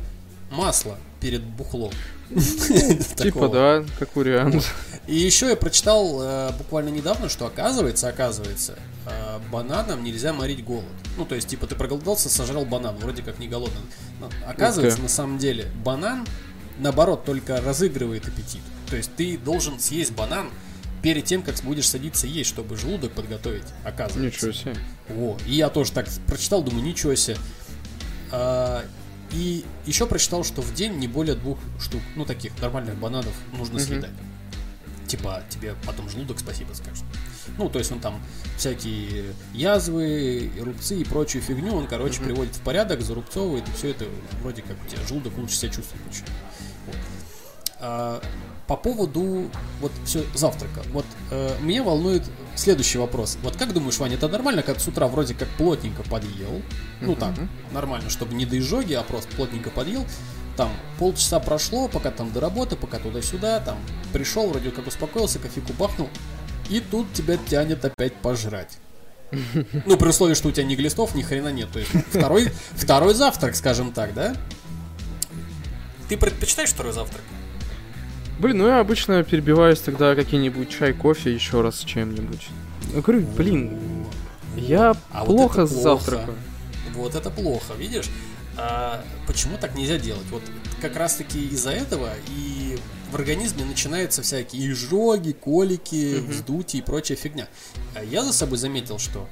масла 0.51 0.97
перед 1.21 1.41
бухлом. 1.41 1.91
Типа, 3.15 3.47
да, 3.47 3.85
как 3.97 4.15
вариант. 4.15 4.65
И 5.07 5.15
еще 5.15 5.49
я 5.49 5.55
прочитал 5.55 6.19
э, 6.21 6.51
буквально 6.57 6.89
недавно, 6.89 7.29
что 7.29 7.45
оказывается, 7.45 8.07
оказывается, 8.07 8.77
э, 9.05 9.39
бананом 9.51 10.03
нельзя 10.03 10.33
морить 10.33 10.63
голод. 10.63 10.85
Ну, 11.17 11.25
то 11.25 11.35
есть, 11.35 11.47
типа, 11.47 11.67
ты 11.67 11.75
проголодался, 11.75 12.27
сожрал 12.27 12.65
банан, 12.65 12.95
вроде 12.97 13.21
как 13.21 13.37
не 13.37 13.47
голодный. 13.47 13.81
Но, 14.19 14.29
оказывается, 14.47 15.01
на 15.01 15.09
самом 15.09 15.37
деле, 15.37 15.67
банан, 15.83 16.25
наоборот, 16.79 17.23
только 17.23 17.61
разыгрывает 17.61 18.27
аппетит. 18.27 18.61
То 18.89 18.95
есть, 18.95 19.11
ты 19.15 19.37
должен 19.37 19.79
съесть 19.79 20.11
банан 20.11 20.49
перед 21.03 21.23
тем, 21.23 21.43
как 21.43 21.55
будешь 21.57 21.87
садиться 21.87 22.25
есть, 22.25 22.49
чтобы 22.49 22.75
желудок 22.75 23.11
подготовить, 23.11 23.67
оказывается. 23.83 24.47
Ничего 24.47 24.51
себе. 24.51 24.75
О, 25.09 25.37
и 25.45 25.53
я 25.53 25.69
тоже 25.69 25.91
так 25.91 26.07
прочитал, 26.25 26.63
думаю, 26.63 26.83
ничего 26.83 27.13
себе. 27.13 27.37
А, 28.31 28.83
и 29.31 29.63
еще 29.85 30.07
прочитал, 30.07 30.43
что 30.43 30.63
в 30.63 30.73
день 30.73 30.93
не 30.93 31.07
более 31.07 31.35
двух 31.35 31.59
штук, 31.79 32.01
ну 32.15 32.25
таких 32.25 32.59
нормальных 32.59 32.95
бананов 32.95 33.33
нужно 33.55 33.77
съедать. 33.77 34.09
Mm-hmm. 35.05 35.09
Типа 35.09 35.43
тебе 35.49 35.75
потом 35.85 36.09
желудок 36.09 36.39
спасибо 36.39 36.73
скажет. 36.73 37.03
Ну, 37.57 37.69
то 37.69 37.79
есть 37.79 37.91
он 37.91 37.99
там 37.99 38.21
всякие 38.57 39.33
язвы, 39.53 40.51
рубцы 40.59 40.99
и 40.99 41.03
прочую 41.03 41.41
фигню, 41.41 41.75
он, 41.75 41.87
короче, 41.87 42.19
mm-hmm. 42.19 42.25
приводит 42.25 42.55
в 42.55 42.61
порядок, 42.61 43.01
зарубцовывает, 43.01 43.67
и 43.67 43.71
все 43.73 43.89
это 43.91 44.05
вроде 44.41 44.61
как 44.61 44.77
у 44.83 44.87
тебя 44.87 45.01
желудок 45.07 45.37
лучше 45.37 45.55
себя 45.55 45.71
чувствует. 45.71 46.03
Вот. 46.87 46.95
А, 47.79 48.21
по 48.67 48.75
поводу 48.75 49.49
вот 49.79 49.91
все 50.05 50.23
завтрака. 50.33 50.81
Вот 50.91 51.05
э, 51.29 51.55
меня 51.61 51.83
волнует 51.83 52.23
следующий 52.55 52.97
вопрос. 52.97 53.37
Вот 53.43 53.55
как 53.57 53.73
думаешь, 53.73 53.97
Ваня, 53.99 54.15
это 54.15 54.27
нормально, 54.27 54.63
как 54.63 54.79
с 54.79 54.87
утра 54.87 55.07
вроде 55.07 55.35
как 55.35 55.47
плотненько 55.49 56.03
подъел? 56.03 56.61
Ну 57.01 57.15
так, 57.15 57.35
нормально, 57.71 58.09
чтобы 58.09 58.33
не 58.33 58.45
до 58.45 58.57
изжоги, 58.57 58.93
а 58.93 59.03
просто 59.03 59.35
плотненько 59.35 59.69
подъел. 59.69 60.05
Там 60.55 60.71
полчаса 60.97 61.39
прошло, 61.39 61.87
пока 61.87 62.11
там 62.11 62.31
до 62.31 62.39
работы, 62.39 62.75
пока 62.75 62.99
туда-сюда, 62.99 63.59
там 63.59 63.77
пришел, 64.13 64.47
вроде 64.47 64.71
как 64.71 64.87
успокоился, 64.87 65.39
кофейку 65.39 65.73
бахнул, 65.73 66.09
и 66.69 66.79
тут 66.79 67.11
тебя 67.13 67.37
тянет 67.37 67.83
опять 67.83 68.15
пожрать. 68.15 68.77
Ну, 69.85 69.97
при 69.97 70.09
условии, 70.09 70.33
что 70.33 70.49
у 70.49 70.51
тебя 70.51 70.65
ни 70.65 70.75
глистов, 70.75 71.13
ни 71.15 71.21
хрена 71.21 71.51
нет. 71.51 71.69
То 71.71 71.79
есть 71.79 71.91
второй, 72.09 72.51
второй 72.73 73.13
завтрак, 73.13 73.55
скажем 73.55 73.91
так, 73.91 74.13
да? 74.13 74.35
Ты 76.07 76.17
предпочитаешь 76.17 76.69
второй 76.69 76.93
завтрак? 76.93 77.21
Блин, 78.39 78.57
ну 78.57 78.67
я 78.67 78.79
обычно 78.79 79.23
перебиваюсь 79.23 79.79
тогда 79.79 80.15
какие-нибудь 80.15 80.69
чай, 80.69 80.93
кофе 80.93 81.33
еще 81.33 81.61
раз 81.61 81.79
с 81.79 81.83
чем-нибудь. 81.83 82.47
Я 82.93 83.01
говорю, 83.01 83.25
блин, 83.35 83.79
я 84.55 84.95
а 85.11 85.25
плохо 85.25 85.61
вот 85.61 85.69
завтракаю. 85.69 86.35
Вот 86.93 87.15
это 87.15 87.29
плохо, 87.29 87.73
видишь? 87.77 88.09
А 88.57 89.03
почему 89.27 89.57
так 89.57 89.75
нельзя 89.75 89.97
делать? 89.97 90.25
Вот 90.31 90.43
как 90.81 90.95
раз 90.95 91.15
таки 91.15 91.45
из-за 91.47 91.71
этого 91.71 92.09
и 92.29 92.77
в 93.11 93.15
организме 93.15 93.65
начинаются 93.65 94.21
всякие 94.21 94.71
изжоги, 94.71 95.31
колики, 95.31 96.19
угу. 96.19 96.31
вздутие 96.31 96.81
и 96.81 96.85
прочая 96.85 97.17
фигня. 97.17 97.47
А 97.95 98.03
я 98.03 98.23
за 98.23 98.33
собой 98.33 98.57
заметил, 98.57 98.99
что 98.99 99.27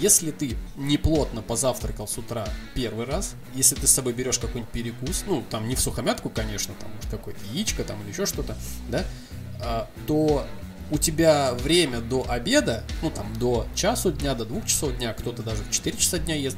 если 0.00 0.30
ты 0.30 0.56
не 0.76 0.96
плотно 0.96 1.42
позавтракал 1.42 2.08
с 2.08 2.16
утра 2.16 2.48
первый 2.74 3.06
раз, 3.06 3.34
если 3.54 3.74
ты 3.74 3.86
с 3.86 3.90
собой 3.90 4.12
берешь 4.12 4.38
какой-нибудь 4.38 4.72
перекус, 4.72 5.24
ну, 5.26 5.44
там 5.50 5.68
не 5.68 5.74
в 5.74 5.80
сухомятку, 5.80 6.30
конечно, 6.30 6.74
там 6.80 6.90
какое-то 7.10 7.40
яичко 7.52 7.84
там 7.84 8.00
или 8.02 8.10
еще 8.10 8.24
что-то, 8.24 8.56
да, 8.88 9.04
а, 9.62 9.90
то 10.06 10.46
у 10.90 10.98
тебя 10.98 11.54
время 11.54 12.00
до 12.00 12.26
обеда, 12.28 12.82
ну, 13.02 13.10
там, 13.10 13.32
до 13.38 13.66
часу 13.74 14.10
дня, 14.10 14.34
до 14.34 14.44
двух 14.44 14.66
часов 14.66 14.96
дня, 14.96 15.12
кто-то 15.12 15.42
даже 15.42 15.62
в 15.62 15.70
4 15.70 15.96
часа 15.96 16.18
дня 16.18 16.34
ест, 16.34 16.56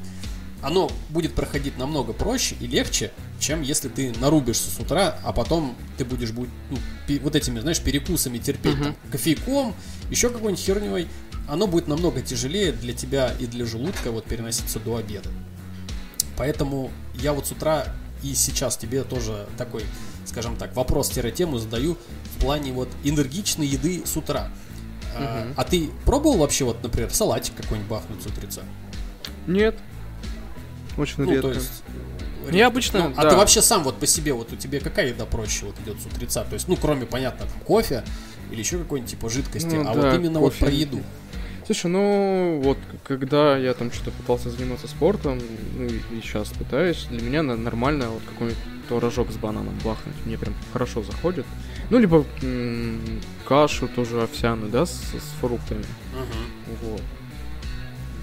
оно 0.63 0.89
будет 1.09 1.35
проходить 1.35 1.77
намного 1.77 2.13
проще 2.13 2.55
и 2.59 2.67
легче, 2.67 3.11
чем 3.39 3.61
если 3.61 3.89
ты 3.89 4.13
нарубишься 4.19 4.69
с 4.71 4.79
утра, 4.79 5.19
а 5.23 5.33
потом 5.33 5.75
ты 5.97 6.05
будешь 6.05 6.31
ну, 6.31 6.77
вот 7.21 7.35
этими, 7.35 7.59
знаешь, 7.59 7.81
перекусами 7.81 8.37
терпеть, 8.37 8.75
uh-huh. 8.75 8.83
там, 8.83 8.95
кофейком, 9.11 9.75
еще 10.09 10.29
какой-нибудь 10.29 10.63
херней, 10.63 11.07
оно 11.49 11.67
будет 11.67 11.87
намного 11.87 12.21
тяжелее 12.21 12.71
для 12.71 12.93
тебя 12.93 13.33
и 13.39 13.45
для 13.45 13.65
желудка 13.65 14.11
вот 14.11 14.23
переноситься 14.23 14.79
до 14.79 14.95
обеда. 14.95 15.29
Поэтому 16.37 16.91
я 17.15 17.33
вот 17.33 17.45
с 17.45 17.51
утра 17.51 17.85
и 18.23 18.33
сейчас 18.33 18.77
тебе 18.77 19.03
тоже 19.03 19.47
такой, 19.57 19.83
скажем 20.25 20.55
так, 20.55 20.73
вопрос-тему 20.75 21.57
задаю 21.57 21.97
в 22.37 22.39
плане 22.39 22.71
вот 22.71 22.89
энергичной 23.03 23.67
еды 23.67 24.03
с 24.05 24.15
утра. 24.15 24.49
Угу. 25.13 25.23
А, 25.23 25.53
а 25.57 25.63
ты 25.65 25.89
пробовал 26.05 26.37
вообще 26.37 26.63
вот, 26.63 26.81
например, 26.81 27.13
салатик 27.13 27.53
какой-нибудь 27.55 27.89
бахнуть 27.89 28.23
с 28.23 28.25
утреца? 28.25 28.61
Нет. 29.45 29.77
Очень 30.97 31.23
ну, 31.23 31.31
редко. 31.31 31.49
То 31.49 31.53
есть, 31.53 31.83
редко. 32.43 32.57
Я 32.57 32.67
обычно. 32.67 33.09
Ну, 33.09 33.15
да. 33.15 33.21
А 33.21 33.29
ты 33.29 33.35
вообще 33.35 33.61
сам 33.61 33.83
вот 33.83 33.97
по 33.97 34.05
себе, 34.05 34.33
вот 34.33 34.51
у 34.53 34.55
тебя 34.55 34.79
какая 34.79 35.09
еда 35.09 35.25
проще 35.25 35.65
вот 35.65 35.75
идет 35.79 36.01
с 36.01 36.05
утреца? 36.05 36.43
То 36.43 36.53
есть, 36.53 36.67
ну, 36.67 36.75
кроме, 36.75 37.05
понятно, 37.05 37.45
там, 37.45 37.59
кофе 37.61 38.03
или 38.51 38.59
еще 38.59 38.77
какой-нибудь 38.77 39.11
типа 39.11 39.29
жидкости, 39.29 39.75
ну, 39.75 39.89
а 39.89 39.93
да, 39.95 40.01
вот 40.01 40.15
именно 40.15 40.39
кофе. 40.39 40.59
вот 40.59 40.67
про 40.67 40.69
еду. 40.69 41.01
Слушай, 41.65 41.87
ну 41.87 42.59
вот, 42.61 42.77
когда 43.05 43.57
я 43.57 43.73
там 43.73 43.91
что-то 43.91 44.11
пытался 44.11 44.49
заниматься 44.49 44.87
спортом, 44.87 45.39
ну 45.77 45.85
и, 45.85 46.17
и 46.17 46.21
сейчас 46.21 46.49
пытаюсь, 46.49 47.07
для 47.09 47.21
меня 47.21 47.41
нормально 47.41 48.09
вот 48.09 48.21
какой-нибудь 48.27 48.59
творожок 48.89 49.31
с 49.31 49.37
бананом 49.37 49.73
бахнуть. 49.83 50.15
Мне 50.25 50.37
прям 50.37 50.53
хорошо 50.73 51.03
заходит. 51.03 51.45
Ну, 51.89 51.99
либо 51.99 52.25
м- 52.41 53.21
кашу 53.45 53.87
тоже 53.87 54.21
овсяную, 54.21 54.69
да, 54.71 54.85
с, 54.85 54.91
с 54.91 55.39
фруктами. 55.39 55.85
Угу. 56.13 56.89
Вот. 56.89 57.01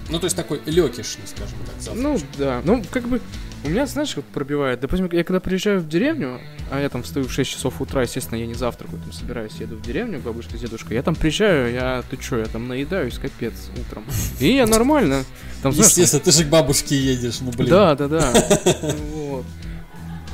Ну, 0.09 0.19
то 0.19 0.25
есть 0.25 0.35
такой 0.35 0.61
легкишный, 0.65 1.25
скажем 1.25 1.57
так, 1.65 1.81
завтрак. 1.81 2.03
Ну, 2.03 2.19
да. 2.37 2.61
Ну, 2.65 2.83
как 2.91 3.07
бы, 3.07 3.21
у 3.63 3.69
меня, 3.69 3.85
знаешь, 3.85 4.15
как 4.15 4.25
пробивает. 4.25 4.79
Допустим, 4.79 5.07
я 5.11 5.23
когда 5.23 5.39
приезжаю 5.39 5.79
в 5.79 5.87
деревню, 5.87 6.41
а 6.71 6.79
я 6.79 6.89
там 6.89 7.03
встаю 7.03 7.27
в 7.27 7.31
6 7.31 7.49
часов 7.49 7.79
утра, 7.79 8.01
естественно, 8.01 8.39
я 8.39 8.47
не 8.47 8.55
завтракаю, 8.55 8.99
там 9.01 9.13
собираюсь, 9.13 9.53
еду 9.59 9.75
в 9.75 9.81
деревню 9.81 10.19
к 10.19 10.23
бабушке 10.23 10.57
с 10.57 10.61
дедушкой. 10.61 10.95
Я 10.95 11.03
там 11.03 11.15
приезжаю, 11.15 11.71
я, 11.71 12.03
ты 12.09 12.17
чё, 12.17 12.39
я 12.39 12.45
там 12.45 12.67
наедаюсь, 12.67 13.19
капец, 13.19 13.53
утром. 13.79 14.03
И 14.39 14.53
я 14.53 14.65
нормально. 14.65 15.23
Там, 15.61 15.71
знаешь, 15.71 15.91
естественно, 15.91 16.23
ты 16.23 16.31
же 16.31 16.45
к 16.45 16.47
бабушке 16.47 16.97
едешь, 16.97 17.39
ну, 17.41 17.51
блин. 17.51 17.69
Да, 17.69 17.95
да, 17.95 18.07
да. 18.07 18.33
Вот. 19.13 19.45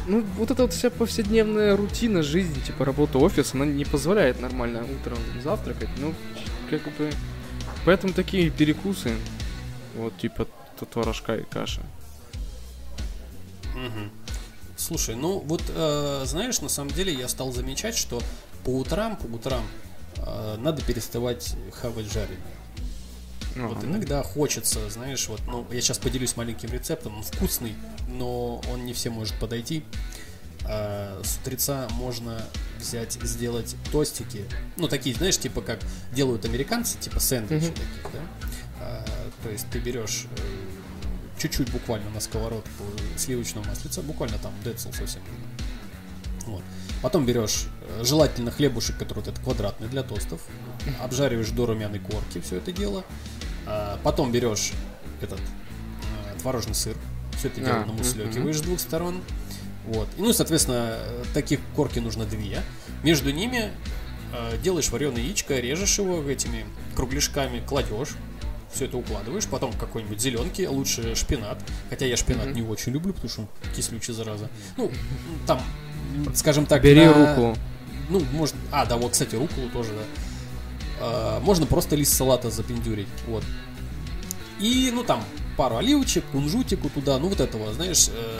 Ну, 0.07 0.23
вот 0.37 0.49
эта 0.49 0.61
вот 0.61 0.73
вся 0.73 0.89
повседневная 0.89 1.75
рутина 1.75 2.23
жизни, 2.23 2.59
типа 2.65 2.85
работа 2.85 3.17
офис, 3.17 3.53
она 3.53 3.65
не 3.65 3.83
позволяет 3.83 4.41
нормально 4.41 4.83
утром 4.83 5.17
завтракать. 5.43 5.89
Ну, 6.01 6.13
как 6.69 6.81
бы... 6.97 7.11
Поэтому 7.83 8.13
такие 8.13 8.49
перекусы, 8.49 9.11
вот 9.97 10.17
типа 10.17 10.47
творожка 10.91 11.35
и 11.35 11.43
каша. 11.43 11.81
Угу. 13.73 14.09
Слушай, 14.77 15.15
ну 15.15 15.39
вот 15.39 15.61
э, 15.69 16.23
знаешь, 16.25 16.61
на 16.61 16.69
самом 16.69 16.91
деле 16.91 17.13
я 17.13 17.27
стал 17.27 17.51
замечать, 17.51 17.97
что 17.97 18.21
по 18.63 18.69
утрам, 18.69 19.15
по 19.15 19.25
утрам 19.25 19.63
э, 20.17 20.57
надо 20.59 20.81
переставать 20.83 21.55
хавать 21.73 22.11
жареное. 22.11 22.37
Ага. 23.55 23.67
Вот 23.69 23.83
иногда 23.83 24.23
хочется, 24.23 24.89
знаешь, 24.89 25.27
вот, 25.27 25.41
ну, 25.47 25.65
я 25.71 25.81
сейчас 25.81 25.97
поделюсь 25.97 26.35
маленьким 26.35 26.69
рецептом, 26.69 27.17
он 27.17 27.23
вкусный, 27.23 27.75
но 28.07 28.61
он 28.71 28.85
не 28.85 28.93
всем 28.93 29.13
может 29.13 29.39
подойти. 29.39 29.83
А, 30.65 31.21
с 31.23 31.37
утреца 31.37 31.87
можно 31.91 32.41
взять, 32.79 33.13
сделать 33.13 33.75
тостики, 33.91 34.45
ну, 34.75 34.87
такие, 34.87 35.15
знаешь, 35.15 35.37
типа 35.37 35.61
как 35.61 35.79
делают 36.11 36.45
американцы, 36.45 36.97
типа 36.99 37.19
сэндвичи 37.19 37.65
mm-hmm. 37.65 37.73
таких, 37.73 38.11
да? 38.13 38.19
А, 38.81 39.05
то 39.47 39.53
есть 39.53 39.65
ты 39.69 39.79
берешь 39.79 40.25
э, 40.29 41.39
чуть-чуть 41.39 41.71
буквально 41.71 42.09
на 42.09 42.19
сковородку 42.19 42.83
сливочного 43.15 43.65
маслица, 43.65 44.01
буквально 44.01 44.37
там 44.39 44.51
децл 44.65 44.91
совсем. 44.91 45.21
Вот. 46.45 46.61
Потом 47.01 47.25
берешь 47.25 47.67
э, 47.81 48.03
желательно 48.03 48.51
хлебушек, 48.51 48.97
который 48.97 49.19
вот 49.19 49.29
этот 49.29 49.41
квадратный 49.41 49.87
для 49.87 50.03
тостов, 50.03 50.41
обжариваешь 51.01 51.51
до 51.51 51.65
румяной 51.65 51.99
корки 51.99 52.41
все 52.41 52.57
это 52.57 52.73
дело, 52.73 53.05
А, 53.65 53.97
потом 54.03 54.33
берешь 54.33 54.73
этот 55.21 55.39
а, 55.39 56.39
творожный 56.41 56.75
сыр, 56.75 56.97
все 57.37 57.47
это 57.47 57.61
дело 57.61 57.83
а, 57.83 57.85
намуслекиваешь 57.85 58.57
с 58.57 58.61
двух 58.61 58.81
сторон. 58.81 59.21
Вот. 59.85 60.09
И, 60.17 60.21
ну, 60.21 60.33
соответственно, 60.33 60.97
таких 61.33 61.61
корки 61.73 61.99
нужно 61.99 62.25
две. 62.25 62.61
Между 63.01 63.31
ними 63.31 63.71
э, 64.33 64.57
делаешь 64.61 64.89
вареное 64.89 65.21
яичко, 65.21 65.57
режешь 65.57 65.99
его 65.99 66.21
этими 66.29 66.65
кругляшками, 66.97 67.65
кладешь, 67.65 68.09
все 68.71 68.85
это 68.85 68.97
укладываешь, 68.97 69.47
потом 69.47 69.73
какой-нибудь 69.73 70.19
зеленки, 70.19 70.65
лучше 70.65 71.15
шпинат. 71.15 71.57
Хотя 71.89 72.05
я 72.05 72.17
шпинат 72.17 72.47
mm-hmm. 72.47 72.53
не 72.53 72.61
очень 72.61 72.91
люблю, 72.91 73.13
потому 73.13 73.29
что 73.29 73.41
он 73.41 73.47
кислючий, 73.75 74.13
зараза. 74.13 74.49
Ну, 74.77 74.91
там, 75.45 75.61
скажем 76.33 76.65
так... 76.65 76.81
Бери 76.81 77.05
на... 77.05 77.35
руку. 77.35 77.59
Ну, 78.09 78.21
можно... 78.33 78.57
А, 78.71 78.85
да, 78.85 78.97
вот, 78.97 79.11
кстати, 79.11 79.35
руколу 79.35 79.69
тоже, 79.69 79.91
да. 79.93 80.03
А, 80.99 81.39
можно 81.41 81.65
просто 81.65 81.95
лист 81.95 82.13
салата 82.13 82.49
запендюрить, 82.49 83.07
вот. 83.27 83.43
И, 84.59 84.91
ну, 84.93 85.03
там, 85.03 85.23
пару 85.55 85.77
оливочек, 85.77 86.23
кунжутику 86.31 86.89
туда, 86.89 87.17
ну, 87.19 87.29
вот 87.29 87.39
этого, 87.39 87.73
знаешь, 87.73 88.09
э, 88.09 88.39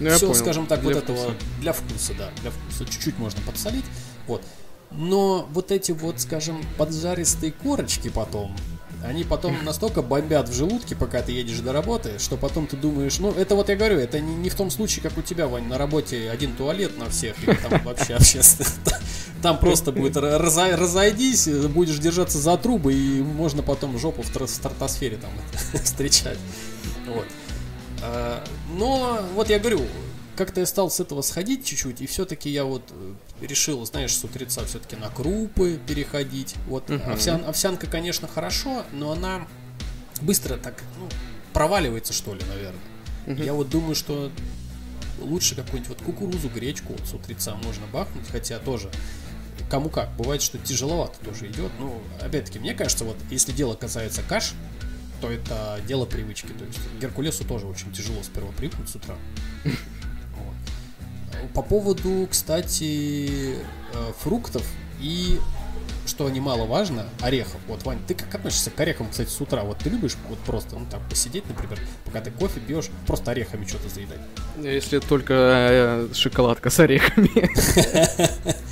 ну, 0.00 0.10
все, 0.10 0.34
скажем 0.34 0.66
так, 0.66 0.80
для 0.80 0.94
вот 0.94 1.04
вкуса. 1.04 1.22
этого 1.22 1.34
для 1.60 1.72
вкуса, 1.72 2.14
да, 2.14 2.30
для 2.42 2.50
вкуса. 2.50 2.84
Чуть-чуть 2.86 3.18
можно 3.18 3.40
подсолить, 3.42 3.84
вот. 4.26 4.42
Но 4.90 5.46
вот 5.52 5.70
эти 5.70 5.92
вот, 5.92 6.20
скажем, 6.20 6.64
поджаристые 6.76 7.52
корочки 7.52 8.08
потом, 8.08 8.56
они 9.04 9.24
потом 9.24 9.64
настолько 9.64 10.02
бомбят 10.02 10.48
в 10.48 10.54
желудке, 10.54 10.96
пока 10.96 11.22
ты 11.22 11.32
едешь 11.32 11.60
до 11.60 11.72
работы, 11.72 12.18
что 12.18 12.36
потом 12.36 12.66
ты 12.66 12.76
думаешь, 12.76 13.18
ну, 13.18 13.30
это 13.32 13.54
вот 13.54 13.68
я 13.68 13.76
говорю, 13.76 13.98
это 13.98 14.18
не, 14.20 14.34
не 14.34 14.50
в 14.50 14.54
том 14.54 14.70
случае, 14.70 15.02
как 15.02 15.16
у 15.16 15.22
тебя, 15.22 15.46
Вань, 15.46 15.66
на 15.66 15.78
работе 15.78 16.30
один 16.30 16.54
туалет 16.54 16.98
на 16.98 17.08
всех, 17.08 17.36
или 17.42 17.54
там 17.54 17.82
вообще 17.84 18.14
общественно. 18.16 18.98
Там 19.42 19.58
просто 19.58 19.92
будет 19.92 20.16
разойдись, 20.16 21.46
будешь 21.46 21.98
держаться 21.98 22.38
за 22.38 22.56
трубы, 22.56 22.92
и 22.92 23.22
можно 23.22 23.62
потом 23.62 23.98
жопу 23.98 24.22
в 24.22 24.48
стратосфере 24.48 25.16
там 25.16 25.30
встречать. 25.84 26.38
Вот. 27.06 27.26
А, 28.02 28.42
но, 28.76 29.20
вот 29.34 29.48
я 29.48 29.60
говорю, 29.60 29.82
как-то 30.38 30.60
я 30.60 30.66
стал 30.66 30.88
с 30.88 31.00
этого 31.00 31.20
сходить 31.22 31.66
чуть-чуть, 31.66 32.00
и 32.00 32.06
все-таки 32.06 32.48
я 32.48 32.62
вот 32.64 32.82
э, 32.92 33.14
решил, 33.44 33.84
знаешь, 33.84 34.16
с 34.16 34.22
утреца 34.22 34.64
все-таки 34.66 34.94
на 34.94 35.10
крупы 35.10 35.80
переходить. 35.84 36.54
Вот 36.68 36.88
uh-huh. 36.88 37.12
овсян, 37.12 37.44
овсянка, 37.44 37.88
конечно, 37.88 38.28
хорошо, 38.28 38.84
но 38.92 39.10
она 39.10 39.48
быстро 40.20 40.56
так 40.56 40.80
ну, 41.00 41.08
проваливается, 41.52 42.12
что 42.12 42.34
ли, 42.34 42.40
наверное. 42.48 42.80
Uh-huh. 43.26 43.44
Я 43.44 43.52
вот 43.52 43.68
думаю, 43.68 43.96
что 43.96 44.30
лучше 45.18 45.56
какую-нибудь 45.56 45.88
вот 45.88 46.02
кукурузу, 46.02 46.48
гречку 46.48 46.92
вот 46.92 47.04
с 47.04 47.12
утреца 47.12 47.56
можно 47.56 47.88
бахнуть, 47.92 48.28
хотя 48.30 48.60
тоже 48.60 48.92
кому 49.68 49.88
как. 49.88 50.16
Бывает, 50.16 50.40
что 50.40 50.56
тяжеловато 50.56 51.18
тоже 51.24 51.48
идет. 51.48 51.72
Ну, 51.80 52.00
опять-таки, 52.20 52.60
мне 52.60 52.74
кажется, 52.74 53.04
вот 53.04 53.16
если 53.28 53.50
дело 53.50 53.74
касается 53.74 54.22
каш, 54.22 54.52
то 55.20 55.28
это 55.28 55.80
дело 55.88 56.06
привычки. 56.06 56.52
То 56.56 56.64
есть 56.64 56.78
Геркулесу 57.00 57.44
тоже 57.44 57.66
очень 57.66 57.92
тяжело 57.92 58.22
сперва 58.22 58.52
привыкнуть 58.52 58.88
с 58.88 58.94
утра. 58.94 59.16
По 61.54 61.62
поводу, 61.62 62.26
кстати, 62.30 63.56
э, 63.92 64.12
фруктов 64.20 64.64
и 65.00 65.38
что 66.08 66.28
немаловажно, 66.30 67.06
орехов. 67.20 67.60
Вот, 67.68 67.84
Вань, 67.84 67.98
ты 68.06 68.14
как 68.14 68.34
относишься 68.34 68.70
к 68.70 68.80
орехам, 68.80 69.08
кстати, 69.10 69.28
с 69.28 69.40
утра? 69.40 69.62
Вот 69.62 69.78
ты 69.78 69.90
любишь 69.90 70.16
вот 70.28 70.38
просто, 70.38 70.76
ну, 70.76 70.86
так, 70.90 71.00
посидеть, 71.08 71.46
например, 71.46 71.78
пока 72.04 72.20
ты 72.20 72.30
кофе 72.30 72.60
пьешь, 72.60 72.86
просто 73.06 73.30
орехами 73.30 73.66
что-то 73.66 73.88
заедать? 73.88 74.20
Если 74.56 74.98
только 75.00 75.34
э, 75.34 76.08
шоколадка 76.14 76.70
с 76.70 76.80
орехами. 76.80 77.50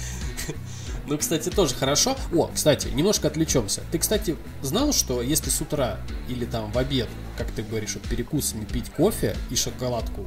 Ну, 1.06 1.18
кстати, 1.18 1.50
тоже 1.50 1.74
хорошо. 1.74 2.16
О, 2.34 2.50
кстати, 2.52 2.88
немножко 2.88 3.28
отвлечемся. 3.28 3.82
Ты, 3.92 3.98
кстати, 3.98 4.36
знал, 4.62 4.92
что 4.92 5.22
если 5.22 5.50
с 5.50 5.60
утра 5.60 5.98
или 6.28 6.44
там 6.44 6.72
в 6.72 6.78
обед, 6.78 7.08
как 7.38 7.50
ты 7.52 7.62
говоришь, 7.62 7.94
вот 7.94 8.02
перекусами 8.08 8.64
пить 8.64 8.90
кофе 8.90 9.36
и 9.50 9.54
шоколадку 9.54 10.26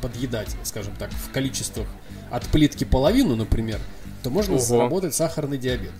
подъедать, 0.00 0.54
скажем 0.62 0.94
так, 0.96 1.10
в 1.10 1.32
количествах 1.32 1.88
от 2.30 2.46
плитки 2.46 2.84
половину, 2.84 3.34
например, 3.34 3.80
то 4.22 4.30
можно 4.30 4.54
Ого. 4.54 4.62
заработать 4.62 5.14
сахарный 5.14 5.58
диабет. 5.58 5.92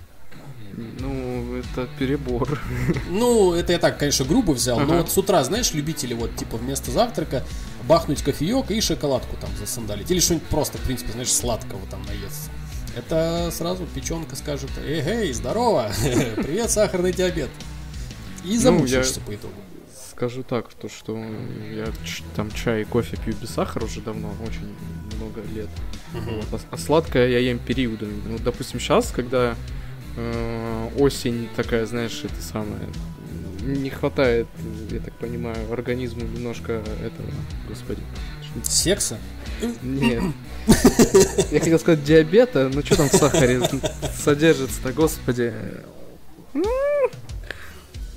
Ну, 0.74 1.56
это 1.56 1.88
перебор. 1.98 2.58
Ну, 3.10 3.52
это 3.52 3.72
я 3.72 3.78
так, 3.78 3.98
конечно, 3.98 4.24
грубо 4.24 4.52
взял, 4.52 4.78
ага. 4.78 4.86
но 4.86 4.98
вот 4.98 5.10
с 5.10 5.18
утра, 5.18 5.42
знаешь, 5.44 5.74
любители 5.74 6.14
вот, 6.14 6.34
типа, 6.36 6.56
вместо 6.56 6.90
завтрака 6.90 7.44
бахнуть 7.86 8.22
кофеек 8.22 8.70
и 8.70 8.80
шоколадку 8.80 9.36
там 9.38 9.50
засандалить. 9.58 10.10
Или 10.10 10.20
что-нибудь 10.20 10.48
просто, 10.48 10.78
в 10.78 10.82
принципе, 10.82 11.12
знаешь, 11.12 11.32
сладкого 11.32 11.80
там 11.90 12.02
наесться 12.04 12.48
это 12.96 13.50
сразу 13.52 13.86
печенка 13.86 14.36
скажет, 14.36 14.70
эй, 14.84 15.00
эй, 15.00 15.32
здорово, 15.32 15.90
привет, 16.36 16.70
сахарный 16.70 17.12
диабет. 17.12 17.50
И 18.44 18.56
замучишься 18.58 19.20
ну, 19.20 19.32
я... 19.32 19.38
по 19.38 19.40
итогу. 19.40 19.54
Скажу 20.10 20.42
так, 20.42 20.72
то 20.74 20.88
что 20.88 21.16
я 21.70 21.86
там 22.36 22.50
чай 22.50 22.82
и 22.82 22.84
кофе 22.84 23.16
пью 23.24 23.34
без 23.34 23.50
сахара 23.50 23.84
уже 23.84 24.00
давно, 24.00 24.32
очень 24.46 24.74
много 25.16 25.40
лет. 25.54 25.68
Uh-huh. 26.12 26.36
Вот. 26.36 26.60
А, 26.70 26.74
а 26.74 26.78
сладкое 26.78 27.28
я 27.28 27.38
ем 27.38 27.58
периодами. 27.58 28.20
Ну, 28.26 28.38
допустим, 28.38 28.78
сейчас, 28.78 29.10
когда 29.10 29.56
э, 30.16 30.88
осень 30.98 31.48
такая, 31.56 31.86
знаешь, 31.86 32.22
это 32.24 32.40
самое, 32.42 32.88
не 33.62 33.90
хватает, 33.90 34.46
я 34.90 35.00
так 35.00 35.14
понимаю, 35.14 35.72
организму 35.72 36.22
немножко 36.22 36.72
этого, 36.72 37.30
господи. 37.68 38.02
Секса? 38.64 39.18
Нет. 39.82 40.22
Я 41.50 41.58
хотел 41.60 41.78
сказать 41.78 42.04
диабета, 42.04 42.70
но 42.72 42.82
что 42.82 42.96
там 42.96 43.08
в 43.08 43.12
сахаре 43.12 43.60
содержится-то, 44.22 44.92
господи. 44.92 45.52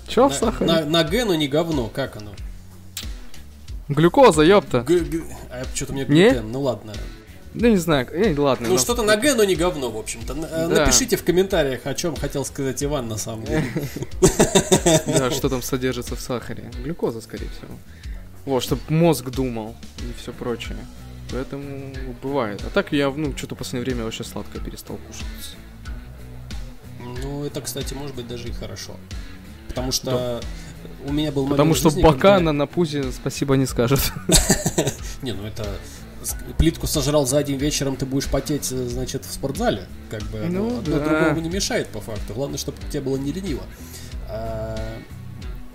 Че 0.08 0.30
в 0.30 0.34
сахаре? 0.34 0.72
На, 0.72 0.86
на 0.86 1.04
Г, 1.04 1.26
но 1.26 1.36
не 1.36 1.48
говно, 1.48 1.88
как 1.88 2.18
оно? 2.18 2.32
Глюкоза, 3.88 4.44
ёпта. 4.44 4.82
Г, 4.82 5.00
г... 5.00 5.24
А 5.52 5.64
что-то 5.74 5.94
мне 5.94 6.06
глютен, 6.06 6.52
ну 6.52 6.62
ладно. 6.62 6.94
Да 7.54 7.70
не 7.70 7.78
знаю, 7.78 8.08
э, 8.12 8.36
ладно. 8.38 8.68
Ну 8.68 8.78
что-то 8.78 9.04
на 9.04 9.16
Г, 9.16 9.34
но 9.34 9.44
не 9.46 9.56
говно, 9.56 9.90
в 9.90 9.98
общем-то. 9.98 10.34
Да. 10.34 10.68
Напишите 10.68 11.16
в 11.16 11.24
комментариях, 11.24 11.82
о 11.86 11.94
чем 11.94 12.16
хотел 12.16 12.44
сказать 12.44 12.84
Иван 12.84 13.08
на 13.08 13.18
самом 13.18 13.46
деле. 13.46 13.64
Да, 15.08 15.32
что 15.32 15.50
там 15.50 15.62
содержится 15.62 16.16
в 16.16 16.20
сахаре. 16.20 16.70
Глюкоза, 16.84 17.22
скорее 17.22 17.48
всего. 17.50 17.78
Вот, 18.46 18.64
чтобы 18.64 18.82
мозг 18.90 19.30
думал 19.30 19.76
и 20.00 20.14
все 20.22 20.32
прочее. 20.32 20.78
Поэтому 21.32 21.94
бывает. 22.22 22.62
А 22.66 22.70
так 22.70 22.92
я, 22.92 23.10
ну, 23.10 23.36
что-то 23.36 23.56
в 23.56 23.58
последнее 23.58 23.86
время 23.86 24.04
вообще 24.04 24.24
сладкое 24.24 24.62
перестал 24.62 24.98
кушать. 24.98 25.58
Ну, 27.00 27.44
это, 27.44 27.62
кстати, 27.62 27.94
может 27.94 28.16
быть 28.16 28.28
даже 28.28 28.48
и 28.48 28.52
хорошо. 28.52 28.96
Потому 29.68 29.92
что 29.92 30.42
да. 30.42 31.10
у 31.10 31.12
меня 31.12 31.32
был 31.32 31.48
Потому 31.48 31.74
что 31.74 31.90
жизни, 31.90 32.04
бока 32.04 32.36
когда... 32.36 32.40
на, 32.40 32.52
на 32.54 32.68
пузе 32.68 33.12
спасибо 33.12 33.58
не 33.58 33.66
скажет. 33.66 34.00
Не, 35.22 35.34
ну 35.34 35.46
это 35.46 35.66
плитку 36.58 36.88
сожрал 36.88 37.26
за 37.26 37.38
один 37.38 37.58
вечером, 37.58 37.96
ты 37.98 38.06
будешь 38.06 38.28
потеть, 38.28 38.66
значит, 38.66 39.26
в 39.26 39.34
спортзале. 39.34 39.84
Как 40.10 40.24
бы 40.24 40.40
ну, 40.50 40.80
одно 40.80 41.00
другому 41.00 41.42
не 41.42 41.50
мешает, 41.50 41.88
по 41.88 42.02
факту. 42.02 42.34
Главное, 42.34 42.58
чтобы 42.58 42.78
тебе 42.90 43.02
было 43.02 43.18
не 43.18 43.32
лениво. 43.32 43.64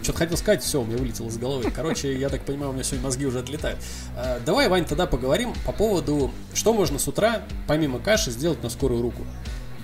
Что-то 0.03 0.19
хотел 0.19 0.37
сказать, 0.37 0.63
все, 0.63 0.81
у 0.81 0.85
меня 0.85 0.97
вылетело 0.97 1.29
из 1.29 1.37
головы. 1.37 1.71
Короче, 1.75 2.19
я 2.19 2.29
так 2.29 2.43
понимаю, 2.43 2.71
у 2.71 2.73
меня 2.73 2.83
сегодня 2.85 3.05
мозги 3.05 3.27
уже 3.27 3.41
отлетают. 3.41 3.79
А, 4.17 4.41
давай, 4.45 4.69
Вань, 4.69 4.85
тогда 4.85 5.07
поговорим 5.07 5.53
по 5.67 5.73
поводу, 5.73 6.31
что 6.55 6.73
можно 6.73 6.99
с 6.99 7.07
утра, 7.07 7.43
помимо 7.67 7.99
каши, 7.99 8.31
сделать 8.31 8.63
на 8.63 8.71
скорую 8.71 9.03
руку. 9.03 9.25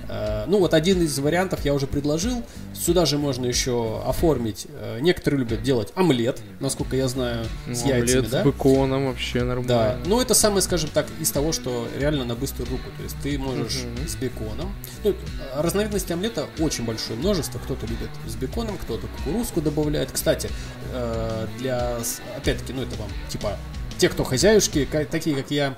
Э, 0.08 0.44
ну 0.46 0.58
вот 0.58 0.74
один 0.74 1.02
из 1.02 1.18
вариантов 1.18 1.64
я 1.64 1.74
уже 1.74 1.86
предложил. 1.86 2.42
Сюда 2.74 3.06
же 3.06 3.18
можно 3.18 3.46
еще 3.46 4.02
оформить. 4.06 4.66
Э, 4.70 4.98
некоторые 5.00 5.40
любят 5.40 5.62
делать 5.62 5.92
омлет, 5.94 6.40
насколько 6.60 6.96
я 6.96 7.08
знаю, 7.08 7.44
с 7.66 7.82
ну, 7.82 7.88
яйцами, 7.88 8.18
омлет 8.18 8.30
да? 8.30 8.42
с 8.42 8.44
беконом 8.44 9.06
вообще 9.06 9.42
нормально. 9.42 9.66
Да. 9.68 9.98
Ну 10.06 10.20
это 10.20 10.34
самое, 10.34 10.62
скажем 10.62 10.90
так, 10.92 11.06
из 11.20 11.30
того, 11.30 11.52
что 11.52 11.86
реально 11.98 12.24
на 12.24 12.34
быструю 12.34 12.70
руку. 12.70 12.84
То 12.96 13.02
есть 13.02 13.16
ты 13.22 13.38
можешь 13.38 13.84
uh-huh. 13.84 14.08
с 14.08 14.16
беконом. 14.16 14.74
Ну, 15.04 15.14
разновидностей 15.54 16.14
омлета 16.14 16.46
очень 16.58 16.84
большое 16.84 17.18
множество. 17.18 17.58
Кто-то 17.58 17.86
любит 17.86 18.10
с 18.28 18.34
беконом, 18.34 18.76
кто-то 18.78 19.06
кукурузку 19.18 19.60
добавляет. 19.60 20.10
Кстати, 20.12 20.50
э, 20.92 21.46
для 21.58 21.98
опять-таки, 22.36 22.72
ну 22.72 22.82
это 22.82 22.96
вам 22.96 23.08
типа 23.28 23.56
те, 23.98 24.08
кто 24.08 24.24
хозяюшки, 24.24 24.86
такие 25.10 25.36
как 25.36 25.50
я, 25.50 25.76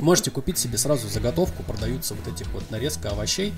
Можете 0.00 0.30
купить 0.30 0.58
себе 0.58 0.78
сразу 0.78 1.08
заготовку, 1.08 1.62
продаются 1.62 2.14
вот 2.14 2.32
этих 2.32 2.48
вот 2.48 2.70
нарезка 2.70 3.10
овощей. 3.10 3.52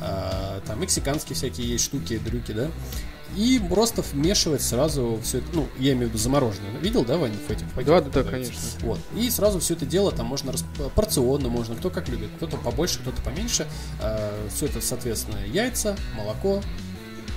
А, 0.00 0.60
там 0.66 0.80
мексиканские 0.80 1.36
всякие 1.36 1.68
есть 1.68 1.84
штуки, 1.84 2.18
дрюки, 2.18 2.52
да. 2.52 2.70
И 3.34 3.60
просто 3.68 4.02
вмешивать 4.02 4.62
сразу 4.62 5.18
все 5.22 5.38
это, 5.38 5.48
ну, 5.52 5.68
я 5.78 5.92
имею 5.92 6.06
в 6.06 6.10
виду 6.10 6.18
замороженное. 6.18 6.70
Видел, 6.80 7.04
да, 7.04 7.18
Ваня, 7.18 7.34
в 7.34 7.50
этих 7.50 7.66
Да, 7.84 8.00
да, 8.00 8.22
да, 8.22 8.22
конечно. 8.22 8.54
Вот. 8.80 9.00
И 9.16 9.28
сразу 9.30 9.58
все 9.58 9.74
это 9.74 9.84
дело 9.84 10.12
там 10.12 10.26
можно 10.26 10.52
расп... 10.52 10.64
порционно, 10.94 11.48
можно, 11.48 11.74
кто 11.74 11.90
как 11.90 12.08
любит, 12.08 12.30
кто-то 12.36 12.56
побольше, 12.56 13.00
кто-то 13.00 13.20
поменьше. 13.22 13.66
А, 14.00 14.48
все 14.54 14.66
это, 14.66 14.80
соответственно, 14.80 15.38
яйца, 15.46 15.96
молоко, 16.14 16.62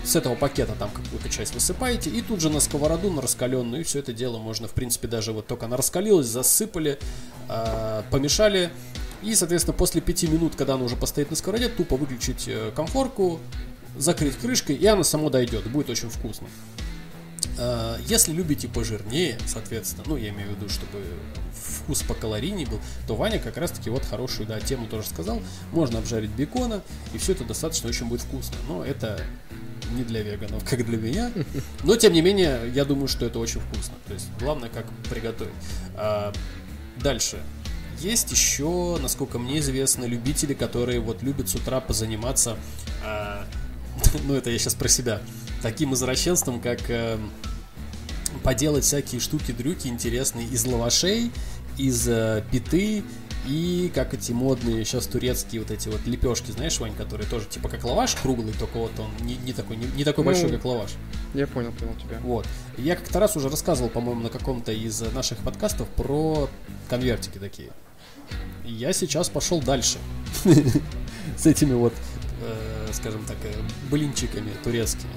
с 0.09 0.15
этого 0.15 0.35
пакета 0.35 0.75
там 0.77 0.89
какую-то 0.89 1.29
часть 1.29 1.53
высыпаете, 1.53 2.09
и 2.09 2.21
тут 2.21 2.41
же 2.41 2.49
на 2.49 2.59
сковороду, 2.59 3.11
на 3.11 3.21
раскаленную, 3.21 3.81
и 3.81 3.83
все 3.83 3.99
это 3.99 4.11
дело 4.13 4.37
можно, 4.37 4.67
в 4.67 4.71
принципе, 4.71 5.07
даже 5.07 5.31
вот 5.31 5.47
только 5.47 5.65
она 5.65 5.77
раскалилась, 5.77 6.27
засыпали, 6.27 6.99
э, 7.47 8.03
помешали, 8.09 8.71
и, 9.21 9.35
соответственно, 9.35 9.77
после 9.77 10.01
5 10.01 10.23
минут, 10.23 10.55
когда 10.55 10.75
она 10.75 10.85
уже 10.85 10.95
постоит 10.95 11.29
на 11.29 11.35
сковороде, 11.35 11.69
тупо 11.69 11.95
выключить 11.97 12.45
э, 12.47 12.71
комфорку, 12.75 13.39
закрыть 13.97 14.37
крышкой, 14.37 14.75
и 14.75 14.85
она 14.85 15.03
само 15.03 15.29
дойдет, 15.29 15.69
будет 15.69 15.89
очень 15.89 16.09
вкусно. 16.09 16.47
Э, 17.57 17.97
если 18.05 18.31
любите 18.31 18.67
пожирнее, 18.67 19.37
соответственно, 19.45 20.03
ну, 20.07 20.15
я 20.15 20.29
имею 20.29 20.49
в 20.49 20.55
виду, 20.55 20.69
чтобы 20.69 21.03
вкус 21.53 22.01
по 22.03 22.13
калорийней 22.13 22.65
был, 22.65 22.79
то 23.07 23.15
Ваня 23.15 23.39
как 23.39 23.57
раз-таки 23.57 23.89
вот 23.89 24.05
хорошую, 24.05 24.47
да, 24.47 24.59
тему 24.59 24.87
тоже 24.87 25.07
сказал. 25.07 25.41
Можно 25.71 25.99
обжарить 25.99 26.31
бекона, 26.31 26.81
и 27.13 27.17
все 27.17 27.33
это 27.33 27.43
достаточно 27.43 27.89
очень 27.89 28.07
будет 28.07 28.21
вкусно. 28.21 28.55
Но 28.67 28.83
это 28.83 29.21
не 29.91 30.03
для 30.03 30.21
веганов, 30.21 30.63
как 30.67 30.85
для 30.85 30.97
меня. 30.97 31.31
Но, 31.83 31.95
тем 31.95 32.13
не 32.13 32.21
менее, 32.21 32.71
я 32.73 32.85
думаю, 32.85 33.07
что 33.07 33.25
это 33.25 33.39
очень 33.39 33.59
вкусно. 33.59 33.95
То 34.07 34.13
есть, 34.13 34.27
главное, 34.39 34.69
как 34.69 34.85
приготовить. 35.09 35.53
А, 35.95 36.33
дальше. 37.01 37.41
Есть 37.99 38.31
еще, 38.31 38.97
насколько 39.01 39.39
мне 39.39 39.59
известно, 39.59 40.05
любители, 40.05 40.53
которые 40.53 40.99
вот 40.99 41.21
любят 41.21 41.49
с 41.49 41.55
утра 41.55 41.81
позаниматься, 41.81 42.57
а, 43.03 43.45
ну 44.25 44.35
это 44.35 44.49
я 44.49 44.57
сейчас 44.57 44.75
про 44.75 44.87
себя, 44.87 45.21
таким 45.61 45.93
извращенством, 45.93 46.61
как 46.61 46.79
а, 46.89 47.19
поделать 48.43 48.85
всякие 48.85 49.19
штуки-дрюки 49.19 49.87
интересные 49.87 50.47
из 50.47 50.65
лавашей, 50.65 51.31
из 51.77 52.07
а, 52.07 52.41
питы, 52.51 53.03
и 53.47 53.91
как 53.93 54.13
эти 54.13 54.31
модные 54.31 54.83
сейчас 54.85 55.07
турецкие 55.07 55.61
вот 55.61 55.71
эти 55.71 55.89
вот 55.89 56.05
лепешки, 56.05 56.51
знаешь, 56.51 56.79
Вань, 56.79 56.95
которые 56.95 57.27
тоже 57.27 57.45
типа 57.45 57.69
как 57.69 57.83
лаваш 57.83 58.15
круглый, 58.15 58.53
только 58.53 58.77
вот 58.77 58.91
он 58.99 59.09
не, 59.25 59.37
не 59.37 59.53
такой, 59.53 59.77
не, 59.77 59.85
не 59.95 60.03
такой 60.03 60.23
ну, 60.23 60.31
большой, 60.31 60.51
как 60.51 60.65
лаваш. 60.65 60.91
Я 61.33 61.47
понял, 61.47 61.71
понял 61.71 61.95
тебя. 61.95 62.19
Вот. 62.21 62.45
Я 62.77 62.95
как-то 62.95 63.19
раз 63.19 63.35
уже 63.37 63.49
рассказывал, 63.49 63.89
по-моему, 63.89 64.21
на 64.21 64.29
каком-то 64.29 64.71
из 64.71 65.01
наших 65.13 65.39
подкастов 65.39 65.87
про 65.89 66.49
конвертики 66.89 67.37
такие 67.37 67.71
я 68.69 68.93
сейчас 68.93 69.29
пошел 69.29 69.61
дальше 69.61 69.97
с 71.37 71.45
этими 71.45 71.73
вот, 71.73 71.93
э, 72.41 72.87
скажем 72.93 73.23
так, 73.25 73.37
э, 73.43 73.53
блинчиками 73.89 74.51
турецкими. 74.63 75.11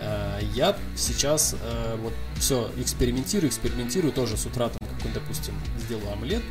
Э, 0.00 0.40
я 0.54 0.76
сейчас 0.96 1.56
вот 2.02 2.12
все 2.36 2.70
экспериментирую, 2.78 3.48
экспериментирую 3.48 4.12
тоже 4.12 4.36
с 4.36 4.46
утра, 4.46 4.68
там, 4.68 4.88
какой, 4.96 5.12
допустим, 5.12 5.54
сделаю 5.78 6.12
омлет, 6.12 6.42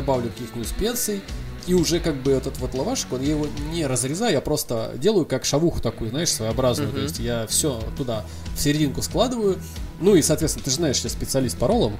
добавлю 0.00 0.30
каких-нибудь 0.30 0.68
специй, 0.68 1.22
и 1.66 1.74
уже 1.74 2.00
как 2.00 2.22
бы 2.22 2.32
этот 2.32 2.58
вот 2.58 2.74
лавашик, 2.74 3.12
он 3.12 3.20
я 3.20 3.30
его 3.30 3.46
не 3.72 3.86
разрезаю, 3.86 4.32
я 4.32 4.40
просто 4.40 4.92
делаю 4.96 5.26
как 5.26 5.44
шавуху 5.44 5.80
такую, 5.80 6.10
знаешь, 6.10 6.30
своеобразную. 6.30 6.90
Uh-huh. 6.90 6.94
То 6.94 7.00
есть 7.00 7.18
я 7.18 7.46
все 7.46 7.82
туда 7.96 8.24
в 8.56 8.60
серединку 8.60 9.02
складываю. 9.02 9.58
Ну 10.00 10.14
и, 10.14 10.22
соответственно, 10.22 10.64
ты 10.64 10.70
же 10.70 10.76
знаешь, 10.76 11.00
я 11.00 11.10
специалист 11.10 11.58
по 11.58 11.68
роллам. 11.68 11.98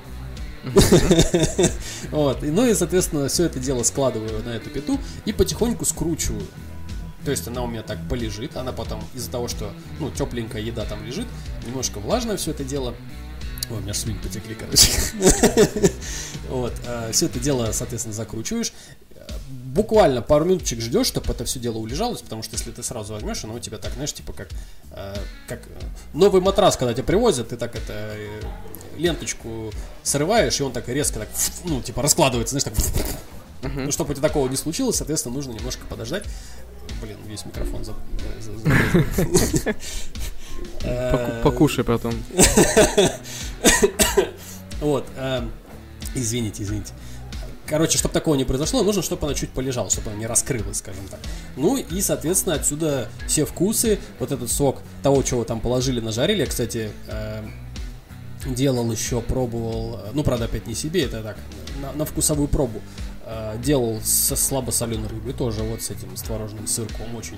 Вот. 2.11 2.43
Ну 2.43 2.67
и, 2.67 2.75
соответственно, 2.75 3.29
все 3.29 3.45
это 3.45 3.59
дело 3.59 3.83
складываю 3.83 4.43
на 4.45 4.51
эту 4.51 4.71
пету 4.71 4.99
и 5.25 5.33
потихоньку 5.33 5.85
скручиваю. 5.85 6.43
То 7.25 7.31
есть 7.31 7.47
она 7.47 7.63
у 7.63 7.67
меня 7.67 7.83
так 7.83 7.99
полежит, 8.09 8.57
она 8.57 8.73
потом 8.73 9.03
из-за 9.15 9.31
того, 9.31 9.49
что, 9.49 9.71
ну, 10.01 10.11
тепленькая 10.11 10.63
еда 10.63 10.85
там 10.87 11.05
лежит, 11.05 11.27
немножко 11.67 11.99
влажное 11.99 12.39
все 12.39 12.53
это 12.53 12.65
дело, 12.65 12.95
Ой, 13.71 13.79
у 13.79 13.81
меня 13.81 13.95
слюни 13.95 14.19
потекли, 14.19 14.55
короче. 14.55 14.93
Вот. 16.49 16.73
А, 16.87 17.13
все 17.13 17.27
это 17.27 17.39
дело, 17.39 17.73
соответственно, 17.73 18.15
закручиваешь. 18.15 18.73
Буквально 19.49 20.23
пару 20.23 20.47
минуточек 20.47 20.81
ждешь, 20.81 21.07
чтобы 21.07 21.33
это 21.33 21.45
все 21.45 21.59
дело 21.59 21.77
улежалось, 21.77 22.23
потому 22.23 22.43
что 22.43 22.57
если 22.57 22.71
ты 22.71 22.83
сразу 22.83 23.13
возьмешь, 23.13 23.45
оно 23.45 23.55
у 23.55 23.59
тебя 23.59 23.77
так, 23.77 23.93
знаешь, 23.93 24.15
типа 24.15 24.33
как, 24.33 24.49
а, 24.93 25.15
как 25.47 25.61
новый 26.15 26.41
матрас, 26.41 26.77
когда 26.77 26.95
тебе 26.95 27.05
привозят, 27.05 27.51
ты 27.51 27.57
так 27.57 27.77
это 27.77 27.93
э, 27.93 28.41
ленточку 28.97 29.71
срываешь, 30.03 30.59
и 30.61 30.63
он 30.63 30.73
так 30.73 30.89
резко 30.89 31.21
так, 31.21 31.29
ну, 31.65 31.83
типа, 31.83 32.03
раскладывается, 32.03 32.59
знаешь, 32.59 32.65
так... 32.65 32.75
Ну, 33.63 33.91
чтобы 33.91 34.13
у 34.13 34.15
тебя 34.15 34.29
такого 34.29 34.49
не 34.49 34.57
случилось, 34.57 34.97
соответственно, 34.97 35.35
нужно 35.35 35.53
немножко 35.53 35.85
подождать. 35.87 36.25
Блин, 37.03 37.19
весь 37.27 37.45
микрофон 37.45 37.85
за... 37.85 37.95
Покушай 41.43 41.85
потом. 41.85 42.15
Вот. 44.81 45.05
Эм, 45.17 45.51
извините, 46.15 46.63
извините. 46.63 46.93
Короче, 47.67 47.99
чтобы 47.99 48.15
такого 48.15 48.37
не 48.37 48.45
произошло, 48.45 48.85
нужно, 48.85 49.03
чтобы 49.03 49.27
она 49.27 49.35
чуть 49.35 49.51
полежала, 49.51 49.91
чтобы 49.91 50.11
она 50.11 50.21
не 50.21 50.27
раскрылась, 50.27 50.79
скажем 50.79 51.07
так. 51.11 51.19
Ну 51.57 51.77
и, 51.77 52.01
соответственно, 52.01 52.55
отсюда 52.55 53.09
все 53.27 53.45
вкусы, 53.45 53.99
вот 54.21 54.31
этот 54.31 54.53
сок 54.53 54.79
того, 55.03 55.23
чего 55.23 55.43
там 55.43 55.61
положили, 55.61 55.99
нажарили. 55.99 56.41
Я, 56.41 56.47
кстати, 56.47 56.93
эм, 57.09 57.53
делал 58.47 58.91
еще, 58.91 59.21
пробовал, 59.21 59.99
ну, 60.15 60.23
правда, 60.23 60.45
опять 60.45 60.69
не 60.69 60.75
себе, 60.75 61.05
это 61.05 61.23
так, 61.23 61.37
на, 61.83 61.93
на 61.93 62.05
вкусовую 62.05 62.49
пробу. 62.49 62.81
Э, 63.31 63.59
делал 63.63 64.01
со 64.03 64.37
слабосоленой 64.37 65.09
рыбой, 65.09 65.35
тоже 65.35 65.63
вот 65.63 65.83
с 65.83 65.91
этим, 65.91 66.17
с 66.17 66.23
творожным 66.23 66.67
сырком, 66.67 67.15
очень 67.15 67.37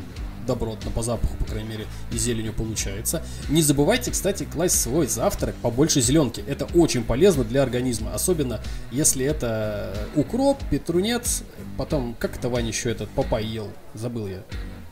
добротно, 0.51 0.91
по 0.91 1.03
запаху, 1.03 1.37
по 1.37 1.45
крайней 1.45 1.69
мере, 1.69 1.87
и 2.11 2.19
зеленью 2.19 2.53
получается. 2.53 3.23
Не 3.49 3.63
забывайте, 3.63 4.11
кстати, 4.11 4.45
класть 4.45 4.75
в 4.75 4.81
свой 4.81 5.07
завтрак 5.07 5.55
побольше 5.63 6.01
зеленки. 6.01 6.43
Это 6.49 6.67
очень 6.75 7.05
полезно 7.05 7.45
для 7.45 7.63
организма, 7.63 8.13
особенно 8.13 8.61
если 8.91 9.25
это 9.25 9.95
укроп, 10.17 10.59
петрунец, 10.69 11.45
потом, 11.79 12.17
как 12.19 12.37
это 12.37 12.49
Ваня 12.49 12.69
еще 12.69 12.91
этот 12.91 13.09
папай 13.11 13.45
ел, 13.45 13.69
забыл 13.95 14.27
я. 14.27 14.43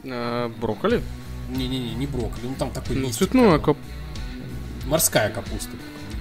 А, 0.05 0.49
брокколи? 0.61 1.03
Не-не-не, 1.49 1.95
не 1.95 2.07
брокколи, 2.07 2.47
ну 2.47 2.55
там 2.57 2.71
такой 2.71 2.95
ну, 2.95 3.11
цветная 3.11 3.59
кап... 3.59 3.77
Морская 4.87 5.31
капуста 5.31 5.73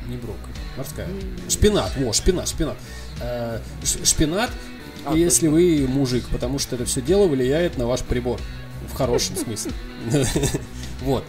не 0.07 0.17
брокколи, 0.17 0.55
морская. 0.77 1.07
Шпинат, 1.47 1.95
во, 1.97 2.11
шпинат, 2.11 2.47
шпинат. 2.47 2.77
Э, 3.21 3.59
шпинат, 3.83 4.49
а, 5.05 5.13
если 5.15 5.47
вы 5.47 5.85
мужик, 5.87 6.25
потому 6.31 6.59
что 6.59 6.75
это 6.75 6.85
все 6.85 7.01
дело 7.01 7.27
влияет 7.27 7.77
на 7.77 7.85
ваш 7.85 8.01
прибор. 8.01 8.39
В 8.87 8.93
хорошем 8.95 9.35
смысле. 9.35 9.71
Вот. 11.01 11.23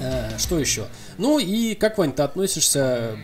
Э, 0.00 0.38
что 0.38 0.58
еще? 0.58 0.86
Ну 1.18 1.40
и 1.40 1.74
как, 1.74 1.98
Вань, 1.98 2.12
ты 2.12 2.22
относишься 2.22 3.16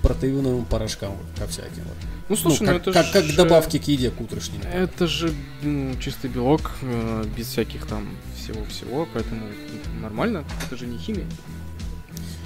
к 0.00 0.02
протеиновым 0.02 0.64
порошкам, 0.64 1.16
ко 1.38 1.46
всяким? 1.46 1.84
Ну, 2.28 2.36
слушай, 2.36 2.62
ну, 2.62 2.66
как, 2.66 2.86
ну, 2.86 2.92
это 2.92 2.92
как, 2.92 3.06
же... 3.06 3.12
как 3.12 3.36
добавки 3.36 3.78
к 3.78 3.86
еде, 3.86 4.10
к 4.10 4.20
утренней. 4.20 4.60
Это 4.72 5.06
же 5.06 5.32
ну, 5.62 5.94
чистый 6.00 6.28
белок, 6.28 6.72
э, 6.82 7.24
без 7.36 7.48
всяких 7.48 7.86
там 7.86 8.08
всего-всего, 8.36 9.06
поэтому 9.12 9.46
нормально, 10.00 10.44
это 10.66 10.76
же 10.76 10.86
не 10.86 10.98
химия. 10.98 11.26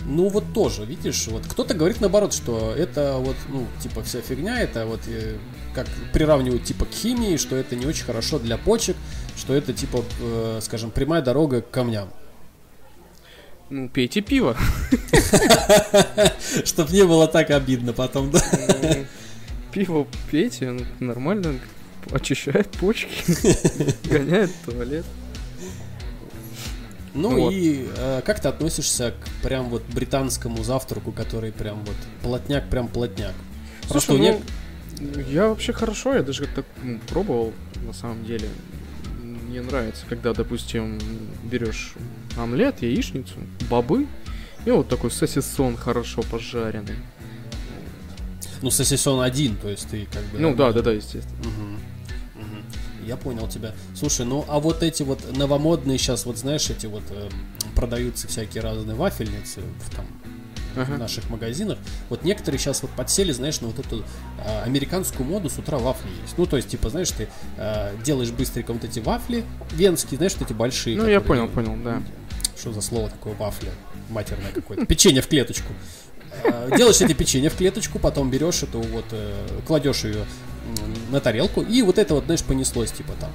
Ну 0.04 0.28
вот 0.28 0.52
тоже, 0.52 0.84
видишь, 0.84 1.26
вот 1.26 1.44
кто-то 1.46 1.74
говорит 1.74 2.00
наоборот, 2.00 2.32
что 2.32 2.72
это 2.76 3.16
вот, 3.18 3.36
ну, 3.48 3.66
типа 3.82 4.02
вся 4.02 4.20
фигня, 4.20 4.60
это 4.60 4.86
вот 4.86 5.00
э, 5.08 5.36
как 5.74 5.86
приравнивают 6.12 6.64
типа 6.64 6.84
к 6.84 6.92
химии, 6.92 7.36
что 7.36 7.56
это 7.56 7.76
не 7.76 7.86
очень 7.86 8.04
хорошо 8.04 8.38
для 8.38 8.56
почек, 8.56 8.96
что 9.36 9.54
это 9.54 9.72
типа, 9.72 10.04
э, 10.20 10.60
скажем, 10.62 10.90
прямая 10.90 11.22
дорога 11.22 11.60
к 11.62 11.70
камням. 11.70 12.08
Ну, 13.68 13.88
пейте 13.88 14.20
пиво. 14.20 14.56
Чтоб 16.64 16.90
не 16.90 17.04
было 17.04 17.26
так 17.26 17.50
обидно 17.50 17.92
потом, 17.92 18.30
да? 18.30 18.40
Ну, 18.82 19.06
пиво 19.72 20.06
пейте, 20.30 20.78
нормально 21.00 21.58
очищает 22.12 22.70
почки, 22.72 23.08
гоняет 24.08 24.50
туалет. 24.64 25.04
Ну 27.16 27.30
вот. 27.40 27.52
и 27.52 27.88
э, 27.96 28.20
как 28.24 28.40
ты 28.40 28.48
относишься 28.48 29.12
к 29.12 29.42
прям 29.42 29.70
вот 29.70 29.82
британскому 29.86 30.62
завтраку, 30.62 31.12
который 31.12 31.50
прям 31.50 31.82
вот 31.84 31.96
плотняк, 32.22 32.68
прям 32.68 32.88
плотняк? 32.88 33.34
Слушай, 33.80 33.90
Просто 33.90 34.12
ну, 34.12 34.18
не... 34.18 35.32
я 35.32 35.48
вообще 35.48 35.72
хорошо, 35.72 36.14
я 36.14 36.22
даже 36.22 36.46
так 36.46 36.66
ну, 36.82 37.00
пробовал, 37.08 37.52
на 37.86 37.94
самом 37.94 38.24
деле. 38.26 38.48
Мне 39.48 39.62
нравится, 39.62 40.04
когда, 40.08 40.32
допустим, 40.32 40.98
берешь 41.44 41.94
омлет, 42.36 42.82
яичницу, 42.82 43.34
бобы, 43.70 44.06
и 44.64 44.70
вот 44.70 44.88
такой 44.88 45.10
сосисон 45.10 45.76
хорошо 45.76 46.22
пожаренный. 46.22 46.96
Ну, 48.62 48.70
сосисон 48.70 49.22
один, 49.22 49.56
то 49.56 49.68
есть 49.68 49.88
ты 49.88 50.06
как 50.12 50.24
бы... 50.24 50.38
Ну, 50.38 50.54
да, 50.54 50.72
да, 50.72 50.82
да, 50.82 50.92
естественно. 50.92 51.40
Угу 51.40 51.76
я 53.06 53.16
понял 53.16 53.48
тебя. 53.48 53.72
Слушай, 53.94 54.26
ну 54.26 54.44
а 54.48 54.58
вот 54.58 54.82
эти 54.82 55.02
вот 55.02 55.20
новомодные 55.36 55.96
сейчас, 55.96 56.26
вот 56.26 56.38
знаешь, 56.38 56.68
эти 56.68 56.86
вот 56.86 57.04
э, 57.10 57.28
продаются 57.74 58.26
всякие 58.26 58.62
разные 58.62 58.96
вафельницы 58.96 59.60
в 59.60 59.94
там 59.94 60.06
uh-huh. 60.76 60.96
в 60.96 60.98
наших 60.98 61.28
магазинах. 61.30 61.78
Вот 62.08 62.22
некоторые 62.24 62.58
сейчас 62.58 62.82
вот 62.82 62.90
подсели, 62.92 63.32
знаешь, 63.32 63.60
на 63.60 63.68
вот 63.68 63.78
эту 63.78 64.04
э, 64.44 64.62
американскую 64.62 65.28
моду 65.28 65.48
с 65.48 65.58
утра 65.58 65.78
вафли 65.78 66.10
есть. 66.22 66.36
Ну, 66.38 66.46
то 66.46 66.56
есть, 66.56 66.68
типа, 66.68 66.90
знаешь, 66.90 67.10
ты 67.10 67.28
э, 67.56 67.94
делаешь 68.04 68.30
быстренько 68.30 68.72
вот 68.72 68.84
эти 68.84 69.00
вафли 69.00 69.44
венские, 69.72 70.18
знаешь, 70.18 70.34
вот 70.34 70.48
эти 70.48 70.56
большие. 70.56 70.96
Ну, 70.96 71.06
я 71.06 71.20
понял, 71.20 71.48
понял, 71.48 71.76
да. 71.82 72.02
Что 72.58 72.72
за 72.72 72.80
слово 72.80 73.10
такое 73.10 73.34
вафля? 73.34 73.70
Матерное 74.08 74.52
какое-то. 74.52 74.86
Печенье 74.86 75.22
в 75.22 75.28
клеточку. 75.28 75.72
Э, 76.44 76.70
делаешь 76.76 77.00
эти 77.00 77.12
печенье 77.12 77.50
в 77.50 77.56
клеточку, 77.56 77.98
потом 77.98 78.30
берешь 78.30 78.62
эту 78.62 78.80
вот, 78.80 79.06
э, 79.12 79.60
кладешь 79.66 80.04
ее 80.04 80.24
на 81.10 81.20
тарелку, 81.20 81.62
и 81.62 81.82
вот 81.82 81.98
это 81.98 82.14
вот, 82.14 82.24
знаешь, 82.24 82.42
понеслось, 82.42 82.90
типа 82.90 83.12
там 83.20 83.30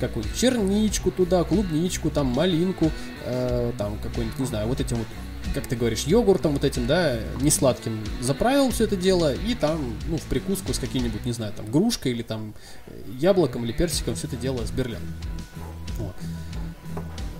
какую-нибудь 0.00 0.38
черничку 0.38 1.10
туда, 1.10 1.44
клубничку, 1.44 2.10
там 2.10 2.26
малинку, 2.26 2.90
э, 3.24 3.72
там 3.78 3.98
какой-нибудь, 4.02 4.38
не 4.38 4.46
знаю, 4.46 4.68
вот 4.68 4.80
этим 4.80 4.98
вот, 4.98 5.06
как 5.52 5.66
ты 5.66 5.76
говоришь, 5.76 6.04
йогуртом 6.04 6.52
вот 6.52 6.64
этим, 6.64 6.86
да, 6.86 7.18
не 7.40 7.50
сладким 7.50 8.02
заправил 8.20 8.70
все 8.70 8.84
это 8.84 8.96
дело, 8.96 9.34
и 9.34 9.54
там, 9.54 9.94
ну, 10.08 10.16
в 10.16 10.22
прикуску 10.22 10.72
с 10.72 10.78
каким-нибудь, 10.78 11.24
не 11.24 11.32
знаю, 11.32 11.52
там, 11.56 11.70
грушкой 11.70 12.12
или 12.12 12.22
там 12.22 12.54
яблоком 13.18 13.64
или 13.64 13.72
персиком 13.72 14.14
все 14.14 14.26
это 14.26 14.36
дело 14.36 14.64
с 14.64 14.70
берлян. 14.70 15.02
Вот. 15.98 16.14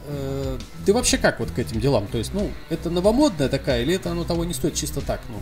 Э, 0.06 0.58
ты 0.84 0.92
вообще 0.92 1.18
как 1.18 1.40
вот 1.40 1.50
к 1.50 1.58
этим 1.58 1.80
делам? 1.80 2.06
То 2.06 2.18
есть, 2.18 2.34
ну, 2.34 2.50
это 2.68 2.90
новомодная 2.90 3.48
такая, 3.48 3.82
или 3.82 3.94
это 3.94 4.10
оно 4.10 4.24
того 4.24 4.44
не 4.44 4.54
стоит 4.54 4.74
чисто 4.74 5.00
так, 5.00 5.20
ну, 5.28 5.36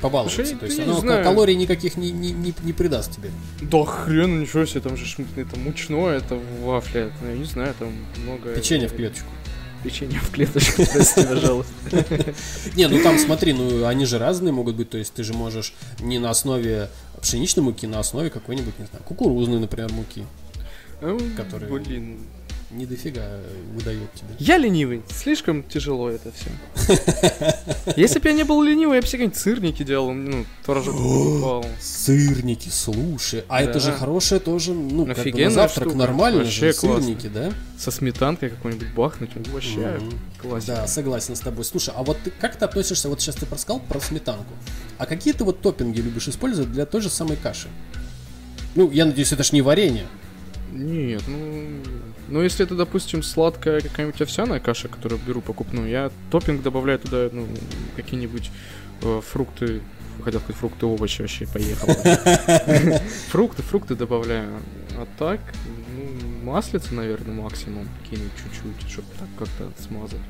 побаловаться? 0.00 0.44
Слушай, 0.44 0.58
То 0.58 0.66
есть, 0.66 0.80
оно 0.80 1.00
знаю. 1.00 1.24
калорий 1.24 1.54
никаких 1.54 1.96
не, 1.96 2.10
не, 2.10 2.32
не, 2.32 2.54
не 2.62 2.72
придаст 2.72 3.12
тебе. 3.16 3.30
Да 3.60 3.84
хрен, 3.84 4.40
ничего 4.40 4.64
себе, 4.64 4.80
там 4.80 4.96
же 4.96 5.04
это 5.36 5.58
мучное, 5.58 6.18
это 6.18 6.38
вафля, 6.62 7.06
это, 7.06 7.26
я 7.28 7.36
не 7.36 7.44
знаю, 7.44 7.74
там 7.78 7.92
много... 8.22 8.54
Печенье 8.54 8.88
в 8.88 8.94
клеточку. 8.94 9.28
Печенье 9.86 10.18
в 10.18 10.30
клеточку, 10.32 10.82
прости, 10.92 11.22
пожалуйста. 11.24 11.72
Не, 12.74 12.88
ну 12.88 13.00
там 13.02 13.18
смотри, 13.18 13.52
ну 13.52 13.86
они 13.86 14.04
же 14.04 14.18
разные 14.18 14.52
могут 14.52 14.74
быть, 14.74 14.90
то 14.90 14.98
есть 14.98 15.14
ты 15.14 15.22
же 15.22 15.32
можешь 15.32 15.74
не 16.00 16.18
на 16.18 16.30
основе 16.30 16.88
пшеничной 17.22 17.62
муки, 17.62 17.86
на 17.86 18.00
основе 18.00 18.30
какой-нибудь, 18.30 18.76
не 18.80 18.86
знаю, 18.86 19.04
кукурузной, 19.04 19.60
например, 19.60 19.92
муки. 19.92 20.24
Который- 21.36 21.68
Блин. 21.70 22.18
Не 22.72 22.84
дофига 22.84 23.22
выдает 23.74 24.12
тебе. 24.14 24.28
Я 24.40 24.58
ленивый, 24.58 25.02
слишком 25.08 25.62
тяжело 25.62 26.10
это 26.10 26.32
все. 26.32 26.50
Если 27.96 28.18
бы 28.18 28.28
я 28.28 28.34
не 28.34 28.42
был 28.42 28.60
ленивый, 28.60 28.96
я 28.96 29.02
бы 29.02 29.06
какие-нибудь 29.06 29.36
сырники 29.36 29.84
делал, 29.84 30.12
ну, 30.12 30.44
творожок 30.64 30.96
покупал. 30.96 31.64
Сырники, 31.80 32.68
слушай. 32.68 33.44
А 33.48 33.62
это 33.62 33.78
же 33.78 33.92
хорошее 33.92 34.40
тоже, 34.40 34.72
ну, 34.74 35.06
как 35.06 35.24
бы 35.24 35.50
завтрак 35.50 35.94
нормально 35.94 36.42
Вообще 36.42 36.72
же, 36.72 36.78
классно. 36.78 37.02
сырники, 37.02 37.28
да? 37.28 37.52
Со 37.78 37.92
сметанкой 37.92 38.50
какой-нибудь 38.50 38.92
бахнуть, 38.94 39.30
ну, 39.36 39.52
вообще 39.52 40.00
классика. 40.42 40.72
Да, 40.72 40.86
согласен 40.88 41.36
с 41.36 41.40
тобой. 41.40 41.64
Слушай, 41.64 41.94
а 41.96 42.02
вот 42.02 42.18
ты 42.24 42.32
как 42.32 42.56
ты 42.56 42.64
относишься, 42.64 43.08
вот 43.08 43.20
сейчас 43.20 43.36
ты 43.36 43.46
рассказал 43.48 43.78
про 43.80 44.00
сметанку, 44.00 44.52
а 44.98 45.06
какие 45.06 45.34
ты 45.34 45.44
вот 45.44 45.60
топпинги 45.60 46.00
любишь 46.00 46.26
использовать 46.26 46.72
для 46.72 46.84
той 46.84 47.00
же 47.00 47.10
самой 47.10 47.36
каши? 47.36 47.68
Ну, 48.74 48.90
я 48.90 49.06
надеюсь, 49.06 49.32
это 49.32 49.44
ж 49.44 49.52
не 49.52 49.62
варенье. 49.62 50.06
Нет, 50.72 51.22
ну... 51.28 51.80
Ну, 52.28 52.42
если 52.42 52.64
это, 52.64 52.74
допустим, 52.74 53.22
сладкая 53.22 53.80
какая-нибудь 53.80 54.20
овсяная 54.20 54.60
каша, 54.60 54.88
которую 54.88 55.20
беру 55.24 55.40
покупную, 55.40 55.88
я 55.88 56.10
топпинг 56.30 56.62
добавляю 56.62 56.98
туда, 56.98 57.28
ну, 57.32 57.46
какие-нибудь 57.94 58.50
э, 59.02 59.20
фрукты, 59.24 59.80
хотел 60.24 60.40
сказать 60.40 60.56
фрукты, 60.56 60.86
овощи 60.86 61.22
вообще, 61.22 61.46
поехал. 61.46 61.88
Фрукты, 63.28 63.62
фрукты 63.62 63.94
добавляю. 63.94 64.50
А 64.98 65.06
так, 65.18 65.40
ну, 65.94 66.50
маслица, 66.50 66.94
наверное, 66.94 67.34
максимум, 67.34 67.88
кинуть 68.10 68.32
чуть-чуть, 68.36 68.90
чтобы 68.90 69.08
так 69.18 69.28
как-то 69.38 69.82
смазать. 69.82 70.20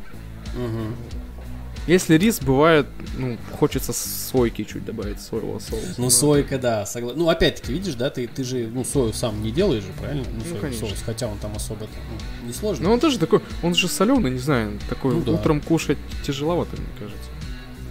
Если 1.86 2.16
рис 2.18 2.40
бывает, 2.40 2.86
ну, 3.16 3.36
хочется 3.58 3.92
сойки 3.92 4.64
чуть 4.64 4.84
добавить, 4.84 5.20
соевого 5.20 5.60
соуса. 5.60 5.94
Ну, 5.98 6.10
сойка, 6.10 6.58
да, 6.58 6.84
согласен. 6.84 7.18
Ну, 7.18 7.28
опять-таки, 7.28 7.72
видишь, 7.72 7.94
да, 7.94 8.10
ты, 8.10 8.26
ты 8.26 8.42
же, 8.42 8.68
ну, 8.72 8.84
сою 8.84 9.12
сам 9.12 9.40
не 9.42 9.52
делаешь 9.52 9.84
же, 9.84 9.92
правильно? 9.98 10.24
Ну, 10.32 10.40
соевый 10.40 10.60
конечно. 10.60 10.88
соус, 10.88 11.02
хотя 11.06 11.28
он 11.28 11.38
там 11.38 11.54
особо 11.54 11.82
ну, 11.82 12.46
не 12.48 12.52
сложно. 12.52 12.88
Ну, 12.88 12.94
он 12.94 13.00
тоже 13.00 13.18
такой, 13.20 13.40
он 13.62 13.74
же 13.74 13.86
соленый, 13.86 14.32
не 14.32 14.38
знаю, 14.38 14.78
такой 14.88 15.14
Ну 15.14 15.22
да. 15.22 15.32
утром 15.32 15.60
кушать 15.60 15.98
тяжеловато, 16.24 16.76
мне 16.76 16.90
кажется. 16.98 17.30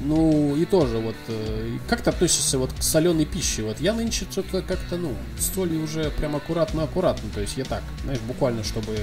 Ну, 0.01 0.55
и 0.57 0.65
тоже 0.65 0.97
вот, 0.97 1.15
э, 1.29 1.77
как 1.87 2.01
ты 2.01 2.09
относишься 2.09 2.59
вот 2.59 2.73
к 2.73 2.83
соленой 2.83 3.25
пище? 3.25 3.63
Вот 3.63 3.79
я 3.79 3.93
нынче 3.93 4.25
что-то 4.29 4.61
как-то, 4.61 4.97
ну, 4.97 5.13
с 5.39 5.53
солью 5.53 5.83
уже 5.83 6.11
прям 6.11 6.35
аккуратно-аккуратно, 6.35 7.29
то 7.33 7.39
есть 7.39 7.55
я 7.55 7.63
так, 7.63 7.81
знаешь, 8.03 8.19
буквально, 8.27 8.63
чтобы 8.65 8.93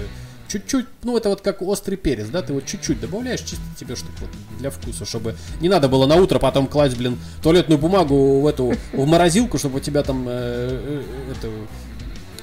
чуть-чуть, 0.52 0.86
ну, 1.02 1.16
это 1.16 1.30
вот 1.30 1.40
как 1.40 1.62
острый 1.62 1.96
перец, 1.96 2.28
да, 2.28 2.42
ты 2.42 2.52
вот 2.52 2.66
чуть-чуть 2.66 3.00
добавляешь, 3.00 3.40
чисто 3.40 3.62
тебе, 3.78 3.96
чтобы 3.96 4.12
вот 4.20 4.30
для 4.58 4.70
вкуса, 4.70 5.06
чтобы 5.06 5.34
не 5.60 5.68
надо 5.68 5.88
было 5.88 6.06
на 6.06 6.16
утро 6.16 6.38
потом 6.38 6.66
класть, 6.66 6.96
блин, 6.96 7.18
туалетную 7.42 7.78
бумагу 7.78 8.40
в 8.40 8.46
эту, 8.46 8.74
в 8.92 9.06
морозилку, 9.06 9.58
чтобы 9.58 9.78
у 9.78 9.80
тебя 9.80 10.02
там, 10.02 10.26
э, 10.28 10.30
э, 10.30 11.02
это, 11.32 11.48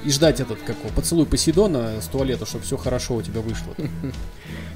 и 0.04 0.10
ждать 0.10 0.40
этот, 0.40 0.58
как 0.66 0.76
поцелуй 0.96 1.26
Посейдона 1.26 2.00
с 2.00 2.06
туалета, 2.06 2.46
чтобы 2.46 2.64
все 2.64 2.76
хорошо 2.76 3.16
у 3.16 3.22
тебя 3.22 3.40
вышло. 3.40 3.74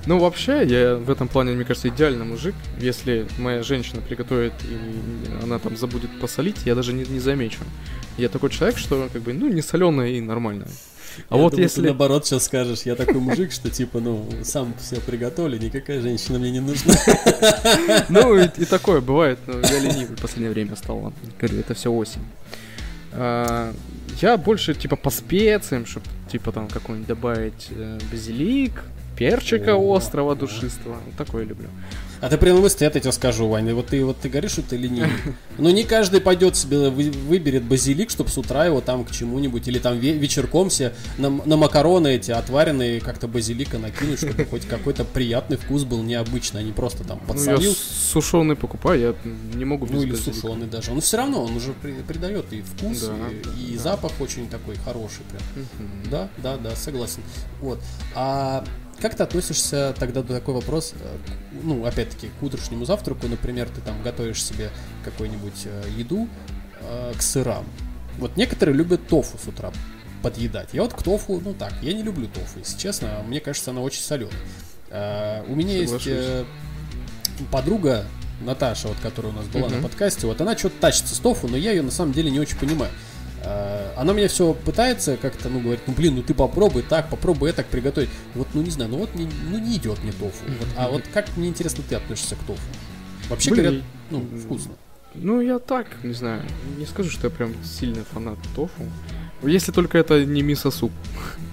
Ну, 0.07 0.19
вообще, 0.19 0.67
я 0.67 0.97
в 0.97 1.11
этом 1.11 1.29
плане, 1.29 1.53
мне 1.53 1.65
кажется, 1.65 1.89
идеальный 1.89 2.27
мужик. 2.27 2.55
Если 2.79 3.27
моя 3.39 3.63
женщина 3.63 4.03
приготовит 4.03 4.53
и 4.63 5.43
она 5.43 5.59
там 5.59 5.79
забудет 5.79 6.11
посолить, 6.21 6.59
я 6.67 6.75
даже 6.75 6.93
не, 6.93 7.05
не 7.05 7.21
замечу. 7.21 7.61
Я 8.19 8.29
такой 8.29 8.51
человек, 8.51 8.77
что 8.77 9.09
как 9.11 9.23
бы, 9.23 9.33
ну, 9.33 9.49
не 9.49 9.63
соленое 9.63 10.19
и 10.19 10.21
нормальное. 10.21 10.69
А 11.29 11.37
Я 11.37 11.43
вот 11.43 11.51
думаю, 11.51 11.63
если... 11.65 11.81
Ты 11.81 11.87
наоборот 11.89 12.27
сейчас 12.27 12.45
скажешь, 12.45 12.83
я 12.83 12.95
такой 12.95 13.21
мужик, 13.21 13.53
что 13.53 13.71
типа, 13.71 14.01
ну, 14.01 14.29
сам 14.43 14.75
все 14.79 15.01
приготовлю, 15.01 15.59
никакая 15.59 16.01
женщина 16.01 16.39
мне 16.39 16.51
не 16.51 16.61
нужна. 16.61 16.95
Ну, 18.09 18.37
и, 18.37 18.65
такое 18.65 19.01
бывает, 19.01 19.39
но 19.47 19.61
я 19.61 19.79
ленивый 19.79 20.17
в 20.17 20.21
последнее 20.21 20.51
время 20.51 20.77
стал. 20.77 21.13
Говорю, 21.39 21.61
это 21.61 21.75
все 21.75 21.91
осень. 21.91 22.23
А, 23.13 23.73
я 24.21 24.37
больше, 24.37 24.75
типа, 24.75 24.97
по 24.97 25.11
специям, 25.11 25.87
чтобы, 25.87 26.07
типа, 26.31 26.53
там, 26.53 26.69
какой-нибудь 26.69 27.09
добавить 27.09 27.69
э, 27.71 27.99
базилик, 28.11 28.83
перчика 29.17 29.77
острого, 29.77 30.35
душистого. 30.35 30.97
Такое 31.17 31.45
люблю. 31.45 31.69
А 32.25 32.29
ты 32.31 32.39
прямо 32.39 32.61
мысли, 32.61 32.85
я 32.85 32.91
тебе 32.91 33.13
скажу, 33.13 33.49
Ваня, 33.49 33.75
вот 33.75 33.89
ты 33.89 34.03
вот 34.03 34.19
ты 34.19 34.31
говоришь, 34.31 34.53
что 34.53 34.63
ты 34.63 34.77
ленивый. 34.79 35.11
Но 35.59 35.71
не 35.71 35.85
каждый 35.85 36.23
пойдет 36.23 36.57
себе, 36.57 36.89
вы- 36.89 37.11
выберет 37.11 37.65
базилик, 37.65 38.09
чтобы 38.09 38.31
с 38.31 38.39
утра 38.39 38.65
его 38.65 38.81
там 38.81 39.05
к 39.05 39.11
чему-нибудь, 39.11 39.69
или 39.69 39.79
там 39.79 39.99
ве- 39.99 40.17
вечерком 40.17 40.71
себе 40.71 40.95
на, 41.19 41.29
на 41.29 41.57
макароны 41.59 42.09
эти 42.15 42.31
отваренные 42.31 43.01
как-то 43.01 43.29
базилика 43.29 43.79
накинуть, 43.79 44.19
чтобы 44.21 44.45
хоть 44.51 44.67
какой-то 44.67 45.05
приятный 45.05 45.59
вкус 45.59 45.85
был 45.85 46.03
необычный, 46.03 46.61
а 46.61 46.65
не 46.65 46.73
просто 46.73 47.05
там 47.05 47.19
Ну, 47.19 47.27
я 47.27 47.33
подсолил. 47.35 47.75
сушеный 47.75 48.57
покупаю, 48.57 49.01
я 49.01 49.31
не 49.59 49.67
могу 49.67 49.85
без 49.85 49.93
Ну 49.93 50.03
или 50.03 50.11
базилика. 50.13 50.35
сушеный 50.41 50.67
даже. 50.67 50.93
Он 50.93 51.03
все 51.03 51.19
равно, 51.19 51.45
он 51.45 51.55
уже 51.57 51.75
при- 51.75 51.93
придает 51.93 52.51
и 52.55 52.63
вкус, 52.63 53.01
Да, 53.03 53.13
и, 53.59 53.73
и 53.73 53.77
да. 53.77 53.83
запах 53.83 54.13
очень 54.21 54.49
такой 54.49 54.77
хороший 54.77 55.25
прям. 55.31 55.43
Мгм. 55.79 56.11
Да, 56.11 56.29
да, 56.39 56.57
да, 56.57 56.75
согласен. 56.75 57.21
Вот. 57.61 57.81
А 58.15 58.65
как 59.01 59.15
ты 59.17 59.23
относишься 59.23 59.95
тогда 59.99 60.23
до 60.23 60.35
такой 60.35 60.55
вопрос, 60.55 60.95
э, 60.99 61.17
ну, 61.63 61.85
опять-таки, 61.85 62.31
к 62.41 62.43
утреннему 62.43 62.85
завтраку, 62.85 63.27
например, 63.29 63.69
ты 63.69 63.81
там 63.81 64.03
готовишь 64.03 64.43
себе 64.43 64.71
какую-нибудь 65.05 65.63
э, 65.67 65.83
еду 65.97 66.29
э, 66.81 67.13
к 67.17 67.23
сырам. 67.23 67.65
Вот 68.19 68.37
некоторые 68.37 68.77
любят 68.77 69.07
тофу 69.09 69.39
с 69.39 69.47
утра 69.49 69.73
подъедать. 70.23 70.71
Я 70.73 70.83
вот 70.83 70.95
к 70.95 71.03
тофу, 71.03 71.41
ну 71.45 71.53
так, 71.55 71.73
я 71.83 71.93
не 71.93 72.03
люблю 72.03 72.29
тофу, 72.29 72.59
если 72.61 72.79
честно, 72.79 73.23
мне 73.27 73.41
кажется, 73.41 73.71
она 73.73 73.81
очень 73.83 74.03
соленая. 74.03 75.43
у 75.49 75.55
меня 75.55 75.73
есть 75.77 75.89
Соглашусь. 75.91 76.13
э, 76.13 76.45
подруга, 77.51 78.05
Наташа, 78.41 78.89
вот, 78.89 78.97
которая 79.03 79.33
у 79.33 79.37
нас 79.37 79.47
была 79.47 79.69
на 79.69 79.75
Мгм. 79.77 79.83
подкасте, 79.85 80.27
вот 80.27 80.41
она 80.41 80.57
что-то 80.57 80.79
тащится 80.81 81.15
с 81.15 81.19
тофу, 81.19 81.49
но 81.49 81.57
я 81.57 81.71
ее 81.73 81.83
на 81.83 81.91
самом 81.91 82.13
деле 82.13 82.31
не 82.31 82.41
очень 82.41 82.59
понимаю. 82.59 82.91
Э, 83.45 83.93
Она 83.97 84.13
меня 84.13 84.29
все 84.29 84.55
пытается 84.55 85.17
как-то, 85.17 85.49
ну, 85.49 85.61
говорит, 85.61 85.81
ну, 85.87 85.95
блин, 85.95 86.17
ну 86.17 86.23
ты 86.23 86.35
попробуй 86.35 86.83
так, 86.83 87.11
попробуй 87.11 87.51
это 87.51 87.63
приготовить. 87.63 88.11
Вот, 88.35 88.49
ну, 88.55 88.63
не 88.63 88.71
знаю, 88.71 88.91
ну 88.91 88.99
вот 88.99 89.15
не, 89.15 89.29
ну, 89.51 89.59
не 89.59 89.77
идет 89.77 90.03
мне 90.03 90.13
тофу. 90.13 90.45
Вот, 90.47 90.69
а 90.77 90.89
вот 90.89 91.03
как, 91.13 91.37
мне 91.37 91.49
интересно, 91.49 91.85
ты 91.89 91.95
относишься 91.97 92.37
к 92.37 92.41
тофу? 92.41 92.61
Вообще 93.29 93.51
Блин, 93.51 93.65
говорят, 93.65 93.85
ну, 94.11 94.27
вкусно. 94.39 94.73
Ну, 95.15 95.41
я 95.41 95.59
так, 95.59 95.87
не 96.03 96.13
знаю, 96.13 96.43
не 96.77 96.87
скажу, 96.87 97.11
что 97.11 97.29
я 97.29 97.31
прям 97.31 97.55
сильный 97.65 98.03
фанат 98.03 98.39
тофу. 98.55 98.83
Если 99.43 99.73
только 99.73 99.99
это 99.99 100.25
не 100.25 100.43
мисо-суп. 100.43 100.91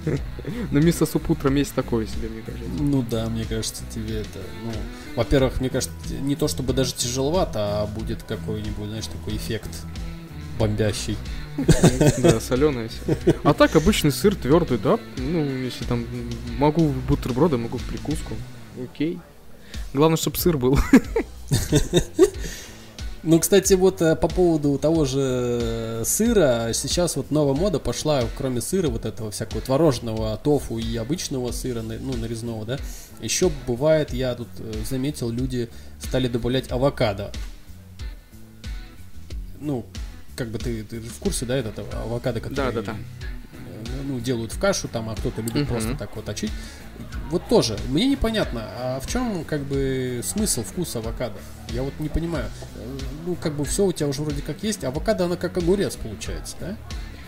Но 0.72 0.80
мисо-суп 0.80 1.30
утром 1.30 1.56
есть 1.56 1.74
такое 1.74 2.08
себе, 2.08 2.30
мне 2.30 2.42
кажется. 2.42 2.70
Ну 2.80 3.06
да, 3.10 3.28
мне 3.28 3.46
кажется, 3.46 3.84
тебе 3.94 4.22
это, 4.22 4.40
ну, 4.64 4.72
во-первых, 5.16 5.60
мне 5.60 5.70
кажется, 5.70 5.94
не 6.22 6.36
то 6.36 6.48
чтобы 6.48 6.74
даже 6.74 6.94
тяжеловато, 6.94 7.82
а 7.82 7.88
будет 7.88 8.24
какой-нибудь, 8.24 8.88
знаешь, 8.88 9.08
такой 9.08 9.36
эффект 9.36 9.70
бомбящий. 10.58 11.18
Да, 12.18 12.40
соленое 12.40 12.90
все. 12.90 13.36
А 13.44 13.54
так 13.54 13.76
обычный 13.76 14.12
сыр 14.12 14.36
твердый, 14.36 14.78
да? 14.78 15.00
Ну, 15.18 15.46
если 15.46 15.84
там 15.86 16.06
могу 16.58 16.88
бутерброды, 17.08 17.58
могу 17.58 17.78
в 17.78 17.84
прикуску. 17.84 18.34
Окей. 18.82 19.20
Главное, 19.94 20.18
чтобы 20.18 20.38
сыр 20.38 20.58
был. 20.58 20.78
Ну, 23.24 23.40
кстати, 23.40 23.76
вот 23.76 24.02
э, 24.02 24.16
по 24.16 24.28
поводу 24.28 24.80
того 24.80 25.06
же 25.06 25.20
э, 25.22 26.04
сыра, 26.06 26.72
сейчас 26.74 27.16
вот 27.16 27.30
новая 27.30 27.54
мода 27.54 27.78
пошла, 27.78 28.24
кроме 28.36 28.62
сыра, 28.62 28.90
вот 28.90 29.06
этого 29.06 29.30
всякого 29.30 29.62
творожного, 29.62 30.36
тофу 30.44 30.80
и 30.80 30.98
обычного 30.98 31.52
сыра, 31.52 31.84
ну, 31.84 32.18
нарезного, 32.18 32.66
да, 32.66 32.80
еще 33.22 33.52
бывает, 33.68 34.12
я 34.12 34.34
тут 34.34 34.48
э, 34.58 34.74
заметил, 34.90 35.30
люди 35.30 35.70
стали 36.00 36.28
добавлять 36.28 36.72
авокадо. 36.72 37.32
Ну, 39.60 39.86
как 40.42 40.50
бы 40.50 40.58
ты, 40.58 40.84
ты 40.84 41.00
в 41.00 41.20
курсе, 41.20 41.46
да, 41.46 41.56
этот 41.56 41.78
авокадо, 41.94 42.40
который 42.40 42.56
Да-да-да. 42.56 42.94
э, 42.94 44.02
ну, 44.08 44.20
делают 44.20 44.52
в 44.54 44.60
кашу, 44.60 44.88
там, 44.88 45.08
а 45.10 45.16
кто-то 45.16 45.42
любит 45.42 45.56
Мгм. 45.64 45.66
просто 45.68 45.96
так 45.96 46.16
вот 46.16 46.26
точить. 46.26 46.50
Вот 47.30 47.48
тоже, 47.48 47.78
мне 47.90 48.08
непонятно, 48.10 48.64
а 48.78 49.00
в 49.00 49.08
чем 49.08 49.44
как 49.46 49.62
бы 49.62 50.22
смысл 50.24 50.64
вкуса 50.64 50.98
авокадо? 51.00 51.38
Я 51.70 51.84
вот 51.84 51.94
не 52.00 52.10
понимаю. 52.10 52.46
Э, 52.76 52.98
Ну, 53.28 53.36
как 53.36 53.54
бы 53.54 53.66
все 53.66 53.86
у 53.86 53.92
тебя 53.92 54.08
уже 54.10 54.24
вроде 54.24 54.42
как 54.42 54.64
есть. 54.64 54.84
Авокадо, 54.84 55.26
она 55.26 55.36
как 55.36 55.56
огурец 55.58 55.96
получается, 55.96 56.56
да? 56.60 56.78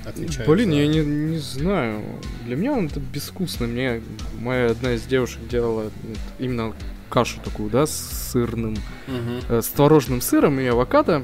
Отвечает 0.09 0.49
Блин, 0.49 0.71
за- 0.71 0.75
я 0.77 0.87
не, 0.87 0.99
не 1.05 1.37
знаю. 1.37 2.03
Для 2.45 2.55
меня 2.55 2.73
он 2.73 2.87
это 2.87 2.99
безвкусно. 2.99 3.67
Мне 3.67 4.01
моя 4.39 4.71
одна 4.71 4.93
из 4.93 5.03
девушек 5.03 5.47
делала 5.47 5.91
именно 6.39 6.73
кашу 7.09 7.39
такую, 7.43 7.69
да, 7.69 7.85
с 7.85 8.31
сырным, 8.31 8.75
Мгм. 9.07 9.39
э, 9.49 9.61
с 9.61 9.67
творожным 9.67 10.19
сыром 10.19 10.59
и 10.59 10.65
авокадо. 10.65 11.23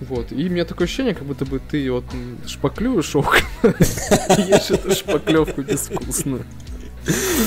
Вот, 0.00 0.30
и 0.30 0.46
у 0.46 0.50
меня 0.50 0.64
такое 0.64 0.86
ощущение, 0.86 1.14
как 1.14 1.24
будто 1.24 1.46
бы 1.46 1.58
ты 1.58 1.90
вот 1.90 2.04
шпаклюешь 2.46 3.16
ок, 3.16 3.40
ешь 3.62 4.70
эту 4.70 4.94
шпаклевку 4.94 5.62
безвкусно. 5.62 6.40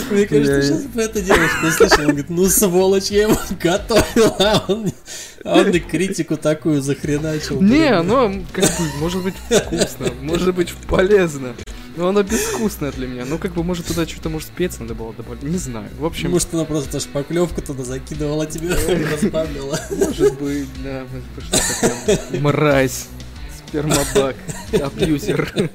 Мне 0.09 0.25
кажется, 0.25 0.61
сейчас 0.61 0.83
бы 0.85 1.01
эта 1.01 1.21
девушка 1.21 1.65
услышала, 1.67 1.99
он 1.99 2.07
говорит, 2.07 2.29
ну 2.29 2.45
сволочь, 2.47 3.11
я 3.11 3.23
его 3.23 3.37
готовил, 3.61 4.35
а 4.39 4.65
он, 4.67 4.91
а 5.43 5.59
он 5.59 5.67
мне 5.67 5.79
критику 5.79 6.37
такую 6.37 6.81
захреначил. 6.81 7.61
Не, 7.61 7.89
оно 7.89 8.33
как 8.53 8.63
бы 8.65 8.85
может 8.99 9.21
быть 9.21 9.35
вкусно, 9.35 10.07
может 10.21 10.55
быть 10.55 10.73
полезно. 10.87 11.55
Но 11.95 12.09
оно 12.09 12.23
безвкусное 12.23 12.91
для 12.91 13.07
меня. 13.07 13.25
Ну, 13.25 13.37
как 13.37 13.53
бы, 13.53 13.63
может, 13.63 13.87
туда 13.87 14.07
что-то, 14.07 14.29
может, 14.29 14.49
спец 14.49 14.79
надо 14.79 14.95
было 14.95 15.13
добавить. 15.13 15.43
Не 15.43 15.57
знаю. 15.57 15.89
В 15.97 16.05
общем... 16.05 16.31
Может, 16.31 16.53
она 16.53 16.65
просто 16.65 16.99
шпаклевку 16.99 17.61
туда 17.61 17.83
закидывала 17.83 18.45
тебе, 18.45 18.69
расставила. 19.11 19.79
Может 19.91 20.39
быть, 20.39 20.69
да. 20.83 21.05
Мразь. 22.39 23.07
Спермобак. 23.67 24.35
Абьюзер. 24.73 25.71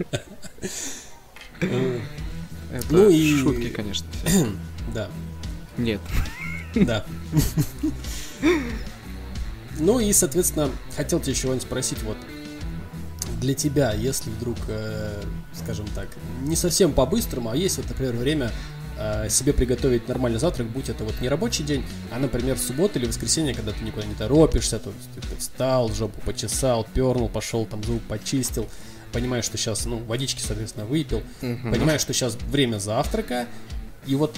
Это 1.60 2.86
ну 2.90 3.08
и... 3.08 3.36
шутки, 3.38 3.68
конечно. 3.68 4.06
Да. 4.94 5.08
Нет. 5.76 6.00
Да. 6.74 7.04
Ну 9.80 9.98
и, 9.98 10.12
соответственно, 10.12 10.70
хотел 10.94 11.18
тебя 11.18 11.32
еще 11.32 11.58
спросить, 11.58 12.00
вот 12.04 12.16
для 13.40 13.54
тебя, 13.54 13.92
если 13.92 14.30
вдруг, 14.30 14.56
э, 14.68 15.22
скажем 15.52 15.86
так, 15.94 16.08
не 16.42 16.56
совсем 16.56 16.92
по-быстрому, 16.92 17.50
а 17.50 17.56
есть 17.56 17.76
вот, 17.76 17.88
например, 17.88 18.14
время 18.14 18.50
э, 18.98 19.28
себе 19.28 19.52
приготовить 19.52 20.08
нормальный 20.08 20.38
завтрак, 20.38 20.68
будь 20.68 20.88
это 20.88 21.04
вот 21.04 21.20
не 21.20 21.28
рабочий 21.28 21.64
день, 21.64 21.84
а, 22.12 22.18
например, 22.18 22.56
в 22.56 22.60
субботу 22.60 22.98
или 22.98 23.06
воскресенье, 23.06 23.54
когда 23.54 23.72
ты 23.72 23.84
никуда 23.84 24.06
не 24.06 24.14
торопишься, 24.14 24.78
то 24.78 24.92
ты 25.14 25.36
встал, 25.36 25.90
жопу 25.90 26.20
почесал, 26.24 26.86
пернул, 26.94 27.28
пошел, 27.28 27.66
там 27.66 27.82
зуб 27.82 28.02
почистил, 28.08 28.68
понимаешь, 29.12 29.44
что 29.44 29.56
сейчас, 29.56 29.84
ну, 29.86 29.98
водички, 29.98 30.40
соответственно, 30.40 30.86
выпил, 30.86 31.18
угу. 31.42 31.70
понимаешь, 31.70 32.00
что 32.00 32.12
сейчас 32.12 32.36
время 32.50 32.78
завтрака, 32.78 33.46
и 34.06 34.14
вот 34.14 34.36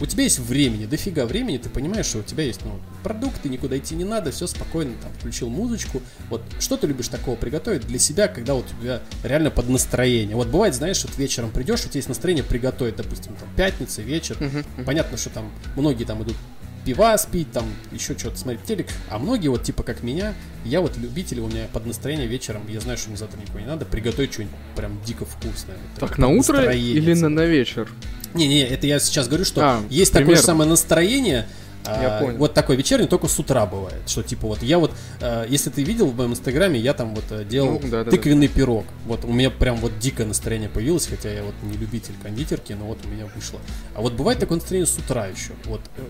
у 0.00 0.06
тебя 0.06 0.24
есть 0.24 0.38
времени, 0.38 0.86
дофига 0.86 1.26
времени, 1.26 1.58
ты 1.58 1.68
понимаешь, 1.68 2.06
что 2.06 2.18
у 2.18 2.22
тебя 2.22 2.44
есть 2.44 2.60
ну, 2.64 2.80
продукты, 3.02 3.48
никуда 3.48 3.78
идти 3.78 3.94
не 3.94 4.04
надо, 4.04 4.30
все 4.30 4.46
спокойно, 4.46 4.94
там, 5.02 5.12
включил 5.12 5.48
музычку. 5.48 6.02
Вот 6.28 6.42
что 6.60 6.76
ты 6.76 6.86
любишь 6.86 7.08
такого 7.08 7.36
приготовить 7.36 7.86
для 7.86 7.98
себя, 7.98 8.28
когда 8.28 8.54
вот 8.54 8.66
у 8.66 8.82
тебя 8.82 9.00
реально 9.22 9.50
под 9.50 9.68
настроение? 9.68 10.36
Вот 10.36 10.48
бывает, 10.48 10.74
знаешь, 10.74 11.04
вот 11.04 11.16
вечером 11.18 11.50
придешь, 11.50 11.80
у 11.80 11.88
тебя 11.88 11.98
есть 11.98 12.08
настроение 12.08 12.44
приготовить, 12.44 12.96
допустим, 12.96 13.34
там, 13.36 13.48
пятница, 13.56 14.02
вечер. 14.02 14.36
Uh-huh. 14.40 14.84
Понятно, 14.84 15.16
что 15.16 15.30
там 15.30 15.50
многие 15.76 16.04
там 16.04 16.22
идут 16.22 16.36
пива 16.84 17.16
спить, 17.16 17.50
там 17.52 17.64
еще 17.92 18.16
что-то 18.18 18.36
смотреть 18.36 18.64
телек. 18.64 18.88
А 19.10 19.18
многие, 19.18 19.48
вот 19.48 19.62
типа 19.62 19.82
как 19.82 20.02
меня, 20.02 20.34
я 20.64 20.80
вот 20.80 20.96
любитель, 20.96 21.40
у 21.40 21.48
меня 21.48 21.66
под 21.72 21.86
настроение 21.86 22.26
вечером, 22.26 22.62
я 22.68 22.80
знаю, 22.80 22.98
что 22.98 23.08
мне 23.08 23.18
завтра 23.18 23.40
никуда 23.40 23.60
не 23.60 23.66
надо, 23.66 23.84
приготовить 23.84 24.32
что-нибудь 24.32 24.54
прям 24.76 25.00
дико 25.04 25.24
вкусное. 25.24 25.76
Так, 25.98 26.18
на 26.18 26.28
утро 26.28 26.72
или 26.72 27.14
на, 27.14 27.28
на 27.28 27.44
вечер? 27.44 27.88
Не-не, 28.34 28.62
это 28.62 28.86
я 28.86 29.00
сейчас 29.00 29.28
говорю, 29.28 29.44
что 29.44 29.60
а, 29.62 29.82
есть 29.90 30.12
пример. 30.12 30.26
такое 30.26 30.36
же 30.36 30.42
самое 30.42 30.68
настроение, 30.70 31.46
я 31.84 32.18
а, 32.18 32.20
понял. 32.20 32.38
Вот 32.38 32.54
такой 32.54 32.76
вечерний, 32.76 33.06
только 33.06 33.26
с 33.26 33.38
утра 33.38 33.66
бывает. 33.66 34.08
Что 34.08 34.22
типа 34.22 34.46
вот 34.46 34.62
я 34.62 34.78
вот, 34.78 34.92
э, 35.20 35.46
если 35.48 35.70
ты 35.70 35.82
видел 35.82 36.06
в 36.06 36.16
моем 36.16 36.32
инстаграме, 36.32 36.78
я 36.78 36.94
там 36.94 37.14
вот 37.14 37.24
э, 37.30 37.44
делал 37.44 37.80
ну, 37.82 37.88
да, 37.90 38.04
да, 38.04 38.10
тыквенный 38.10 38.48
да. 38.48 38.54
пирог. 38.54 38.84
Вот 39.06 39.24
у 39.24 39.32
меня 39.32 39.50
прям 39.50 39.76
вот 39.76 39.98
дикое 39.98 40.26
настроение 40.26 40.68
появилось, 40.68 41.06
хотя 41.06 41.32
я 41.32 41.42
вот 41.42 41.54
не 41.62 41.76
любитель 41.76 42.14
кондитерки, 42.22 42.72
но 42.72 42.86
вот 42.86 42.98
у 43.04 43.08
меня 43.08 43.26
вышло. 43.34 43.58
А 43.94 44.00
вот 44.00 44.12
бывает 44.12 44.38
такое 44.38 44.58
настроение 44.58 44.86
с 44.86 44.96
утра 44.96 45.26
еще. 45.26 45.52
Вот 45.64 45.80
э, 45.96 46.02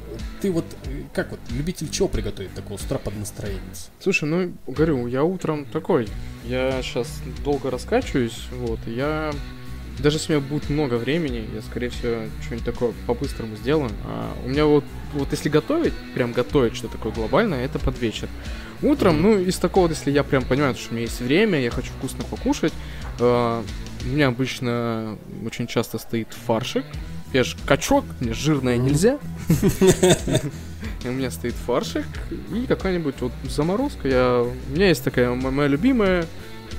ты 0.43 0.51
вот 0.51 0.67
как 1.15 1.31
вот 1.31 1.41
любитель 1.51 1.89
чего 1.91 2.09
приготовить 2.09 2.55
такого 2.55 2.77
с 2.77 2.83
утра 2.83 2.99
под 2.99 3.17
настроение? 3.17 3.63
Слушай, 4.01 4.29
ну 4.29 4.53
говорю, 4.67 5.07
я 5.07 5.25
утром 5.25 5.65
такой. 5.65 6.09
Я 6.45 6.83
сейчас 6.83 7.09
долго 7.45 7.71
раскачиваюсь, 7.71 8.49
вот, 8.53 8.81
я 8.87 9.33
даже 9.99 10.17
если 10.17 10.35
у 10.35 10.41
меня 10.41 10.49
будет 10.49 10.71
много 10.71 10.95
времени, 10.95 11.45
я, 11.55 11.63
скорее 11.63 11.91
всего, 11.91 12.17
что-нибудь 12.45 12.65
такое 12.65 12.93
по-быстрому 13.07 13.57
сделаю. 13.57 13.91
А 14.05 14.33
у 14.45 14.49
меня 14.49 14.67
вот, 14.67 14.85
вот 15.13 15.31
если 15.31 15.49
готовить, 15.49 15.93
прям 16.15 16.33
готовить 16.33 16.77
что 16.77 16.89
такое 16.89 17.13
глобальное, 17.13 17.65
это 17.65 17.79
под 17.79 17.99
вечер. 18.01 18.29
Утром, 18.83 19.23
ну, 19.23 19.39
из 19.39 19.59
такого, 19.59 19.89
если 19.89 20.11
я 20.11 20.25
прям 20.25 20.45
понимаю, 20.45 20.75
что 20.75 20.91
у 20.91 20.95
меня 20.95 21.05
есть 21.05 21.21
время, 21.21 21.61
я 21.61 21.71
хочу 21.71 21.91
вкусно 21.99 22.25
покушать, 22.25 22.73
э, 23.21 23.63
у 24.05 24.09
меня 24.09 24.29
обычно 24.29 25.17
очень 25.45 25.67
часто 25.67 25.99
стоит 25.99 26.29
фаршик. 26.47 26.85
Я 27.33 27.45
же 27.45 27.57
качок, 27.67 28.05
мне 28.21 28.35
жирное 28.35 28.77
нельзя. 28.77 29.19
У 31.05 31.09
меня 31.11 31.31
стоит 31.31 31.55
фаршик 31.55 32.05
и 32.55 32.67
какая-нибудь 32.67 33.15
вот 33.21 33.33
заморозка. 33.45 34.09
Я... 34.09 34.43
У 34.43 34.73
меня 34.73 34.89
есть 34.89 35.03
такая 35.03 35.33
моя 35.33 35.69
любимая 35.69 36.27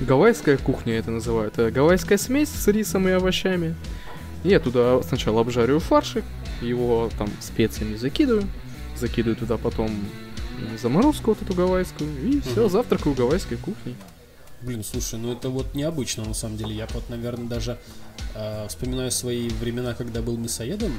Гавайская 0.00 0.56
кухня 0.58 0.94
это 0.94 1.10
называют. 1.10 1.58
Это 1.58 1.70
гавайская 1.70 2.18
смесь 2.18 2.48
с 2.48 2.66
рисом 2.68 3.08
и 3.08 3.12
овощами. 3.12 3.74
Я 4.42 4.60
туда 4.60 5.02
сначала 5.02 5.40
обжариваю 5.40 5.80
фаршик, 5.80 6.24
его 6.60 7.10
там 7.16 7.28
специями 7.40 7.96
закидываю, 7.96 8.46
закидываю 8.96 9.36
туда 9.36 9.56
потом 9.56 9.90
заморозку 10.80 11.30
вот 11.30 11.42
эту 11.42 11.54
гавайскую, 11.54 12.10
и 12.28 12.40
все, 12.40 12.62
угу. 12.62 12.68
завтракаю 12.68 13.14
гавайской 13.14 13.56
кухней. 13.56 13.96
Блин, 14.62 14.82
слушай, 14.84 15.18
ну 15.18 15.32
это 15.32 15.50
вот 15.50 15.74
необычно 15.74 16.24
на 16.24 16.34
самом 16.34 16.56
деле. 16.56 16.74
Я 16.74 16.86
вот, 16.92 17.08
наверное, 17.10 17.48
даже 17.48 17.78
э, 18.34 18.66
вспоминаю 18.68 19.10
свои 19.10 19.48
времена, 19.48 19.94
когда 19.94 20.22
был 20.22 20.36
мясоедом. 20.36 20.92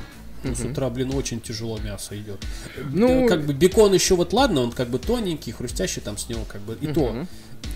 Угу. 0.46 0.56
С 0.56 0.66
утра, 0.66 0.90
блин, 0.90 1.14
очень 1.14 1.42
тяжело 1.42 1.80
мясо 1.80 2.18
идет. 2.18 2.44
Ну, 2.92 3.28
как 3.28 3.46
бы 3.46 3.54
бекон 3.54 3.94
еще 3.94 4.16
вот 4.16 4.34
ладно, 4.34 4.62
он 4.62 4.72
как 4.72 4.90
бы 4.90 5.00
тоненький, 5.00 5.52
хрустящий 5.52 6.02
там 6.02 6.18
с 6.18 6.30
него 6.30 6.46
как 6.48 6.62
бы 6.62 6.78
и 6.80 6.88
угу. 6.88 6.94
то 6.94 7.28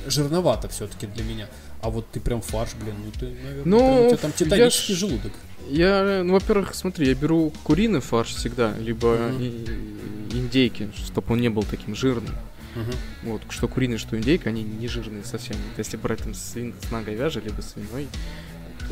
жирновато 0.08 0.70
все-таки 0.70 1.08
для 1.08 1.24
меня. 1.24 1.50
А 1.82 1.90
вот 1.90 2.06
ты 2.12 2.20
прям 2.20 2.42
фарш, 2.42 2.72
блин, 2.82 2.96
ну 3.04 3.12
ты, 3.12 3.28
наверное, 3.44 3.64
ну, 3.66 4.06
у 4.06 4.08
тебя 4.10 4.18
там 4.18 4.32
титанический 4.32 4.94
я 4.94 5.00
желудок. 5.00 5.32
Я, 5.70 6.24
ну, 6.24 6.34
во-первых, 6.34 6.74
смотри, 6.74 7.08
я 7.08 7.16
беру 7.16 7.54
куриный 7.64 8.02
фарш 8.02 8.30
всегда, 8.34 8.74
либо 8.78 9.08
uh-huh. 9.08 10.34
индейки, 10.34 10.90
чтобы 10.96 11.34
он 11.34 11.42
не 11.42 11.50
был 11.50 11.64
таким 11.64 11.96
жирным. 11.96 12.36
Uh-huh. 12.76 12.96
Вот, 13.24 13.42
что 13.50 13.68
куриный, 13.68 13.98
что 13.98 14.18
индейка, 14.18 14.50
они 14.50 14.64
не 14.64 14.88
жирные 14.88 15.24
совсем. 15.24 15.56
Если 15.78 15.98
брать 15.98 16.20
там 16.20 16.34
свин, 16.34 16.74
с 16.82 17.04
говяжий, 17.04 17.44
либо 17.44 17.62
свиной, 17.62 18.08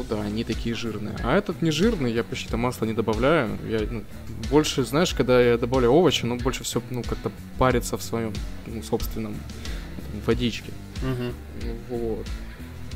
то 0.04 0.16
да, 0.16 0.22
они 0.22 0.44
такие 0.44 0.76
жирные. 0.76 1.16
А 1.24 1.38
этот 1.38 1.62
не 1.62 1.72
жирный, 1.72 2.12
я 2.14 2.24
почти 2.24 2.50
там 2.50 2.62
масло 2.62 2.86
не 2.86 2.94
добавляю. 2.94 3.50
Я 3.70 3.82
ну, 3.90 4.04
больше, 4.50 4.84
знаешь, 4.84 5.14
когда 5.14 5.42
я 5.42 5.58
добавляю 5.58 5.94
овощи, 5.94 6.26
ну, 6.26 6.38
больше 6.38 6.64
все, 6.64 6.82
ну, 6.90 7.04
как-то 7.04 7.32
парится 7.58 7.98
в 7.98 8.04
своем 8.04 8.34
ну, 8.66 8.84
собственном 8.84 9.34
там, 9.34 10.22
водичке. 10.26 10.72
Угу. 11.02 11.98
Вот. 11.98 12.28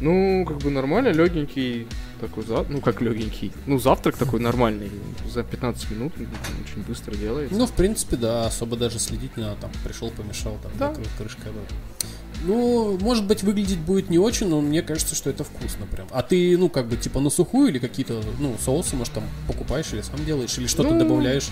Ну, 0.02 0.46
как 0.48 0.58
бы 0.58 0.72
нормально, 0.72 1.10
легенький 1.10 1.88
такой 2.20 2.44
за... 2.44 2.66
Ну, 2.68 2.82
как 2.82 3.02
легенький. 3.02 3.52
Ну, 3.68 3.78
завтрак 3.78 4.18
такой 4.18 4.40
нормальный. 4.40 4.92
За 5.32 5.44
15 5.44 5.92
минут 5.92 6.14
очень 6.16 6.82
быстро 6.88 7.16
делается. 7.16 7.56
Ну, 7.56 7.68
в 7.68 7.72
принципе, 7.72 8.16
да, 8.16 8.48
особо 8.48 8.78
даже 8.78 8.98
следить 8.98 9.38
не 9.38 9.44
надо. 9.44 9.62
Там 9.62 9.72
пришел, 9.84 10.10
помешал, 10.10 10.58
там 10.64 10.72
да. 10.80 10.94
крышка. 11.18 11.44
Да. 11.46 12.01
Ну, 12.44 12.98
может 13.00 13.26
быть, 13.26 13.44
выглядеть 13.44 13.80
будет 13.80 14.10
не 14.10 14.18
очень, 14.18 14.48
но 14.48 14.62
мне 14.62 14.82
кажется, 14.82 15.16
что 15.16 15.30
это 15.30 15.44
вкусно 15.44 15.86
прям. 15.86 16.08
А 16.12 16.24
ты, 16.24 16.58
ну, 16.58 16.70
как 16.70 16.88
бы, 16.88 16.98
типа, 16.98 17.20
на 17.20 17.30
сухую 17.30 17.70
или 17.70 17.80
какие-то, 17.80 18.22
ну, 18.40 18.56
соусы, 18.64 18.96
может, 18.96 19.14
там 19.14 19.24
покупаешь 19.48 19.94
или 19.94 20.02
сам 20.02 20.24
делаешь, 20.26 20.58
или 20.58 20.68
что-то 20.68 20.94
ну, 20.94 21.00
добавляешь? 21.00 21.50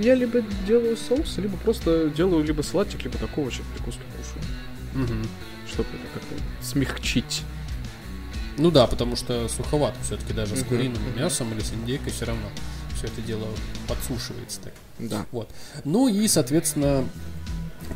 Я 0.00 0.14
либо 0.14 0.42
делаю 0.66 0.96
соус, 0.96 1.36
либо 1.38 1.56
просто 1.56 2.10
делаю 2.10 2.44
либо 2.44 2.62
салатик, 2.62 3.02
либо 3.04 3.18
такого 3.18 3.46
овощи 3.46 3.62
вкусно 3.76 4.02
кушаю. 4.16 5.04
Угу 5.04 5.28
чтобы 5.74 5.88
это 5.90 6.06
как-то 6.14 6.34
смягчить. 6.62 7.42
Ну 8.56 8.70
да, 8.70 8.86
потому 8.86 9.16
что 9.16 9.48
суховато 9.48 9.96
все-таки 10.02 10.32
даже 10.32 10.56
с 10.56 10.62
куриным 10.62 11.02
мясом 11.16 11.52
или 11.52 11.60
с 11.60 11.72
индейкой 11.72 12.12
все 12.12 12.26
равно 12.26 12.46
все 12.96 13.08
это 13.08 13.20
дело 13.22 13.46
подсушивается 13.88 14.60
так. 14.60 14.72
Да. 15.00 15.26
Вот. 15.32 15.50
Ну 15.84 16.06
и, 16.06 16.28
соответственно, 16.28 17.04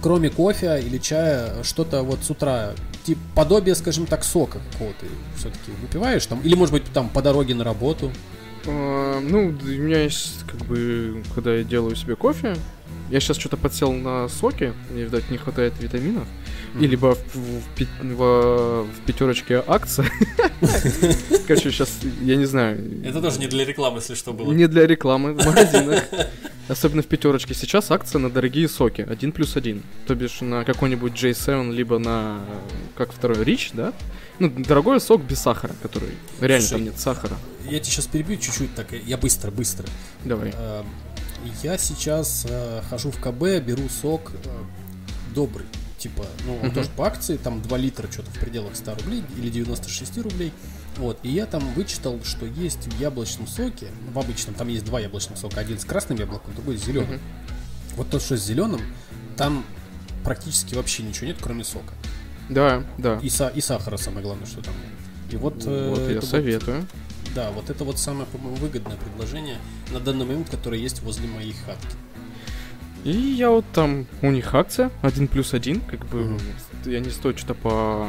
кроме 0.03 0.31
кофе 0.31 0.81
или 0.81 0.99
чая, 0.99 1.63
что-то 1.63 2.03
вот 2.03 2.21
с 2.23 2.31
утра, 2.31 2.73
типа 3.05 3.21
подобие, 3.35 3.75
скажем 3.75 4.07
так, 4.07 4.25
сока 4.25 4.61
какого-то 4.73 5.07
все-таки 5.37 5.71
выпиваешь 5.81 6.27
там? 6.27 6.41
Или, 6.41 6.55
может 6.55 6.73
быть, 6.73 6.85
там 6.93 7.09
по 7.09 7.23
дороге 7.23 7.55
на 7.55 7.65
работу? 7.65 8.13
А, 8.67 9.21
ну, 9.21 9.49
у 9.49 9.67
меня 9.67 10.03
есть, 10.03 10.45
как 10.47 10.61
бы, 10.67 11.23
когда 11.35 11.55
я 11.55 11.65
делаю 11.65 11.97
себе 11.97 12.17
кофе, 12.17 12.57
я 13.11 13.21
сейчас 13.21 13.39
что-то 13.39 13.57
подсел 13.57 13.93
на 13.93 14.29
соки, 14.29 14.75
мне, 14.91 15.05
видать, 15.05 15.31
не 15.31 15.39
хватает 15.39 15.75
витаминов. 15.81 16.27
Mm. 16.75 16.85
И 16.85 16.87
либо 16.87 17.15
в, 17.15 17.35
в, 17.35 17.63
в, 18.03 18.83
в 18.85 19.01
пятерочке 19.07 19.63
акция. 19.67 20.11
Короче, 21.47 21.71
сейчас, 21.71 21.91
я 22.23 22.37
не 22.37 22.45
знаю. 22.45 23.03
Это 23.05 23.23
тоже 23.23 23.41
не 23.41 23.47
для 23.47 23.65
рекламы, 23.65 23.99
если 23.99 24.15
что 24.15 24.33
было. 24.33 24.53
Не 24.53 24.69
для 24.69 24.87
рекламы 24.87 25.33
в 25.33 25.45
магазинах. 25.45 26.05
Особенно 26.69 27.03
в 27.03 27.07
пятерочке. 27.07 27.55
Сейчас 27.55 27.91
акция 27.91 28.19
на 28.19 28.31
дорогие 28.31 28.69
соки. 28.69 29.01
Один 29.01 29.33
плюс 29.33 29.57
один. 29.57 29.83
То 30.07 30.15
бишь 30.15 30.43
на 30.43 30.65
какой-нибудь 30.65 31.13
J7, 31.13 31.73
либо 31.73 31.99
на, 31.99 32.41
как 32.95 33.13
второй, 33.13 33.39
Rich, 33.39 33.71
да? 33.73 33.95
Ну, 34.39 34.51
дорогой 34.51 35.01
сок 35.01 35.23
без 35.23 35.41
сахара, 35.41 35.75
который 35.83 36.11
реально 36.41 36.61
Слушай, 36.61 36.79
там 36.79 36.85
нет 36.85 36.99
сахара. 36.99 37.37
Я 37.65 37.81
тебя 37.81 37.85
сейчас 37.85 38.07
перебью 38.07 38.37
чуть-чуть, 38.37 38.75
так 38.75 38.93
я 38.93 39.17
быстро, 39.17 39.51
быстро. 39.51 39.87
Давай. 40.25 40.53
Я 41.63 41.79
сейчас 41.79 42.47
э, 42.49 42.83
хожу 42.89 43.11
в 43.11 43.21
КБ, 43.21 43.65
беру 43.65 43.89
сок 43.89 44.33
э, 44.45 44.49
добрый. 45.35 45.67
типа, 45.99 46.25
ну, 46.47 46.55
он 46.55 46.67
Мгм. 46.67 46.75
тоже 46.75 46.89
по 46.97 47.07
акции, 47.09 47.37
там 47.37 47.61
2 47.61 47.77
литра 47.77 48.09
что-то 48.11 48.31
в 48.31 48.35
пределах 48.39 48.77
100 48.77 48.95
рублей 48.95 49.25
или 49.37 49.51
96 49.51 50.17
рублей. 50.19 50.53
Вот, 50.97 51.19
и 51.25 51.29
я 51.29 51.45
там 51.47 51.61
вычитал, 51.75 52.21
что 52.23 52.47
есть 52.47 52.87
в 52.87 53.01
яблочном 53.01 53.49
соке, 53.49 53.89
в 54.13 54.17
обычном, 54.19 54.55
там 54.55 54.69
есть 54.69 54.85
два 54.85 55.01
яблочных 55.01 55.39
сока, 55.39 55.59
один 55.61 55.77
с 55.79 55.85
красным 55.85 56.17
яблоком, 56.19 56.55
другой 56.55 56.77
с 56.79 56.85
зеленым. 56.85 57.15
Мгм. 57.15 57.21
Вот 57.97 58.11
тот, 58.11 58.23
что 58.23 58.37
с 58.37 58.45
зеленым, 58.45 58.81
там 59.37 59.65
практически 60.23 60.77
вообще 60.77 61.03
ничего 61.03 61.27
нет, 61.27 61.37
кроме 61.41 61.65
сока. 61.65 61.93
Да, 62.49 62.85
да. 62.97 63.19
И, 63.21 63.27
са- 63.27 63.53
и 63.53 63.61
сахара, 63.61 63.97
самое 63.97 64.23
главное, 64.23 64.47
что 64.47 64.63
там. 64.63 64.75
И 65.33 65.37
вот, 65.37 65.65
э, 65.67 65.89
Вот 65.91 65.99
я 65.99 66.05
это 66.13 66.21
вот- 66.21 66.31
советую. 66.31 66.87
Да, 67.39 67.51
вот 67.53 67.71
это 67.71 67.85
вот 67.85 67.99
самое, 67.99 68.27
по-моему, 68.27 68.57
выгодное 68.57 68.97
предложение 68.97 69.59
на 69.93 70.01
данный 70.01 70.27
момент, 70.27 70.51
которое 70.51 70.81
есть 70.81 71.03
возле 71.03 71.29
моей 71.29 71.53
хатки. 71.53 71.97
И 73.05 73.13
я 73.13 73.51
вот 73.51 73.65
там, 73.73 74.07
у 74.23 74.31
них 74.33 74.53
акция, 74.57 74.91
один 75.03 75.29
плюс 75.29 75.55
один, 75.55 75.81
как 75.81 76.05
бы, 76.07 76.19
Мгм. 76.25 76.41
и 76.85 76.95
они 76.97 77.11
стоят 77.11 77.39
что-то 77.39 77.55
по 77.55 78.09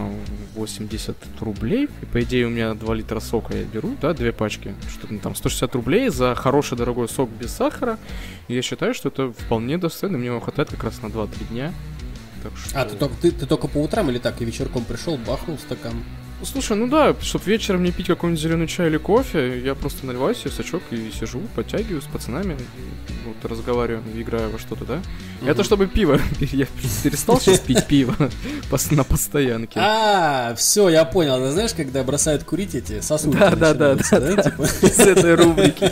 80 0.55 1.15
рублей, 1.41 1.87
и 2.01 2.05
по 2.07 2.23
идее 2.23 2.47
у 2.47 2.49
меня 2.49 2.73
2 2.73 2.95
литра 2.95 3.19
сока 3.19 3.55
я 3.55 3.65
беру, 3.65 3.95
да, 4.01 4.15
две 4.15 4.31
пачки, 4.31 4.73
что-то 4.89 5.15
там 5.19 5.35
160 5.35 5.75
рублей 5.75 6.09
за 6.09 6.33
хороший 6.33 6.75
дорогой 6.75 7.07
сок 7.07 7.29
без 7.29 7.51
сахара, 7.51 7.99
и 8.47 8.55
я 8.55 8.63
считаю, 8.63 8.95
что 8.95 9.09
это 9.09 9.31
вполне 9.31 9.77
достойно, 9.77 10.17
мне 10.17 10.27
его 10.27 10.39
хватает 10.39 10.71
как 10.71 10.83
раз 10.83 11.03
на 11.03 11.07
2-3 11.07 11.49
дня. 11.49 11.71
Так 12.41 12.53
что... 12.57 12.81
А, 12.81 12.85
ты, 12.85 13.09
ты, 13.21 13.31
ты 13.31 13.45
только 13.45 13.67
по 13.67 13.77
утрам 13.77 14.09
или 14.09 14.17
так? 14.17 14.41
И 14.41 14.45
вечерком 14.45 14.85
пришел, 14.85 15.17
бахнул 15.17 15.59
стакан. 15.59 15.93
Слушай, 16.43 16.77
ну 16.77 16.87
да, 16.87 17.15
чтобы 17.21 17.43
вечером 17.45 17.83
не 17.83 17.91
пить 17.91 18.07
какой-нибудь 18.07 18.41
зеленый 18.41 18.67
чай 18.67 18.87
или 18.87 18.97
кофе, 18.97 19.59
я 19.59 19.75
просто 19.75 20.05
наливаю 20.05 20.33
себе 20.35 20.51
сачок 20.51 20.81
и 20.89 21.11
сижу, 21.11 21.41
подтягиваю 21.53 22.01
с 22.01 22.05
пацанами, 22.05 22.55
вот 23.25 23.51
разговариваю, 23.51 24.03
играю 24.15 24.49
во 24.49 24.57
что-то, 24.57 24.85
да. 24.85 25.01
Это 25.41 25.55
Мгм. 25.55 25.63
чтобы 25.63 25.87
пиво. 25.87 26.19
Я 26.39 26.65
перестал 27.03 27.39
сейчас 27.41 27.59
пить 27.59 27.85
пиво 27.87 28.15
на 28.91 29.03
постоянке. 29.03 29.79
А, 29.79 30.55
все, 30.55 30.89
я 30.89 31.05
понял. 31.05 31.51
Знаешь, 31.51 31.73
когда 31.73 32.03
бросают 32.03 32.43
курить 32.43 32.75
эти 32.75 33.01
сосудики 33.01 33.39
Да, 33.39 33.51
да, 33.55 33.73
да, 33.73 33.95
да, 33.95 34.19
да. 34.19 34.43
Типа, 34.43 34.63
этой 35.01 35.35
рубрики. 35.35 35.91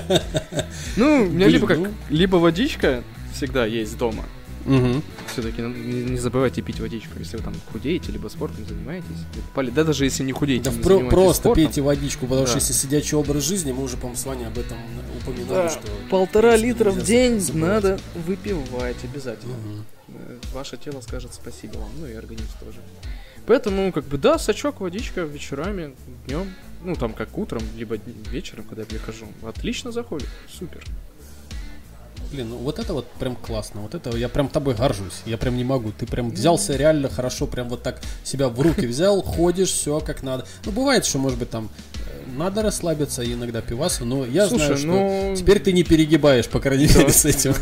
Ну, 0.95 1.23
у 1.23 1.29
меня 1.29 1.47
либо 1.47 1.67
как 1.67 1.77
ну. 1.77 1.87
либо 2.09 2.37
водичка 2.37 3.03
всегда 3.33 3.65
есть 3.65 3.97
дома. 3.97 4.23
Мгм. 4.67 5.01
Все-таки 5.31 5.61
не, 5.61 6.03
не 6.03 6.17
забывайте 6.17 6.61
пить 6.61 6.79
водичку, 6.79 7.17
если 7.19 7.37
вы 7.37 7.43
там 7.43 7.53
худеете, 7.71 8.11
либо 8.11 8.27
спортом 8.27 8.65
занимаетесь. 8.67 9.07
Поле- 9.55 9.71
Да 9.71 9.83
даже 9.83 10.03
если 10.03 10.23
не 10.23 10.33
худеете, 10.33 10.69
Да 10.69 10.75
не 10.75 10.83
про- 10.83 10.99
просто 11.09 11.43
спортом. 11.43 11.63
пейте 11.63 11.81
водичку, 11.81 12.25
потому 12.27 12.41
Да. 12.41 12.47
что 12.47 12.57
если 12.59 12.73
сидячий 12.73 13.17
образ 13.17 13.43
жизни, 13.43 13.71
мы 13.71 13.83
уже, 13.83 13.95
по-моему, 13.97 14.17
с 14.17 14.25
вами 14.25 14.45
об 14.45 14.57
этом 14.57 14.77
упоминали, 15.21 15.47
Да, 15.47 15.69
что... 15.69 15.81
полтора 16.09 16.55
литра 16.57 16.91
в 16.91 17.01
день 17.03 17.39
забывать. 17.39 17.83
надо 17.83 17.99
выпивать 18.25 18.97
обязательно. 19.03 19.55
Э, 20.09 20.37
Ваше 20.53 20.77
тело 20.77 21.01
скажет 21.01 21.33
спасибо 21.33 21.77
вам, 21.77 21.89
ну 21.99 22.05
и 22.07 22.13
организм 22.13 22.49
тоже. 22.59 22.77
Поэтому, 23.45 23.91
как 23.93 24.03
бы, 24.05 24.17
да, 24.17 24.37
сачок, 24.37 24.81
водичка 24.81 25.21
вечерами, 25.21 25.93
днем, 26.27 26.53
ну 26.83 26.95
там 26.95 27.13
как 27.13 27.37
утром, 27.37 27.61
либо 27.77 27.97
вечером, 28.29 28.65
когда 28.65 28.81
я 28.81 28.85
прихожу, 28.87 29.25
отлично 29.43 29.91
заходит, 29.93 30.27
супер. 30.49 30.83
Блин, 32.31 32.49
ну 32.49 32.57
вот 32.57 32.77
это 32.79 32.93
вот 32.93 33.07
прям 33.19 33.35
классно. 33.35 33.81
Вот 33.81 33.95
это 33.95 34.15
я 34.17 34.27
прям 34.27 34.49
тобой 34.49 34.75
горжусь. 34.75 35.21
Я 35.25 35.37
прям 35.37 35.55
не 35.55 35.63
могу. 35.63 35.91
Ты 35.91 36.05
прям 36.05 36.29
взялся 36.31 36.75
реально 36.75 37.09
хорошо, 37.09 37.47
прям 37.47 37.69
вот 37.69 37.83
так 37.83 38.01
себя 38.23 38.49
в 38.49 38.59
руки 38.59 38.85
взял, 38.85 39.21
ходишь, 39.21 39.69
все 39.71 39.99
как 40.01 40.23
надо. 40.23 40.45
Ну, 40.65 40.71
бывает, 40.73 41.05
что, 41.05 41.19
может 41.19 41.39
быть, 41.39 41.49
там 41.49 41.69
э, 41.95 42.29
надо 42.37 42.61
расслабиться 42.63 43.21
и 43.23 43.33
иногда 43.33 43.61
пиваса, 43.61 44.03
но 44.03 44.25
я 44.25 44.47
Слушай, 44.47 44.75
знаю, 44.75 44.77
что 44.77 44.87
ну- 44.87 45.35
теперь 45.37 45.59
ты 45.59 45.71
не 45.71 45.83
перегибаешь, 45.83 46.47
по 46.47 46.59
крайней 46.59 46.87
Да, 46.87 46.99
мере, 46.99 47.13
с 47.13 47.23
этим. 47.23 47.53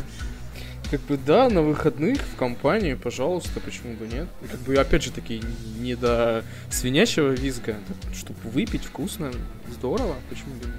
Как 0.90 1.02
бы, 1.02 1.18
да, 1.18 1.50
на 1.50 1.62
выходных 1.62 2.20
в 2.22 2.36
компании, 2.36 2.94
пожалуйста, 2.94 3.60
почему 3.60 3.94
бы 3.96 4.08
нет. 4.08 4.28
Как 4.50 4.60
бы, 4.62 4.76
опять 4.76 5.04
же 5.04 5.12
таки, 5.12 5.42
не 5.80 5.96
до 5.96 6.44
свинячего 6.72 7.30
визга, 7.32 7.76
чтобы 8.16 8.38
выпить 8.52 8.86
вкусно, 8.86 9.32
здорово, 9.78 10.16
почему 10.30 10.54
бы 10.56 10.66
нет. 10.68 10.76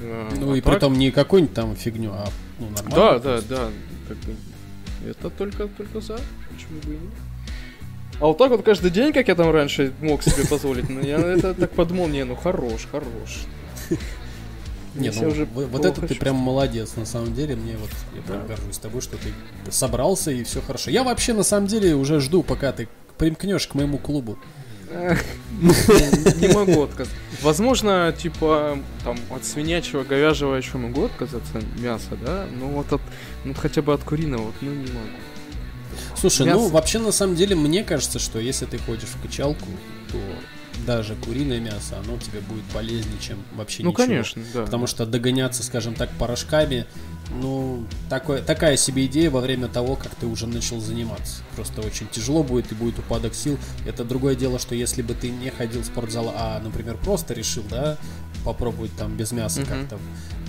А, 0.00 0.28
Ну 0.40 0.52
а 0.52 0.56
и 0.56 0.60
так- 0.60 0.72
при 0.72 0.80
том 0.80 0.98
не 0.98 1.10
какую-нибудь 1.12 1.54
там 1.54 1.76
фигню, 1.76 2.10
а 2.12 2.28
ну, 2.70 2.76
Да, 2.90 3.18
нормально. 3.18 3.20
да, 3.20 3.40
да, 3.48 3.70
как 4.08 4.16
бы, 4.18 4.34
это 5.08 5.30
только, 5.30 5.66
только 5.68 6.00
за, 6.00 6.14
почему 6.50 6.80
бы 6.84 6.94
и 6.94 6.98
нет. 6.98 7.12
А 8.20 8.26
вот 8.26 8.38
так 8.38 8.50
вот 8.50 8.62
каждый 8.62 8.90
день, 8.90 9.12
как 9.12 9.28
я 9.28 9.34
там 9.34 9.50
раньше 9.50 9.92
мог 10.00 10.22
себе 10.22 10.46
позволить, 10.46 10.88
ну 10.88 11.00
я 11.00 11.18
это 11.18 11.54
так 11.54 11.70
подумал, 11.72 12.06
не, 12.08 12.24
ну 12.24 12.36
хорош, 12.36 12.86
хорош. 12.90 13.44
Не, 14.94 15.10
ну, 15.10 15.28
уже 15.28 15.46
вот, 15.46 15.86
это 15.86 16.06
ты 16.06 16.14
прям 16.14 16.36
молодец, 16.36 16.96
на 16.96 17.06
самом 17.06 17.32
деле, 17.34 17.56
мне 17.56 17.78
вот, 17.78 17.88
я 18.14 18.20
прям 18.20 18.42
Да. 18.46 18.48
горжусь 18.48 18.76
тобой, 18.76 19.00
что 19.00 19.16
ты 19.16 19.72
собрался 19.72 20.30
и 20.30 20.44
все 20.44 20.60
хорошо. 20.60 20.90
Я 20.90 21.02
вообще, 21.02 21.32
на 21.32 21.44
самом 21.44 21.66
деле, 21.66 21.94
уже 21.94 22.20
жду, 22.20 22.42
пока 22.42 22.72
ты 22.72 22.88
примкнешь 23.16 23.66
к 23.66 23.74
моему 23.74 23.96
клубу. 23.96 24.38
Эх, 24.94 25.24
Не 26.40 26.48
могу 26.48 26.82
отказаться. 26.82 27.16
Возможно, 27.42 28.14
типа, 28.16 28.78
там, 29.04 29.16
от 29.30 29.44
свинячего, 29.44 30.02
говяжьего 30.04 30.54
еще 30.54 30.78
могу 30.78 31.04
отказаться 31.04 31.62
мяса, 31.78 32.16
да? 32.24 32.46
Но 32.58 32.66
вот 32.68 32.92
от, 32.92 33.00
ну, 33.44 33.54
хотя 33.54 33.82
бы 33.82 33.92
от 33.92 34.02
куриного, 34.02 34.42
вот, 34.42 34.54
ну, 34.60 34.70
не 34.70 34.86
могу. 34.92 35.08
Слушай, 36.16 36.46
ну 36.46 36.60
Мясо. 36.62 36.72
вообще 36.72 36.98
на 36.98 37.12
самом 37.12 37.36
деле 37.36 37.54
мне 37.56 37.82
кажется, 37.84 38.18
что 38.18 38.38
если 38.38 38.64
ты 38.66 38.78
ходишь 38.78 39.08
в 39.08 39.20
качалку, 39.22 39.66
то 40.10 40.18
даже 40.86 41.14
куриное 41.16 41.60
мясо, 41.60 41.96
оно 42.04 42.16
тебе 42.18 42.40
будет 42.40 42.64
полезнее, 42.72 43.18
чем 43.20 43.38
вообще 43.54 43.82
Ну, 43.82 43.90
ничего. 43.90 44.06
конечно, 44.06 44.42
да. 44.54 44.62
Потому 44.64 44.86
что 44.86 45.04
догоняться, 45.04 45.62
скажем 45.62 45.94
так, 45.94 46.10
порошками, 46.18 46.86
ну, 47.40 47.84
такое, 48.08 48.42
такая 48.42 48.76
себе 48.76 49.06
идея 49.06 49.30
во 49.30 49.40
время 49.40 49.68
того, 49.68 49.96
как 49.96 50.14
ты 50.14 50.26
уже 50.26 50.46
начал 50.46 50.80
заниматься. 50.80 51.42
Просто 51.56 51.80
очень 51.80 52.08
тяжело 52.08 52.42
будет 52.42 52.70
и 52.72 52.74
будет 52.74 52.98
упадок 52.98 53.34
сил. 53.34 53.58
Это 53.86 54.04
другое 54.04 54.34
дело, 54.34 54.58
что 54.58 54.74
если 54.74 55.02
бы 55.02 55.14
ты 55.14 55.30
не 55.30 55.50
ходил 55.50 55.82
в 55.82 55.86
спортзал, 55.86 56.32
а, 56.36 56.60
например, 56.60 56.96
просто 56.96 57.34
решил, 57.34 57.62
да, 57.70 57.96
попробовать 58.44 58.90
там 58.96 59.16
без 59.16 59.32
мяса 59.32 59.60
Мгм. 59.60 59.68
как-то, 59.68 59.98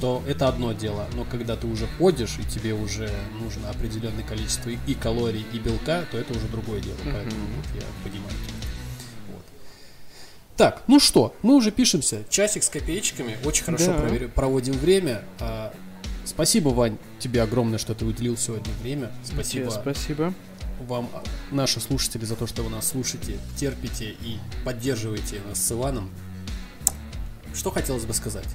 то 0.01 0.23
это 0.27 0.47
одно 0.47 0.73
дело. 0.73 1.05
Но 1.15 1.25
когда 1.25 1.55
ты 1.55 1.67
уже 1.67 1.87
ходишь, 1.97 2.37
и 2.39 2.43
тебе 2.49 2.73
уже 2.73 3.09
нужно 3.41 3.69
определенное 3.69 4.23
количество 4.23 4.69
и, 4.69 4.93
калорий, 4.95 5.45
и 5.53 5.59
белка, 5.59 6.03
то 6.11 6.17
это 6.17 6.33
уже 6.33 6.47
другое 6.47 6.81
дело. 6.81 6.97
Мгм. 7.03 7.13
Поэтому 7.13 7.41
вот 7.55 7.65
я 7.75 7.81
понимаю. 8.03 8.33
Так, 10.55 10.83
ну 10.87 10.99
что, 10.99 11.35
мы 11.41 11.55
уже 11.55 11.71
пишемся. 11.71 12.23
Часик 12.29 12.63
с 12.63 12.69
копеечками. 12.69 13.37
Очень 13.43 13.63
хорошо 13.63 13.87
Да. 13.87 14.27
проводим 14.35 14.73
время. 14.73 15.23
А, 15.39 15.73
спасибо, 16.25 16.69
Вань, 16.69 16.97
тебе 17.19 17.41
огромное, 17.41 17.77
что 17.77 17.93
ты 17.93 18.05
уделил 18.05 18.37
сегодня 18.37 18.71
время. 18.81 19.11
Спасибо 19.23 19.69
Тебе 19.69 19.81
спасибо. 19.81 20.33
вам, 20.81 21.09
а, 21.13 21.23
наши 21.51 21.79
слушатели, 21.79 22.25
за 22.25 22.35
то, 22.35 22.47
что 22.47 22.63
вы 22.63 22.69
нас 22.69 22.89
слушаете, 22.89 23.37
терпите 23.55 24.11
и 24.21 24.37
поддерживаете 24.65 25.41
нас 25.47 25.65
с 25.65 25.71
Иваном. 25.71 26.09
Что 27.53 27.71
хотелось 27.71 28.05
бы 28.05 28.13
сказать? 28.13 28.47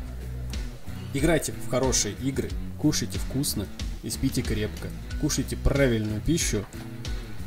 Играйте 1.14 1.52
в 1.52 1.70
хорошие 1.70 2.14
игры, 2.22 2.50
кушайте 2.78 3.18
вкусно 3.18 3.66
и 4.02 4.10
спите 4.10 4.42
крепко. 4.42 4.88
Кушайте 5.20 5.56
правильную 5.56 6.20
пищу 6.20 6.64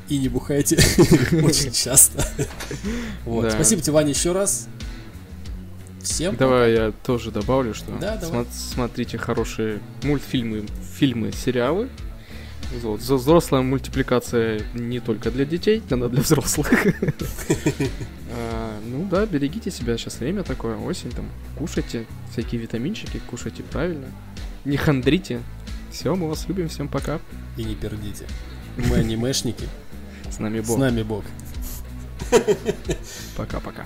и 0.10 0.18
не 0.18 0.28
бухайте 0.30 0.76
очень 1.44 1.72
часто. 1.72 2.26
Вот. 3.26 3.52
Спасибо 3.52 3.82
тебе, 3.82 3.94
Ваня, 3.94 4.10
еще 4.10 4.32
раз. 4.32 4.68
Всем 6.04 6.36
Давай 6.36 6.74
я 6.74 6.92
тоже 7.04 7.32
добавлю, 7.32 7.74
что 7.74 7.92
Да, 8.00 8.18
смо- 8.22 8.48
смотрите 8.52 9.18
хорошие 9.18 9.80
мультфильмы, 10.04 10.66
фильмы, 10.98 11.32
сериалы. 11.32 11.90
Вот. 12.82 13.02
Взрослая 13.02 13.62
мультипликация 13.62 14.62
не 14.74 15.00
только 15.02 15.30
для 15.30 15.44
детей, 15.46 15.84
она 15.90 16.08
для 16.08 16.22
взрослых. 16.22 16.72
А, 18.34 18.80
Ну 18.86 19.06
да, 19.12 19.26
берегите 19.26 19.70
себя, 19.72 19.98
сейчас 19.98 20.20
время 20.22 20.44
такое, 20.44 20.78
осень 20.78 21.12
там. 21.12 21.26
Кушайте 21.58 22.06
всякие 22.32 22.62
витаминчики, 22.62 23.22
кушайте 23.30 23.62
правильно. 23.64 24.08
Не 24.64 24.78
хандрите. 24.78 25.42
Все, 25.92 26.16
мы 26.16 26.30
вас 26.30 26.48
любим, 26.48 26.70
всем 26.70 26.88
пока. 26.88 27.18
пока. 27.18 27.20
И 27.58 27.66
не 27.66 27.76
пердите. 27.76 28.26
Мы 28.78 28.96
анимешники. 28.98 29.66
С 30.30 30.40
нами 30.40 30.62
С 30.62 30.68
Бог. 30.70 30.80
нами 30.80 31.04
Бог. 31.04 31.26
Пока-пока. 33.36 33.86